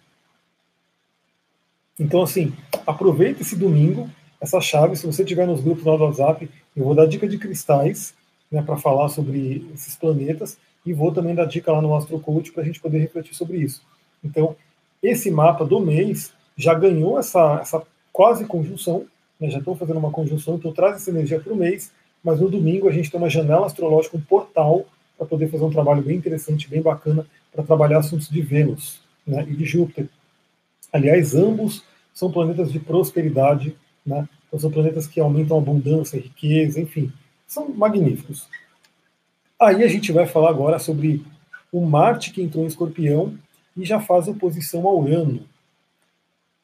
Então, 1.99 2.21
assim, 2.21 2.53
aproveita 2.87 3.41
esse 3.41 3.55
domingo, 3.55 4.09
essa 4.41 4.59
chave. 4.59 4.95
Se 4.95 5.05
você 5.05 5.23
tiver 5.23 5.45
nos 5.45 5.61
grupos 5.61 5.85
lá 5.85 5.95
do 5.95 6.03
WhatsApp, 6.03 6.49
eu 6.75 6.83
vou 6.83 6.95
dar 6.95 7.05
dica 7.05 7.27
de 7.27 7.37
cristais 7.37 8.13
né, 8.51 8.61
para 8.61 8.77
falar 8.77 9.09
sobre 9.09 9.67
esses 9.73 9.95
planetas 9.95 10.57
e 10.85 10.93
vou 10.93 11.11
também 11.11 11.35
dar 11.35 11.45
dica 11.45 11.71
lá 11.71 11.81
no 11.81 11.95
Astro 11.95 12.19
Coach 12.19 12.51
para 12.51 12.63
a 12.63 12.65
gente 12.65 12.79
poder 12.79 12.99
refletir 12.99 13.35
sobre 13.35 13.57
isso. 13.57 13.81
Então, 14.23 14.55
esse 15.01 15.29
mapa 15.29 15.65
do 15.65 15.79
mês 15.79 16.33
já 16.55 16.73
ganhou 16.73 17.19
essa, 17.19 17.59
essa 17.61 17.83
quase 18.11 18.45
conjunção, 18.45 19.05
né, 19.39 19.49
já 19.49 19.59
estou 19.59 19.75
fazendo 19.75 19.97
uma 19.97 20.11
conjunção, 20.11 20.55
então 20.55 20.71
traz 20.71 20.97
essa 20.97 21.09
energia 21.09 21.39
para 21.39 21.51
o 21.51 21.55
mês, 21.55 21.91
mas 22.23 22.39
no 22.39 22.49
domingo 22.49 22.87
a 22.87 22.91
gente 22.91 23.09
tem 23.09 23.19
uma 23.19 23.29
janela 23.29 23.65
astrológica, 23.65 24.17
um 24.17 24.21
portal, 24.21 24.85
para 25.17 25.27
poder 25.27 25.49
fazer 25.49 25.63
um 25.63 25.71
trabalho 25.71 26.01
bem 26.01 26.17
interessante, 26.17 26.69
bem 26.69 26.81
bacana, 26.81 27.25
para 27.51 27.63
trabalhar 27.63 27.99
assuntos 27.99 28.29
de 28.29 28.41
Vênus 28.41 29.01
né, 29.25 29.45
e 29.47 29.55
de 29.55 29.65
Júpiter. 29.65 30.07
Aliás, 30.91 31.35
ambos 31.35 31.83
são 32.13 32.31
planetas 32.31 32.71
de 32.71 32.79
prosperidade, 32.79 33.75
né, 34.05 34.27
então 34.47 34.59
são 34.59 34.71
planetas 34.71 35.07
que 35.07 35.19
aumentam 35.19 35.57
a 35.57 35.61
abundância, 35.61 36.19
a 36.19 36.21
riqueza, 36.21 36.79
enfim, 36.79 37.11
são 37.47 37.69
magníficos. 37.69 38.47
Aí 39.59 39.83
a 39.83 39.87
gente 39.87 40.11
vai 40.11 40.25
falar 40.25 40.49
agora 40.49 40.79
sobre 40.79 41.25
o 41.71 41.85
Marte 41.85 42.31
que 42.31 42.41
entrou 42.41 42.63
em 42.63 42.67
Escorpião 42.67 43.37
e 43.75 43.85
já 43.85 43.99
faz 43.99 44.27
oposição 44.27 44.85
ao 44.87 44.99
Urano. 44.99 45.41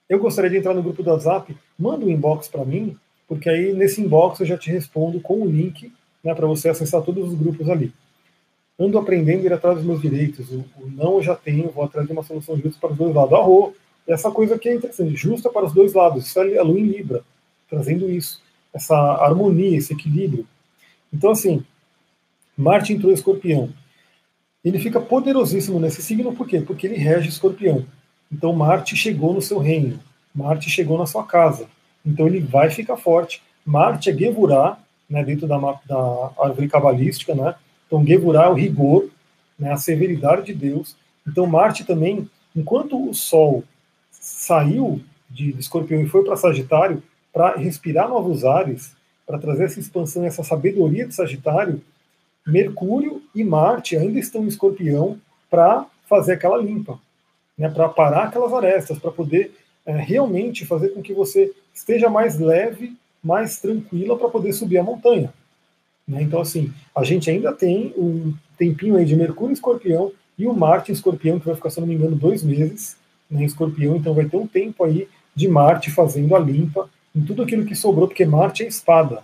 Eu 0.07 0.19
gostaria 0.19 0.49
de 0.49 0.57
entrar 0.57 0.73
no 0.73 0.83
grupo 0.83 1.03
do 1.03 1.09
WhatsApp, 1.11 1.55
manda 1.77 2.05
um 2.05 2.09
inbox 2.09 2.47
para 2.47 2.65
mim, 2.65 2.97
porque 3.27 3.49
aí 3.49 3.73
nesse 3.73 4.01
inbox 4.01 4.39
eu 4.39 4.45
já 4.45 4.57
te 4.57 4.71
respondo 4.71 5.21
com 5.21 5.41
o 5.41 5.45
link 5.47 5.93
né, 6.23 6.33
para 6.33 6.47
você 6.47 6.69
acessar 6.69 7.01
todos 7.03 7.29
os 7.29 7.35
grupos 7.35 7.69
ali. 7.69 7.93
Ando 8.79 8.97
aprendendo 8.97 9.41
a 9.41 9.45
ir 9.45 9.53
atrás 9.53 9.77
dos 9.77 9.85
meus 9.85 10.01
direitos. 10.01 10.49
O, 10.49 10.65
o 10.77 10.89
não 10.89 11.15
eu 11.15 11.23
já 11.23 11.35
tenho, 11.35 11.69
vou 11.69 11.83
atrás 11.83 12.07
de 12.07 12.13
uma 12.13 12.23
solução 12.23 12.57
justa 12.57 12.79
para 12.79 12.91
os 12.91 12.97
dois 12.97 13.13
lados. 13.13 13.33
Arro, 13.33 13.73
essa 14.07 14.31
coisa 14.31 14.55
aqui 14.55 14.69
é 14.69 14.75
interessante, 14.75 15.15
justa 15.15 15.49
para 15.49 15.65
os 15.65 15.73
dois 15.73 15.93
lados. 15.93 16.25
Isso 16.25 16.39
é 16.39 16.57
a 16.57 16.63
lua 16.63 16.79
em 16.79 16.85
Libra, 16.85 17.23
trazendo 17.69 18.09
isso, 18.09 18.41
essa 18.73 18.95
harmonia, 18.95 19.77
esse 19.77 19.93
equilíbrio. 19.93 20.47
Então, 21.11 21.31
assim, 21.31 21.63
Marte 22.57 22.93
entrou 22.93 23.11
em 23.11 23.15
escorpião 23.15 23.69
ele 24.63 24.79
fica 24.79 24.99
poderosíssimo 24.99 25.79
nesse 25.79 26.01
signo, 26.01 26.35
por 26.35 26.47
quê? 26.47 26.61
Porque 26.61 26.85
ele 26.85 26.97
rege 26.97 27.29
escorpião. 27.29 27.85
Então 28.31 28.53
Marte 28.53 28.95
chegou 28.95 29.33
no 29.33 29.41
seu 29.41 29.57
reino, 29.57 29.99
Marte 30.35 30.69
chegou 30.69 30.97
na 30.97 31.05
sua 31.05 31.23
casa. 31.23 31.67
Então 32.05 32.27
ele 32.27 32.39
vai 32.39 32.69
ficar 32.69 32.97
forte. 32.97 33.41
Marte 33.65 34.09
é 34.09 34.17
Gevurah, 34.17 34.77
né, 35.09 35.23
dentro 35.23 35.47
da, 35.47 35.57
da 35.57 36.31
árvore 36.37 36.67
cabalística, 36.67 37.33
né? 37.33 37.55
Então 37.89 38.05
Gevurah 38.05 38.45
é 38.45 38.49
o 38.49 38.53
rigor, 38.53 39.09
né, 39.57 39.71
a 39.73 39.77
severidade 39.77 40.45
de 40.45 40.53
Deus. 40.53 40.95
Então 41.27 41.47
Marte 41.47 41.83
também, 41.83 42.29
enquanto 42.55 43.09
o 43.09 43.13
Sol 43.15 43.63
saiu 44.11 45.01
de, 45.27 45.51
de 45.51 45.59
escorpião 45.59 45.99
e 45.99 46.07
foi 46.07 46.23
para 46.23 46.35
Sagitário, 46.35 47.01
para 47.33 47.55
respirar 47.55 48.07
novos 48.07 48.45
ares, 48.45 48.95
para 49.25 49.39
trazer 49.39 49.65
essa 49.65 49.79
expansão, 49.79 50.23
essa 50.23 50.43
sabedoria 50.43 51.07
de 51.07 51.15
Sagitário, 51.15 51.81
Mercúrio 52.45 53.23
e 53.33 53.43
Marte 53.43 53.97
ainda 53.97 54.19
estão 54.19 54.43
em 54.43 54.47
escorpião 54.47 55.19
para 55.49 55.85
fazer 56.07 56.33
aquela 56.33 56.57
limpa, 56.57 56.99
né, 57.57 57.69
para 57.69 57.89
parar 57.89 58.25
aquelas 58.25 58.53
arestas, 58.53 58.99
para 58.99 59.11
poder 59.11 59.51
é, 59.85 59.95
realmente 59.95 60.65
fazer 60.65 60.89
com 60.89 61.01
que 61.01 61.13
você 61.13 61.51
esteja 61.73 62.07
mais 62.07 62.37
leve, 62.37 62.95
mais 63.23 63.59
tranquila 63.59 64.17
para 64.17 64.29
poder 64.29 64.53
subir 64.53 64.77
a 64.77 64.83
montanha. 64.83 65.33
Né? 66.09 66.23
Então, 66.23 66.41
assim, 66.41 66.73
a 66.95 67.03
gente 67.03 67.29
ainda 67.29 67.53
tem 67.53 67.93
um 67.95 68.33
tempinho 68.57 68.97
aí 68.97 69.05
de 69.05 69.15
Mercúrio 69.15 69.51
em 69.51 69.53
escorpião 69.53 70.11
e 70.37 70.47
o 70.47 70.53
Marte 70.53 70.91
em 70.91 70.93
escorpião, 70.95 71.39
que 71.39 71.45
vai 71.45 71.55
ficar, 71.55 71.69
se 71.69 71.79
não 71.79 71.87
me 71.87 71.93
engano, 71.93 72.15
dois 72.15 72.43
meses 72.43 72.97
né, 73.29 73.43
em 73.43 73.45
escorpião, 73.45 73.95
então 73.95 74.15
vai 74.15 74.25
ter 74.25 74.37
um 74.37 74.47
tempo 74.47 74.83
aí 74.83 75.07
de 75.35 75.47
Marte 75.47 75.91
fazendo 75.91 76.35
a 76.35 76.39
limpa 76.39 76.89
em 77.15 77.21
tudo 77.21 77.43
aquilo 77.43 77.65
que 77.65 77.75
sobrou, 77.75 78.07
porque 78.07 78.25
Marte 78.25 78.63
é 78.63 78.67
espada. 78.67 79.23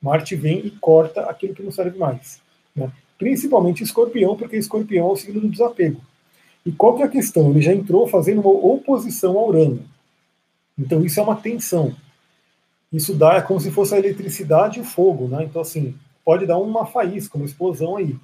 Marte 0.00 0.34
vem 0.34 0.66
e 0.66 0.70
corta 0.70 1.22
aquilo 1.22 1.54
que 1.54 1.62
não 1.62 1.70
serve 1.70 1.98
mais. 1.98 2.40
Né? 2.74 2.90
Principalmente 3.18 3.82
escorpião, 3.82 4.36
porque 4.36 4.56
escorpião 4.56 5.08
é 5.08 5.12
o 5.12 5.16
signo 5.16 5.40
do 5.40 5.48
desapego. 5.48 6.00
E 6.64 6.72
qual 6.72 6.96
que 6.96 7.02
é 7.02 7.06
a 7.06 7.10
questão? 7.10 7.50
Ele 7.50 7.60
já 7.60 7.74
entrou 7.74 8.06
fazendo 8.06 8.40
uma 8.40 8.50
oposição 8.50 9.36
ao 9.36 9.48
Urano. 9.48 9.84
Então 10.78 11.04
isso 11.04 11.20
é 11.20 11.22
uma 11.22 11.36
tensão. 11.36 11.94
Isso 12.92 13.14
dá 13.14 13.34
é 13.34 13.42
como 13.42 13.60
se 13.60 13.70
fosse 13.70 13.94
a 13.94 13.98
eletricidade 13.98 14.78
e 14.78 14.82
o 14.82 14.84
fogo, 14.84 15.28
né? 15.28 15.44
Então 15.44 15.60
assim, 15.60 15.94
pode 16.24 16.46
dar 16.46 16.58
uma 16.58 16.86
faísca, 16.86 17.36
uma 17.36 17.46
explosão 17.46 17.96
aí. 17.96 18.16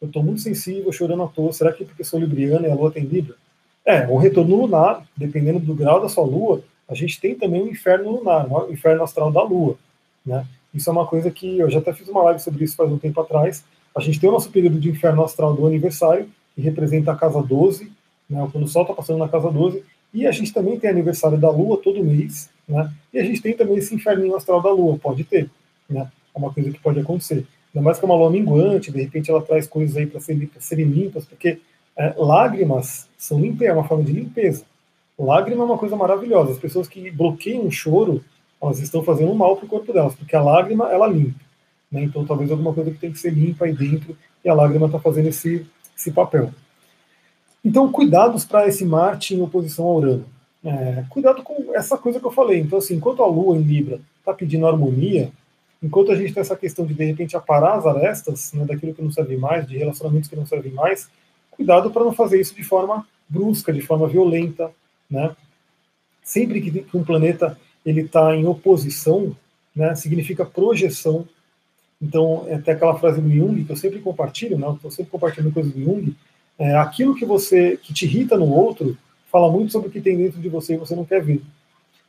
Eu 0.00 0.06
estou 0.06 0.22
muito 0.22 0.40
sensível, 0.40 0.92
chorando 0.92 1.22
à 1.22 1.28
toa. 1.28 1.52
Será 1.52 1.72
que 1.72 1.84
porque 1.84 2.04
sou 2.04 2.20
libriana 2.20 2.68
e 2.68 2.70
a 2.70 2.74
lua 2.74 2.90
tem 2.90 3.04
Libra? 3.04 3.34
É, 3.84 4.06
o 4.06 4.16
retorno 4.16 4.54
lunar, 4.54 5.06
dependendo 5.16 5.58
do 5.58 5.74
grau 5.74 6.00
da 6.00 6.08
sua 6.08 6.24
lua, 6.24 6.62
a 6.88 6.94
gente 6.94 7.20
tem 7.20 7.34
também 7.34 7.62
o 7.62 7.68
inferno 7.68 8.10
lunar, 8.10 8.46
o 8.46 8.72
inferno 8.72 9.02
astral 9.02 9.32
da 9.32 9.42
lua, 9.42 9.76
né? 10.24 10.46
Isso 10.74 10.88
é 10.88 10.92
uma 10.92 11.06
coisa 11.06 11.30
que 11.30 11.58
eu 11.58 11.70
já 11.70 11.78
até 11.78 11.92
fiz 11.92 12.08
uma 12.08 12.22
live 12.24 12.40
sobre 12.40 12.64
isso 12.64 12.76
faz 12.76 12.90
um 12.92 12.98
tempo 12.98 13.20
atrás, 13.20 13.64
a 13.96 14.00
gente 14.00 14.20
tem 14.20 14.28
o 14.28 14.32
nosso 14.32 14.50
período 14.50 14.78
de 14.78 14.90
inferno 14.90 15.24
astral 15.24 15.54
do 15.54 15.66
aniversário, 15.66 16.28
que 16.54 16.60
representa 16.60 17.12
a 17.12 17.16
casa 17.16 17.42
12, 17.42 17.90
né, 18.28 18.48
quando 18.52 18.64
o 18.64 18.68
Sol 18.68 18.82
está 18.82 18.94
passando 18.94 19.18
na 19.18 19.28
casa 19.28 19.50
12, 19.50 19.82
e 20.12 20.26
a 20.26 20.30
gente 20.30 20.52
também 20.52 20.78
tem 20.78 20.90
aniversário 20.90 21.38
da 21.38 21.50
Lua 21.50 21.80
todo 21.82 22.04
mês, 22.04 22.50
né, 22.68 22.92
e 23.12 23.18
a 23.18 23.24
gente 23.24 23.40
tem 23.40 23.54
também 23.54 23.76
esse 23.76 23.94
inferninho 23.94 24.36
astral 24.36 24.62
da 24.62 24.70
Lua, 24.70 24.98
pode 24.98 25.24
ter, 25.24 25.50
né, 25.88 26.10
é 26.38 26.44
uma 26.46 26.52
coisa 26.52 26.70
que 26.70 26.80
pode 26.80 27.00
acontecer. 27.00 27.46
Ainda 27.74 27.84
mais 27.84 27.98
que 27.98 28.04
é 28.04 28.08
uma 28.08 28.16
lua 28.16 28.30
minguante, 28.30 28.90
de 28.90 29.02
repente 29.02 29.30
ela 29.30 29.42
traz 29.42 29.66
coisas 29.66 29.96
aí 29.96 30.06
para 30.06 30.20
serem, 30.20 30.50
serem 30.58 30.86
limpas, 30.86 31.24
porque 31.24 31.60
é, 31.96 32.14
lágrimas 32.16 33.08
são 33.18 33.40
limpeza, 33.40 33.72
é 33.72 33.74
uma 33.74 33.84
forma 33.84 34.04
de 34.04 34.12
limpeza. 34.12 34.64
Lágrima 35.18 35.64
é 35.64 35.66
uma 35.66 35.78
coisa 35.78 35.96
maravilhosa. 35.96 36.52
As 36.52 36.58
pessoas 36.58 36.86
que 36.86 37.10
bloqueiam 37.10 37.66
o 37.66 37.70
choro, 37.70 38.22
elas 38.62 38.78
estão 38.78 39.02
fazendo 39.02 39.34
mal 39.34 39.56
para 39.56 39.66
o 39.66 39.68
corpo 39.68 39.92
delas, 39.92 40.14
porque 40.14 40.36
a 40.36 40.40
lágrima, 40.40 40.88
ela 40.90 41.08
limpa. 41.08 41.40
Né? 41.90 42.04
Então, 42.04 42.24
talvez 42.24 42.50
alguma 42.50 42.72
coisa 42.72 42.90
que 42.92 42.98
tem 42.98 43.10
que 43.10 43.18
ser 43.18 43.30
limpa 43.30 43.64
aí 43.64 43.72
dentro 43.72 44.16
e 44.44 44.48
a 44.48 44.54
lágrima 44.54 44.86
está 44.86 45.00
fazendo 45.00 45.28
esse, 45.28 45.66
esse 45.96 46.12
papel. 46.12 46.50
Então, 47.64 47.90
cuidados 47.90 48.44
para 48.44 48.68
esse 48.68 48.84
Marte 48.84 49.34
em 49.34 49.42
oposição 49.42 49.86
ao 49.86 49.96
Urano. 49.96 50.24
É, 50.64 51.04
cuidado 51.08 51.42
com 51.42 51.74
essa 51.74 51.98
coisa 51.98 52.20
que 52.20 52.26
eu 52.26 52.30
falei. 52.30 52.60
Então, 52.60 52.78
assim, 52.78 52.94
enquanto 52.94 53.22
a 53.22 53.26
Lua 53.26 53.56
em 53.56 53.62
Libra 53.62 54.00
está 54.20 54.32
pedindo 54.32 54.66
harmonia, 54.66 55.32
enquanto 55.82 56.12
a 56.12 56.16
gente 56.16 56.32
tem 56.32 56.40
essa 56.40 56.56
questão 56.56 56.84
de, 56.84 56.94
de 56.94 57.04
repente, 57.04 57.36
aparar 57.36 57.78
as 57.78 57.86
arestas 57.86 58.52
né, 58.52 58.64
daquilo 58.64 58.94
que 58.94 59.02
não 59.02 59.10
serve 59.10 59.36
mais, 59.36 59.66
de 59.66 59.76
relacionamentos 59.76 60.28
que 60.28 60.36
não 60.36 60.46
servem 60.46 60.72
mais, 60.72 61.08
cuidado 61.50 61.90
para 61.90 62.04
não 62.04 62.12
fazer 62.12 62.40
isso 62.40 62.54
de 62.54 62.62
forma 62.62 63.06
brusca, 63.28 63.72
de 63.72 63.80
forma 63.80 64.08
violenta. 64.08 64.70
Né? 65.10 65.34
Sempre 66.22 66.60
que 66.60 66.96
um 66.96 67.04
planeta 67.04 67.58
ele 67.84 68.02
está 68.02 68.34
em 68.34 68.46
oposição, 68.46 69.36
né, 69.74 69.94
significa 69.94 70.44
projeção 70.44 71.26
então, 72.00 72.44
é 72.46 72.54
até 72.54 72.72
aquela 72.72 72.98
frase 72.98 73.20
do 73.20 73.30
Jung, 73.30 73.64
que 73.64 73.72
eu 73.72 73.76
sempre 73.76 73.98
compartilho, 73.98 74.56
né? 74.56 74.70
estou 74.72 74.90
sempre 74.90 75.10
compartilhando 75.10 75.52
coisas 75.52 75.72
do 75.72 75.82
Jung, 75.82 76.14
é, 76.58 76.76
aquilo 76.76 77.14
que 77.14 77.24
você 77.24 77.76
que 77.76 77.92
te 77.92 78.04
irrita 78.04 78.36
no 78.36 78.52
outro 78.52 78.96
fala 79.30 79.50
muito 79.50 79.72
sobre 79.72 79.88
o 79.88 79.90
que 79.90 80.00
tem 80.00 80.16
dentro 80.16 80.40
de 80.40 80.48
você 80.48 80.74
e 80.74 80.78
você 80.78 80.94
não 80.94 81.04
quer 81.04 81.22
ver. 81.22 81.42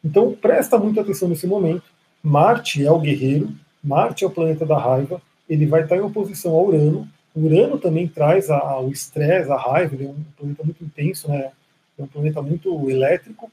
Então, 0.03 0.31
presta 0.33 0.77
muita 0.77 1.01
atenção 1.01 1.27
nesse 1.27 1.45
momento. 1.45 1.83
Marte 2.23 2.85
é 2.85 2.91
o 2.91 2.99
guerreiro, 2.99 3.49
Marte 3.83 4.23
é 4.23 4.27
o 4.27 4.31
planeta 4.31 4.65
da 4.65 4.77
raiva, 4.77 5.21
ele 5.49 5.65
vai 5.65 5.83
estar 5.83 5.97
em 5.97 6.01
oposição 6.01 6.53
a 6.53 6.61
Urano. 6.61 7.07
Urano 7.35 7.77
também 7.77 8.07
traz 8.07 8.49
a, 8.49 8.57
a, 8.57 8.79
o 8.81 8.91
estresse, 8.91 9.51
a 9.51 9.57
raiva, 9.57 9.95
ele 9.95 10.05
é 10.05 10.09
um 10.09 10.23
planeta 10.37 10.63
muito 10.63 10.83
intenso, 10.83 11.29
né? 11.29 11.51
é 11.97 12.03
um 12.03 12.07
planeta 12.07 12.41
muito 12.41 12.89
elétrico. 12.89 13.51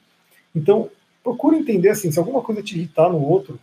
Então, 0.54 0.90
procure 1.22 1.56
entender 1.56 1.90
assim, 1.90 2.10
se 2.10 2.18
alguma 2.18 2.42
coisa 2.42 2.62
te 2.62 2.76
irritar 2.76 3.08
no 3.08 3.22
outro, 3.22 3.58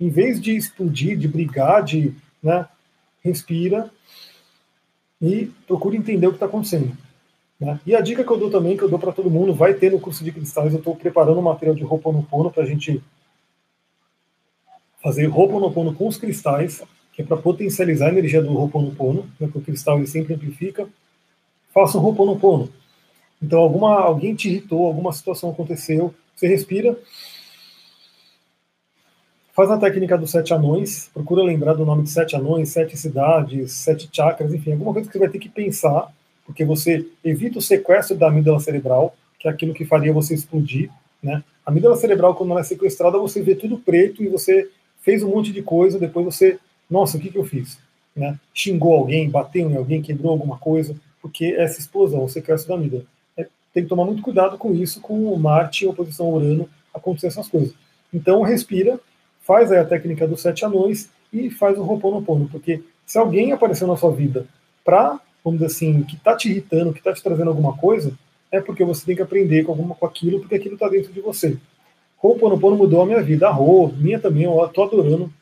em 0.00 0.08
vez 0.08 0.40
de 0.40 0.56
explodir, 0.56 1.16
de 1.16 1.28
brigar, 1.28 1.82
de, 1.82 2.12
né, 2.42 2.66
respira 3.22 3.90
e 5.20 5.50
procure 5.66 5.96
entender 5.96 6.26
o 6.26 6.30
que 6.30 6.36
está 6.36 6.46
acontecendo. 6.46 6.96
Né? 7.58 7.80
E 7.86 7.94
a 7.94 8.00
dica 8.00 8.22
que 8.22 8.30
eu 8.30 8.36
dou 8.36 8.50
também, 8.50 8.76
que 8.76 8.82
eu 8.82 8.88
dou 8.88 8.98
para 8.98 9.12
todo 9.12 9.30
mundo, 9.30 9.54
vai 9.54 9.74
ter 9.74 9.90
no 9.90 10.00
curso 10.00 10.22
de 10.22 10.32
cristais, 10.32 10.72
eu 10.72 10.78
estou 10.78 10.94
preparando 10.94 11.38
um 11.38 11.42
material 11.42 11.74
de 11.74 11.84
Ho'oponopono 11.84 12.50
para 12.50 12.64
a 12.64 12.66
gente 12.66 13.02
fazer 15.06 15.28
Ho'oponopono 15.28 15.94
com 15.94 16.08
os 16.08 16.16
cristais, 16.16 16.82
que 17.12 17.22
é 17.22 17.24
para 17.24 17.36
potencializar 17.36 18.06
a 18.06 18.08
energia 18.08 18.42
do 18.42 18.52
Ho'oponopono, 18.52 19.22
né, 19.38 19.46
porque 19.46 19.58
o 19.58 19.62
cristal 19.62 19.98
ele 19.98 20.08
sempre 20.08 20.34
amplifica. 20.34 20.88
Faça 21.72 21.96
um 21.96 22.04
Ho'oponopono. 22.04 22.68
Então, 23.40 23.60
alguma, 23.60 24.00
alguém 24.00 24.34
te 24.34 24.48
irritou, 24.48 24.84
alguma 24.84 25.12
situação 25.12 25.50
aconteceu, 25.50 26.12
você 26.34 26.48
respira, 26.48 26.98
faz 29.54 29.70
a 29.70 29.78
técnica 29.78 30.18
dos 30.18 30.32
sete 30.32 30.52
anões, 30.52 31.08
procura 31.14 31.40
lembrar 31.40 31.74
do 31.74 31.86
nome 31.86 32.02
de 32.02 32.10
sete 32.10 32.34
anões, 32.34 32.70
sete 32.70 32.96
cidades, 32.96 33.74
sete 33.74 34.08
chakras, 34.10 34.52
enfim, 34.52 34.72
alguma 34.72 34.92
coisa 34.92 35.08
que 35.08 35.12
você 35.12 35.20
vai 35.20 35.28
ter 35.28 35.38
que 35.38 35.48
pensar 35.48 36.12
porque 36.44 36.64
você 36.64 37.06
evita 37.24 37.60
o 37.60 37.62
sequestro 37.62 38.16
da 38.16 38.26
amígdala 38.26 38.58
cerebral, 38.58 39.16
que 39.38 39.46
é 39.46 39.50
aquilo 39.52 39.72
que 39.72 39.84
faria 39.84 40.12
você 40.12 40.34
explodir. 40.34 40.90
Né? 41.22 41.44
A 41.64 41.70
amígdala 41.70 41.94
cerebral, 41.94 42.34
quando 42.34 42.50
ela 42.50 42.60
é 42.60 42.64
sequestrada, 42.64 43.18
você 43.18 43.40
vê 43.40 43.54
tudo 43.54 43.78
preto 43.78 44.22
e 44.22 44.28
você 44.28 44.68
fez 45.06 45.22
um 45.22 45.30
monte 45.30 45.52
de 45.52 45.62
coisa, 45.62 46.00
depois 46.00 46.26
você, 46.26 46.58
nossa, 46.90 47.16
o 47.16 47.20
que, 47.20 47.30
que 47.30 47.38
eu 47.38 47.44
fiz? 47.44 47.78
Né? 48.14 48.36
Xingou 48.52 48.92
alguém, 48.92 49.30
bateu 49.30 49.70
em 49.70 49.76
alguém, 49.76 50.02
quebrou 50.02 50.32
alguma 50.32 50.58
coisa, 50.58 50.96
porque 51.22 51.54
essa 51.56 51.78
explosão, 51.78 52.24
o 52.24 52.28
sequestro 52.28 52.70
da 52.70 52.74
amígdala. 52.74 53.04
É, 53.36 53.46
tem 53.72 53.84
que 53.84 53.88
tomar 53.88 54.04
muito 54.04 54.20
cuidado 54.20 54.58
com 54.58 54.74
isso, 54.74 55.00
com 55.00 55.32
o 55.32 55.38
Marte 55.38 55.84
em 55.84 55.88
oposição 55.88 56.26
ao 56.26 56.32
Urano, 56.32 56.68
acontecer 56.92 57.28
essas 57.28 57.46
coisas. 57.48 57.72
Então, 58.12 58.42
respira, 58.42 58.98
faz 59.42 59.70
a 59.70 59.84
técnica 59.84 60.26
dos 60.26 60.42
sete 60.42 60.64
anões 60.64 61.08
e 61.32 61.50
faz 61.50 61.78
o 61.78 61.82
Ho'oponopono, 61.82 62.48
porque 62.48 62.82
se 63.06 63.16
alguém 63.16 63.52
apareceu 63.52 63.86
na 63.86 63.96
sua 63.96 64.10
vida 64.10 64.44
para 64.84 65.20
vamos 65.44 65.60
dizer 65.60 65.66
assim, 65.66 66.02
que 66.02 66.16
está 66.16 66.34
te 66.34 66.50
irritando, 66.50 66.92
que 66.92 66.98
está 66.98 67.12
te 67.12 67.22
trazendo 67.22 67.50
alguma 67.50 67.76
coisa, 67.76 68.12
é 68.50 68.60
porque 68.60 68.82
você 68.82 69.06
tem 69.06 69.14
que 69.14 69.22
aprender 69.22 69.62
com, 69.62 69.70
alguma, 69.70 69.94
com 69.94 70.04
aquilo, 70.04 70.40
porque 70.40 70.56
aquilo 70.56 70.74
está 70.74 70.88
dentro 70.88 71.12
de 71.12 71.20
você. 71.20 71.56
Ho'oponopono 72.22 72.76
mudou 72.76 73.02
a 73.02 73.06
minha 73.06 73.22
vida, 73.22 73.48
a 73.48 73.50
Rô, 73.50 73.88
minha 73.88 74.18
também, 74.18 74.44
eu 74.44 74.64
estou 74.64 74.84
adorando, 74.84 75.32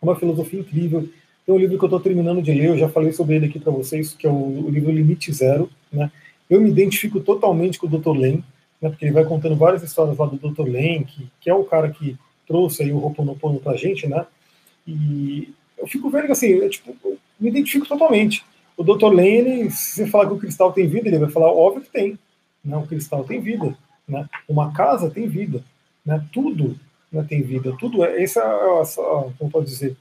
é 0.00 0.04
uma 0.04 0.16
filosofia 0.16 0.60
incrível. 0.60 1.08
Tem 1.46 1.54
um 1.54 1.58
livro 1.58 1.78
que 1.78 1.84
eu 1.84 1.88
estou 1.88 2.00
terminando 2.00 2.42
de 2.42 2.52
ler, 2.52 2.68
eu 2.68 2.78
já 2.78 2.88
falei 2.88 3.12
sobre 3.12 3.36
ele 3.36 3.46
aqui 3.46 3.58
para 3.58 3.72
vocês, 3.72 4.12
que 4.14 4.26
é 4.26 4.30
o, 4.30 4.66
o, 4.66 4.70
livro 4.70 4.90
Limite 4.90 5.32
Zero. 5.32 5.70
Né? 5.92 6.10
Eu 6.48 6.60
me 6.60 6.70
identifico 6.70 7.20
totalmente 7.20 7.78
com 7.78 7.86
o 7.86 7.90
Dr. 7.90 8.16
Len, 8.16 8.44
né, 8.80 8.88
porque 8.88 9.04
ele 9.04 9.12
vai 9.12 9.24
contando 9.24 9.56
várias 9.56 9.82
histórias 9.82 10.16
lá 10.16 10.26
do 10.26 10.36
Dr. 10.36 10.68
Len, 10.68 11.04
que, 11.04 11.28
que 11.40 11.50
é 11.50 11.54
o 11.54 11.64
cara 11.64 11.88
que 11.90 12.16
trouxe 12.46 12.82
aí 12.82 12.92
o 12.92 12.98
Ho'oponopono 12.98 13.60
para 13.60 13.72
a 13.72 13.76
gente, 13.76 14.06
né? 14.06 14.26
E 14.86 15.52
eu 15.78 15.86
fico 15.86 16.10
vendo 16.10 16.26
que 16.26 16.32
assim, 16.32 16.48
eu, 16.48 16.68
tipo, 16.68 16.96
eu 17.04 17.18
me 17.40 17.48
identifico 17.48 17.86
totalmente. 17.86 18.44
O 18.76 18.82
Dr. 18.82 19.12
Lane, 19.12 19.70
se 19.70 19.94
você 19.94 20.06
falar 20.06 20.26
que 20.26 20.34
o 20.34 20.38
cristal 20.38 20.72
tem 20.72 20.86
vida, 20.86 21.08
ele 21.08 21.18
vai 21.18 21.30
falar, 21.30 21.52
óbvio 21.52 21.82
que 21.82 21.90
tem. 21.90 22.18
Né? 22.64 22.76
O 22.76 22.86
cristal 22.86 23.24
tem 23.24 23.40
vida. 23.40 23.76
Né? 24.08 24.26
Uma 24.48 24.72
casa 24.72 25.10
tem 25.10 25.28
vida. 25.28 25.62
Né? 26.04 26.24
Tudo 26.32 26.78
né, 27.10 27.24
tem 27.28 27.42
vida. 27.42 27.74
Tudo 27.78 28.04
é. 28.04 28.22
Essa, 28.22 28.40
é 28.40 29.30
como 29.38 29.50
pode 29.50 29.66
dizer? 29.66 29.96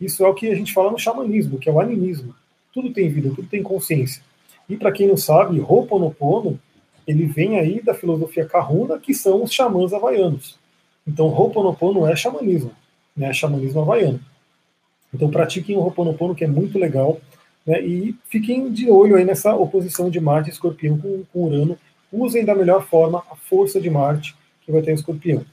Isso 0.00 0.24
é 0.24 0.28
o 0.28 0.34
que 0.34 0.48
a 0.48 0.54
gente 0.54 0.72
fala 0.72 0.90
no 0.90 0.98
xamanismo, 0.98 1.58
que 1.58 1.68
é 1.68 1.72
o 1.72 1.80
animismo. 1.80 2.34
Tudo 2.72 2.92
tem 2.92 3.08
vida, 3.08 3.30
tudo 3.34 3.46
tem 3.48 3.62
consciência. 3.62 4.22
E 4.68 4.76
para 4.76 4.90
quem 4.90 5.06
não 5.06 5.16
sabe, 5.16 5.60
Ho'oponopono, 5.60 6.58
ele 7.06 7.26
vem 7.26 7.58
aí 7.58 7.80
da 7.80 7.94
filosofia 7.94 8.46
Kahuna, 8.46 8.98
que 8.98 9.14
são 9.14 9.44
os 9.44 9.52
xamãs 9.52 9.92
havaianos. 9.92 10.58
Então, 11.06 11.26
Ho'oponopono 11.26 12.06
é 12.06 12.16
xamanismo, 12.16 12.72
né? 13.16 13.28
É 13.28 13.32
xamanismo 13.32 13.82
havaiano. 13.82 14.20
Então, 15.12 15.30
pratiquem 15.30 15.76
o 15.76 15.80
Ho'oponopono, 15.80 16.34
que 16.34 16.44
é 16.44 16.48
muito 16.48 16.78
legal. 16.78 17.20
Né, 17.64 17.80
e 17.80 18.16
fiquem 18.28 18.70
de 18.72 18.90
olho 18.90 19.16
aí 19.16 19.24
nessa 19.24 19.54
oposição 19.54 20.10
de 20.10 20.20
Marte 20.20 20.50
e 20.50 20.52
Escorpião 20.52 20.98
com, 20.98 21.22
com 21.32 21.44
Urano. 21.44 21.78
Usem 22.12 22.44
da 22.44 22.54
melhor 22.54 22.84
forma 22.84 23.22
a 23.30 23.36
força 23.36 23.80
de 23.80 23.88
Marte 23.88 24.34
que 24.64 24.72
vai 24.72 24.82
ter 24.82 24.90
em 24.90 24.94
Escorpião. 24.94 25.44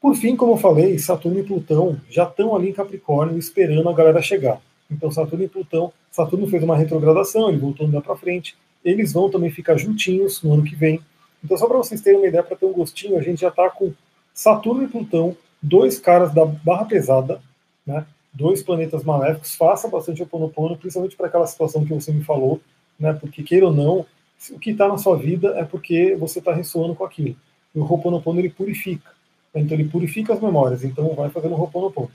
Por 0.00 0.16
fim, 0.16 0.34
como 0.34 0.54
eu 0.54 0.56
falei, 0.56 0.98
Saturno 0.98 1.38
e 1.38 1.44
Plutão 1.44 2.00
já 2.10 2.24
estão 2.24 2.56
ali 2.56 2.70
em 2.70 2.72
Capricórnio 2.72 3.38
esperando 3.38 3.88
a 3.88 3.92
galera 3.92 4.20
chegar. 4.20 4.60
Então, 4.90 5.10
Saturno 5.10 5.44
e 5.44 5.48
Plutão, 5.48 5.92
Saturno 6.10 6.46
fez 6.48 6.62
uma 6.62 6.76
retrogradação, 6.76 7.48
ele 7.48 7.58
voltou 7.58 7.86
andar 7.86 8.00
para 8.00 8.16
frente. 8.16 8.56
Eles 8.84 9.12
vão 9.12 9.30
também 9.30 9.50
ficar 9.50 9.76
juntinhos 9.76 10.42
no 10.42 10.54
ano 10.54 10.64
que 10.64 10.74
vem. 10.74 11.00
Então, 11.42 11.56
só 11.56 11.66
para 11.66 11.78
vocês 11.78 12.00
terem 12.00 12.18
uma 12.18 12.26
ideia, 12.26 12.42
para 12.42 12.56
ter 12.56 12.66
um 12.66 12.72
gostinho, 12.72 13.16
a 13.16 13.22
gente 13.22 13.40
já 13.40 13.48
está 13.48 13.70
com 13.70 13.92
Saturno 14.34 14.82
e 14.82 14.88
Plutão, 14.88 15.36
dois 15.62 15.98
caras 15.98 16.34
da 16.34 16.44
barra 16.44 16.84
pesada, 16.84 17.40
né? 17.86 18.04
dois 18.32 18.62
planetas 18.62 19.04
maléficos, 19.04 19.54
faça 19.54 19.88
bastante 19.88 20.22
oponopono, 20.22 20.76
principalmente 20.76 21.16
para 21.16 21.26
aquela 21.26 21.46
situação 21.46 21.84
que 21.84 21.92
você 21.92 22.12
me 22.12 22.24
falou, 22.24 22.60
né? 22.98 23.12
Porque 23.12 23.42
queira 23.42 23.66
ou 23.66 23.72
não, 23.72 24.06
o 24.50 24.58
que 24.58 24.70
está 24.70 24.88
na 24.88 24.96
sua 24.96 25.16
vida 25.16 25.54
é 25.58 25.64
porque 25.64 26.16
você 26.16 26.38
está 26.38 26.52
ressoando 26.52 26.94
com 26.94 27.04
aquilo. 27.04 27.36
E 27.74 27.78
o 27.78 27.84
Ho'oponopono 27.84 28.40
ele 28.40 28.50
purifica. 28.50 29.10
Então 29.54 29.76
ele 29.76 29.88
purifica 29.88 30.32
as 30.32 30.40
memórias. 30.40 30.84
Então 30.84 31.14
vai 31.14 31.30
fazendo 31.30 31.54
o 31.54 31.60
Ho'oponopono. 31.60 32.10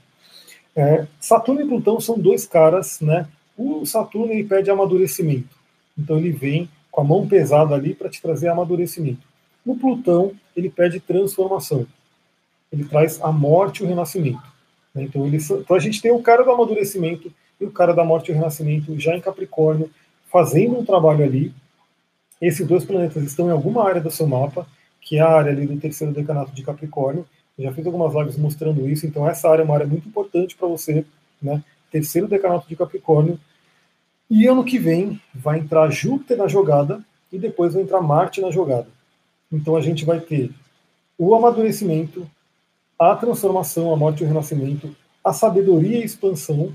É, 0.74 1.06
Saturno 1.20 1.60
e 1.60 1.66
Plutão 1.66 2.00
são 2.00 2.18
dois 2.18 2.46
caras, 2.46 3.00
né? 3.00 3.26
O 3.56 3.84
Saturno 3.84 4.32
ele 4.32 4.44
pede 4.44 4.70
amadurecimento. 4.70 5.56
Então 5.98 6.18
ele 6.18 6.30
vem 6.30 6.68
com 6.90 7.00
a 7.00 7.04
mão 7.04 7.26
pesada 7.26 7.74
ali 7.74 7.94
para 7.94 8.08
te 8.08 8.22
trazer 8.22 8.48
amadurecimento. 8.48 9.26
O 9.66 9.76
Plutão 9.76 10.32
ele 10.56 10.70
pede 10.70 11.00
transformação. 11.00 11.86
Ele 12.72 12.84
traz 12.84 13.20
a 13.22 13.32
morte 13.32 13.80
e 13.80 13.84
o 13.84 13.88
renascimento. 13.88 14.42
Né? 14.94 15.04
Então, 15.04 15.26
eles, 15.26 15.50
então 15.50 15.76
a 15.76 15.80
gente 15.80 16.00
tem 16.00 16.10
o 16.10 16.22
cara 16.22 16.44
do 16.44 16.50
amadurecimento 16.50 17.32
e 17.60 17.64
o 17.64 17.70
cara 17.70 17.92
da 17.92 18.04
morte 18.04 18.28
e 18.28 18.32
o 18.32 18.34
renascimento 18.34 18.98
já 18.98 19.16
em 19.16 19.20
Capricórnio, 19.20 19.90
fazendo 20.30 20.78
um 20.78 20.84
trabalho 20.84 21.24
ali. 21.24 21.52
Esses 22.40 22.66
dois 22.66 22.84
planetas 22.84 23.22
estão 23.24 23.48
em 23.48 23.52
alguma 23.52 23.86
área 23.86 24.00
do 24.00 24.10
seu 24.10 24.26
mapa, 24.26 24.66
que 25.08 25.16
é 25.16 25.20
a 25.20 25.28
área 25.30 25.50
ali 25.50 25.66
do 25.66 25.80
terceiro 25.80 26.12
decanato 26.12 26.52
de 26.52 26.62
Capricórnio. 26.62 27.24
Eu 27.56 27.64
já 27.64 27.72
fiz 27.72 27.86
algumas 27.86 28.14
lives 28.14 28.36
mostrando 28.36 28.86
isso, 28.86 29.06
então 29.06 29.26
essa 29.26 29.48
área 29.48 29.62
é 29.62 29.64
uma 29.64 29.74
área 29.74 29.86
muito 29.86 30.06
importante 30.06 30.54
para 30.54 30.68
você, 30.68 31.02
né? 31.40 31.64
Terceiro 31.90 32.28
decanato 32.28 32.68
de 32.68 32.76
Capricórnio. 32.76 33.40
E 34.28 34.46
ano 34.46 34.62
que 34.62 34.78
vem 34.78 35.18
vai 35.34 35.60
entrar 35.60 35.88
Júpiter 35.88 36.36
na 36.36 36.46
jogada 36.46 37.02
e 37.32 37.38
depois 37.38 37.72
vai 37.72 37.84
entrar 37.84 38.02
Marte 38.02 38.42
na 38.42 38.50
jogada. 38.50 38.86
Então 39.50 39.76
a 39.76 39.80
gente 39.80 40.04
vai 40.04 40.20
ter 40.20 40.50
o 41.16 41.34
amadurecimento, 41.34 42.30
a 42.98 43.16
transformação, 43.16 43.90
a 43.90 43.96
morte 43.96 44.20
e 44.20 44.26
o 44.26 44.28
renascimento, 44.28 44.94
a 45.24 45.32
sabedoria 45.32 46.00
e 46.00 46.02
a 46.02 46.04
expansão 46.04 46.70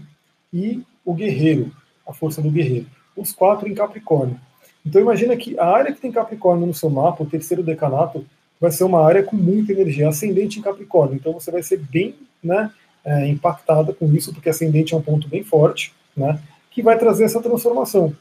e 0.52 0.82
o 1.06 1.14
guerreiro, 1.14 1.72
a 2.08 2.12
força 2.12 2.42
do 2.42 2.50
guerreiro. 2.50 2.88
Os 3.16 3.32
quatro 3.32 3.70
em 3.70 3.76
Capricórnio. 3.76 4.40
Então 4.86 5.02
imagina 5.02 5.36
que 5.36 5.58
a 5.58 5.66
área 5.66 5.94
que 5.94 6.02
tem 6.02 6.12
Capricórnio 6.12 6.68
no 6.68 6.74
seu 6.74 6.90
mapa, 6.90 7.24
o 7.24 7.30
terceiro 7.30 7.64
decanato, 7.64 8.26
vai 8.60 8.72
ser 8.72 8.84
uma 8.84 9.06
área 9.06 9.24
com 9.24 9.36
muita 9.36 9.72
energia, 9.72 10.10
ascendente 10.10 10.60
em 10.60 10.62
Capricórnio. 10.62 11.16
Então 11.16 11.34
você 11.34 11.52
vai 11.52 11.64
ser 11.64 11.78
bem 11.78 12.16
né, 12.44 12.72
é, 13.04 13.28
impactada 13.28 13.94
com 13.94 14.06
isso, 14.14 14.34
porque 14.34 14.50
ascendente 14.50 14.94
é 14.94 14.98
um 14.98 15.02
ponto 15.02 15.28
bem 15.28 15.44
forte, 15.44 15.94
né, 16.16 16.40
que 16.70 16.82
vai 16.82 16.98
trazer 16.98 17.24
essa 17.24 17.42
transformação. 17.42 18.16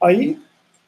Aí, 0.00 0.38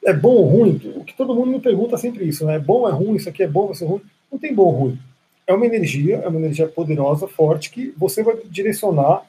é 0.03 0.13
bom 0.13 0.29
ou 0.29 0.45
ruim? 0.45 0.81
O 0.95 1.03
que 1.03 1.15
todo 1.15 1.35
mundo 1.35 1.51
me 1.51 1.59
pergunta 1.59 1.97
sempre 1.97 2.25
isso, 2.25 2.45
né? 2.45 2.55
É 2.55 2.59
bom, 2.59 2.87
é 2.87 2.91
ruim, 2.91 3.15
isso 3.15 3.29
aqui 3.29 3.43
é 3.43 3.47
bom, 3.47 3.67
vai 3.67 3.75
ser 3.75 3.85
ruim? 3.85 4.01
Não 4.31 4.39
tem 4.39 4.53
bom 4.53 4.63
ou 4.63 4.71
ruim 4.71 4.99
é 5.51 5.53
uma 5.53 5.65
energia, 5.65 6.17
é 6.17 6.27
uma 6.27 6.39
energia 6.39 6.67
poderosa, 6.67 7.27
forte, 7.27 7.69
que 7.69 7.93
você 7.97 8.23
vai 8.23 8.37
direcionar 8.45 9.23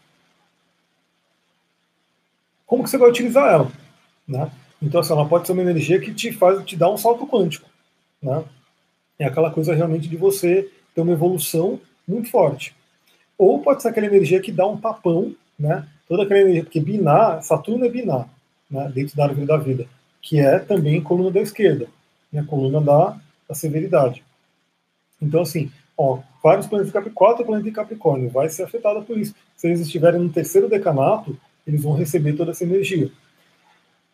como 2.67 2.85
que 2.85 2.91
você 2.91 2.97
vai 2.97 3.11
utilizar 3.11 3.53
ela. 3.53 3.73
Né? 4.27 4.51
Então, 4.83 5.01
assim, 5.01 5.13
ela 5.13 5.29
pode 5.29 5.47
ser 5.47 5.53
uma 5.53 5.63
energia 5.63 6.01
que 6.01 6.13
te 6.13 6.33
faz, 6.33 6.63
te 6.65 6.77
dá 6.77 6.91
um 6.91 6.97
salto 6.97 7.27
quântico. 7.27 7.69
Né? 8.21 8.45
É 9.19 9.25
aquela 9.25 9.51
coisa 9.51 9.75
realmente 9.75 10.09
de 10.09 10.17
você 10.17 10.69
ter 10.95 11.01
uma 11.01 11.13
evolução 11.13 11.81
muito 12.07 12.31
forte. 12.31 12.75
Ou 13.39 13.61
pode 13.61 13.83
ser 13.83 13.89
aquela 13.89 14.07
energia 14.07 14.41
que 14.41 14.51
dá 14.51 14.67
um 14.67 14.77
tapão, 14.77 15.35
né? 15.59 15.87
Toda 16.09 16.25
aquela 16.25 16.41
energia, 16.41 16.65
porque 16.65 16.81
binar, 16.81 17.43
Saturno 17.43 17.87
é 17.87 17.89
binar, 17.89 18.29
né? 18.71 18.91
Dentro 18.95 19.17
da 19.17 19.25
árvore 19.25 19.47
da 19.47 19.57
vida, 19.57 19.87
que 20.21 20.39
é 20.39 20.59
também 20.59 21.01
coluna 21.01 21.31
da 21.31 21.41
esquerda, 21.41 21.87
né? 22.33 22.45
Coluna 22.47 22.81
da, 22.81 23.19
da 23.49 23.55
severidade. 23.55 24.23
Então, 25.21 25.43
assim, 25.43 25.71
Ó, 25.97 26.21
vários 26.43 26.67
planetas 26.67 26.89
de 26.89 26.93
Capricórnio, 26.93 27.15
quatro 27.15 27.45
planetas 27.45 27.71
de 27.71 27.77
Capricórnio, 27.77 28.31
vai 28.31 28.49
ser 28.49 28.65
afetada 28.65 29.01
por 29.03 29.19
isso. 29.19 29.35
Se 29.57 29.69
eles 29.69 29.81
estiverem 29.81 30.21
no 30.21 30.33
terceiro 30.33 30.69
decanato, 30.69 31.37
eles 31.67 31.83
vão 31.83 31.95
receber 31.95 32.33
toda 32.33 32.51
essa 32.51 32.65
energia. 32.65 33.11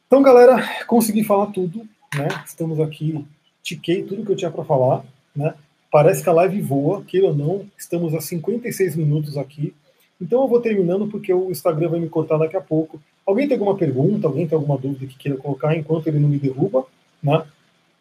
Então, 0.08 0.22
galera, 0.22 0.66
consegui 0.86 1.22
falar 1.22 1.48
tudo, 1.48 1.86
né? 2.16 2.28
Estamos 2.46 2.80
aqui, 2.80 3.22
tiquei 3.62 4.02
tudo 4.02 4.24
que 4.24 4.32
eu 4.32 4.36
tinha 4.36 4.50
para 4.50 4.64
falar, 4.64 5.04
né? 5.36 5.52
Parece 5.92 6.22
que 6.22 6.30
a 6.30 6.32
live 6.32 6.62
voa, 6.62 7.04
queira 7.04 7.26
ou 7.26 7.36
não, 7.36 7.66
estamos 7.76 8.14
a 8.14 8.20
56 8.22 8.96
minutos 8.96 9.36
aqui. 9.36 9.74
Então 10.18 10.40
eu 10.40 10.48
vou 10.48 10.62
terminando 10.62 11.06
porque 11.08 11.30
o 11.30 11.50
Instagram 11.50 11.90
vai 11.90 12.00
me 12.00 12.08
cortar 12.08 12.38
daqui 12.38 12.56
a 12.56 12.60
pouco. 12.62 12.98
Alguém 13.26 13.46
tem 13.46 13.58
alguma 13.58 13.76
pergunta, 13.76 14.26
alguém 14.26 14.48
tem 14.48 14.56
alguma 14.56 14.78
dúvida 14.78 15.04
que 15.06 15.18
queira 15.18 15.36
colocar 15.36 15.76
enquanto 15.76 16.06
ele 16.06 16.18
não 16.18 16.30
me 16.30 16.38
derruba, 16.38 16.86
né? 17.22 17.44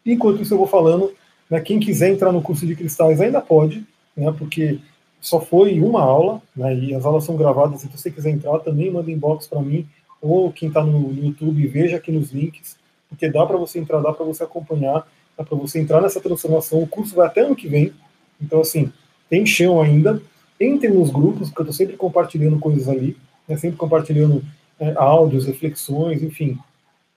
Enquanto 0.06 0.40
isso 0.40 0.54
eu 0.54 0.58
vou 0.58 0.66
falando, 0.66 1.12
né, 1.50 1.60
quem 1.60 1.78
quiser 1.78 2.10
entrar 2.10 2.32
no 2.32 2.40
curso 2.40 2.66
de 2.66 2.74
cristais 2.74 3.20
ainda 3.20 3.42
pode, 3.42 3.84
né, 4.16 4.34
porque 4.38 4.78
só 5.20 5.42
foi 5.42 5.78
uma 5.78 6.00
aula, 6.00 6.40
né, 6.56 6.74
e 6.74 6.94
as 6.94 7.04
aulas 7.04 7.24
são 7.24 7.36
gravadas, 7.36 7.84
então 7.84 7.98
se 7.98 8.04
você 8.04 8.10
quiser 8.10 8.30
entrar 8.30 8.58
também 8.60 8.90
manda 8.90 9.10
inbox 9.10 9.46
para 9.46 9.60
mim, 9.60 9.86
ou 10.20 10.52
quem 10.52 10.68
está 10.68 10.82
no 10.82 11.12
YouTube, 11.12 11.66
veja 11.66 11.96
aqui 11.96 12.10
nos 12.10 12.30
links, 12.30 12.76
porque 13.08 13.28
dá 13.30 13.44
para 13.46 13.56
você 13.56 13.78
entrar, 13.78 14.00
dá 14.00 14.12
para 14.12 14.24
você 14.24 14.42
acompanhar, 14.44 15.06
dá 15.36 15.44
para 15.44 15.56
você 15.56 15.80
entrar 15.80 16.00
nessa 16.00 16.20
transformação. 16.20 16.82
O 16.82 16.86
curso 16.86 17.14
vai 17.14 17.26
até 17.26 17.42
ano 17.42 17.56
que 17.56 17.68
vem, 17.68 17.92
então 18.40 18.60
assim, 18.60 18.92
tem 19.28 19.46
chão 19.46 19.80
ainda. 19.80 20.20
Entre 20.60 20.88
nos 20.88 21.10
grupos, 21.10 21.48
porque 21.48 21.60
eu 21.60 21.64
estou 21.64 21.72
sempre 21.72 21.96
compartilhando 21.96 22.58
coisas 22.58 22.88
ali, 22.88 23.16
né, 23.46 23.56
sempre 23.56 23.76
compartilhando 23.76 24.42
é, 24.78 24.92
áudios, 24.96 25.46
reflexões, 25.46 26.22
enfim. 26.22 26.58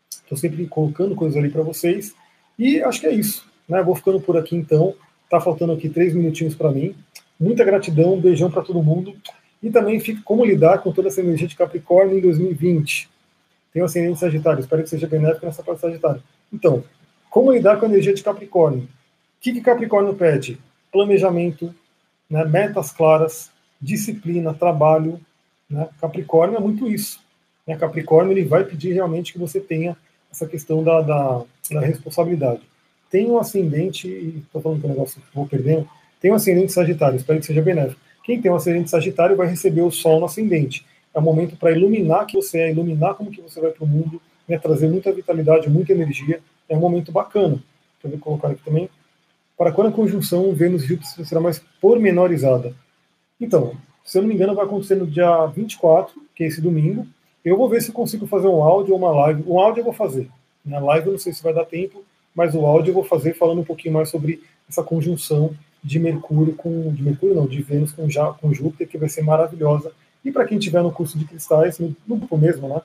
Estou 0.10 0.38
sempre 0.38 0.66
colocando 0.68 1.16
coisas 1.16 1.38
ali 1.38 1.50
para 1.50 1.64
vocês. 1.64 2.14
E 2.58 2.82
acho 2.82 3.02
que 3.02 3.08
é 3.08 3.14
isso. 3.14 3.46
Né? 3.68 3.82
Vou 3.82 3.96
ficando 3.96 4.20
por 4.22 4.38
aqui 4.38 4.56
então. 4.56 4.94
Tá 5.30 5.40
faltando 5.40 5.74
aqui 5.74 5.90
três 5.90 6.14
minutinhos 6.14 6.56
para 6.56 6.72
mim. 6.72 6.96
Muita 7.40 7.64
gratidão, 7.64 8.14
um 8.14 8.22
beijão 8.22 8.52
para 8.52 8.62
todo 8.62 8.84
mundo. 8.84 9.16
E 9.62 9.70
também 9.70 10.00
fica 10.00 10.22
como 10.24 10.46
lidar 10.46 10.80
com 10.80 10.92
toda 10.92 11.08
essa 11.08 11.22
energia 11.22 11.48
de 11.48 11.56
Capricórnio 11.56 12.18
em 12.18 12.22
2020. 12.22 13.10
Tem 13.74 13.82
o 13.82 13.86
ascendente 13.86 14.20
Sagitário, 14.20 14.60
espero 14.60 14.84
que 14.84 14.90
seja 14.90 15.08
benéfico 15.08 15.46
nessa 15.46 15.64
parte 15.64 15.82
Sagitário. 15.82 16.22
Então, 16.52 16.84
como 17.30 17.52
lidar 17.52 17.80
com 17.80 17.86
a 17.86 17.90
energia 17.90 18.14
de 18.14 18.24
Capricórnio? 18.24 18.84
O 18.84 18.88
que, 19.40 19.54
que 19.54 19.62
Capricórnio 19.62 20.14
pede? 20.14 20.60
Planejamento, 20.92 21.74
né, 22.30 22.44
metas 22.44 22.92
claras, 22.92 23.52
disciplina, 23.80 24.54
trabalho. 24.54 25.20
Né? 25.70 25.88
Capricórnio 26.00 26.58
é 26.58 26.60
muito 26.60 26.90
isso. 26.90 27.20
Né? 27.66 27.78
Capricórnio 27.78 28.34
ele 28.34 28.44
vai 28.44 28.64
pedir 28.64 28.94
realmente 28.94 29.34
que 29.34 29.40
você 29.40 29.60
tenha 29.60 29.96
essa 30.32 30.48
questão 30.48 30.84
da, 30.84 31.02
da, 31.02 31.44
da 31.72 31.82
responsabilidade. 31.82 32.62
Tem 33.10 33.30
um 33.30 33.38
ascendente, 33.38 34.08
estou 34.46 34.62
falando 34.62 34.80
que 34.80 34.86
o 34.86 34.90
negócio 34.90 35.22
vou 35.34 35.46
perdendo, 35.46 35.88
tem 36.22 36.32
um 36.32 36.36
ascendente 36.36 36.72
Sagitário, 36.72 37.18
espero 37.18 37.40
que 37.40 37.46
seja 37.46 37.62
benéfico. 37.62 38.00
Quem 38.24 38.42
tem 38.42 38.52
um 38.52 38.56
ascendente 38.56 38.90
Sagitário 38.90 39.36
vai 39.36 39.48
receber 39.48 39.82
o 39.82 39.92
Sol 39.92 40.20
no 40.20 40.26
ascendente. 40.26 40.86
É 41.14 41.20
um 41.20 41.24
momento 41.24 41.56
para 41.56 41.72
iluminar 41.72 42.26
que 42.26 42.36
você 42.36 42.60
é, 42.60 42.72
iluminar 42.72 43.16
como 43.16 43.32
que 43.32 43.42
você 43.42 43.60
vai 43.60 43.72
para 43.72 43.84
o 43.84 43.88
mundo, 43.88 44.22
né, 44.48 44.58
trazer 44.58 44.90
muita 44.90 45.12
vitalidade, 45.12 45.70
muita 45.70 45.92
energia. 45.92 46.42
É 46.70 46.76
um 46.76 46.80
momento 46.80 47.12
bacana. 47.12 47.62
Deixa 48.02 48.16
eu 48.16 48.20
colocar 48.20 48.50
aqui 48.50 48.64
também. 48.64 48.90
Para 49.58 49.72
quando 49.72 49.88
a 49.88 49.92
conjunção 49.92 50.54
Vênus-Júpiter 50.54 51.26
será 51.26 51.42
mais 51.42 51.62
pormenorizada? 51.80 52.74
Então, 53.40 53.76
se 54.04 54.18
eu 54.18 54.22
não 54.22 54.30
me 54.30 54.36
engano, 54.36 54.56
vai 54.56 54.66
acontecer 54.66 54.96
no 54.96 55.06
dia 55.06 55.46
24, 55.48 56.14
que 56.36 56.44
é 56.44 56.48
esse 56.48 56.62
domingo. 56.62 57.06
Eu 57.44 57.58
vou 57.58 57.68
ver 57.70 57.82
se 57.82 57.92
consigo 57.92 58.26
fazer 58.28 58.48
um 58.48 58.64
áudio 58.64 58.94
ou 58.94 59.00
uma 59.00 59.12
live. 59.12 59.44
Um 59.48 59.60
áudio 59.60 59.82
eu 59.82 59.86
vou 59.86 59.94
fazer. 59.94 60.30
Na 60.66 60.80
live 60.80 61.08
eu 61.08 61.12
não 61.14 61.20
sei 61.20 61.34
se 61.34 61.44
vai 61.44 61.54
dar 61.54 61.66
tempo, 61.66 62.04
mas 62.36 62.56
o 62.56 62.66
áudio 62.66 62.92
eu 62.92 62.96
vou 62.96 63.04
fazer 63.04 63.34
falando 63.34 63.62
um 63.62 63.64
pouquinho 63.64 63.94
mais 63.94 64.10
sobre 64.10 64.42
essa 64.70 64.84
conjunção 64.84 65.54
de 65.84 66.00
Mercúrio 66.00 66.54
com. 66.54 66.94
De 66.94 67.02
Mercúrio 67.02 67.36
não, 67.36 67.48
de 67.48 67.62
Vênus 67.62 67.92
com, 67.92 68.10
já, 68.10 68.32
com 68.34 68.54
Júpiter, 68.54 68.88
que 68.88 68.98
vai 68.98 69.10
ser 69.10 69.22
maravilhosa. 69.22 69.92
E 70.24 70.32
para 70.32 70.46
quem 70.46 70.60
tiver 70.60 70.84
no 70.84 70.92
curso 70.92 71.18
de 71.18 71.26
cristais, 71.26 71.80
no, 71.80 71.96
grupo 72.08 72.38
mesmo, 72.38 72.68
né? 72.68 72.82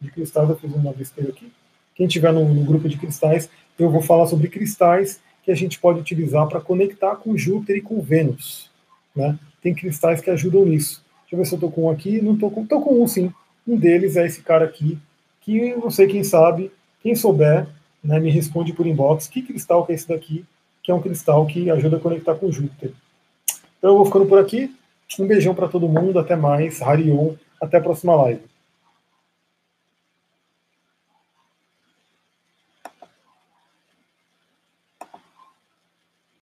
De 0.00 0.10
cristais, 0.10 0.48
eu 0.48 0.56
fiz 0.56 0.72
uma 0.74 0.92
besteira 0.92 1.30
aqui. 1.30 1.50
Quem 1.94 2.06
tiver 2.06 2.32
no, 2.32 2.46
no 2.46 2.64
grupo 2.64 2.88
de 2.88 2.98
cristais, 2.98 3.48
eu 3.78 3.90
vou 3.90 4.02
falar 4.02 4.26
sobre 4.26 4.48
cristais 4.48 5.20
que 5.42 5.50
a 5.50 5.54
gente 5.54 5.78
pode 5.78 6.00
utilizar 6.00 6.46
para 6.48 6.60
conectar 6.60 7.16
com 7.16 7.36
Júpiter 7.36 7.76
e 7.76 7.80
com 7.80 8.00
Vênus. 8.00 8.70
Né? 9.14 9.38
Tem 9.62 9.74
cristais 9.74 10.20
que 10.20 10.28
ajudam 10.28 10.66
nisso. 10.66 11.02
Deixa 11.22 11.34
eu 11.34 11.38
ver 11.38 11.46
se 11.46 11.54
eu 11.54 11.56
estou 11.56 11.70
com 11.70 11.84
um 11.84 11.90
aqui. 11.90 12.20
Não 12.20 12.34
estou 12.34 12.50
com. 12.50 12.62
Estou 12.62 12.82
com 12.82 13.02
um 13.02 13.06
sim. 13.06 13.32
Um 13.66 13.76
deles 13.76 14.16
é 14.16 14.26
esse 14.26 14.42
cara 14.42 14.64
aqui, 14.64 14.96
que 15.40 15.74
não 15.74 15.90
sei 15.90 16.06
quem 16.06 16.22
sabe, 16.22 16.70
quem 17.02 17.16
souber, 17.16 17.66
né, 18.02 18.20
me 18.20 18.30
responde 18.30 18.72
por 18.72 18.86
inbox 18.86 19.26
que 19.26 19.42
cristal 19.42 19.84
que 19.84 19.90
é 19.90 19.94
esse 19.96 20.08
daqui, 20.08 20.44
que 20.86 20.92
é 20.92 20.94
um 20.94 21.02
cristal 21.02 21.44
que 21.46 21.68
ajuda 21.68 21.96
a 21.96 22.00
conectar 22.00 22.36
com 22.36 22.48
Júpiter. 22.48 22.92
Então 23.76 23.90
eu 23.90 23.96
vou 23.96 24.06
ficando 24.06 24.24
por 24.24 24.38
aqui. 24.38 24.72
Um 25.18 25.26
beijão 25.26 25.52
para 25.52 25.66
todo 25.66 25.88
mundo, 25.88 26.16
até 26.16 26.36
mais. 26.36 26.80
Harion, 26.80 27.34
até 27.60 27.78
a 27.78 27.80
próxima 27.80 28.14
live. 28.14 28.40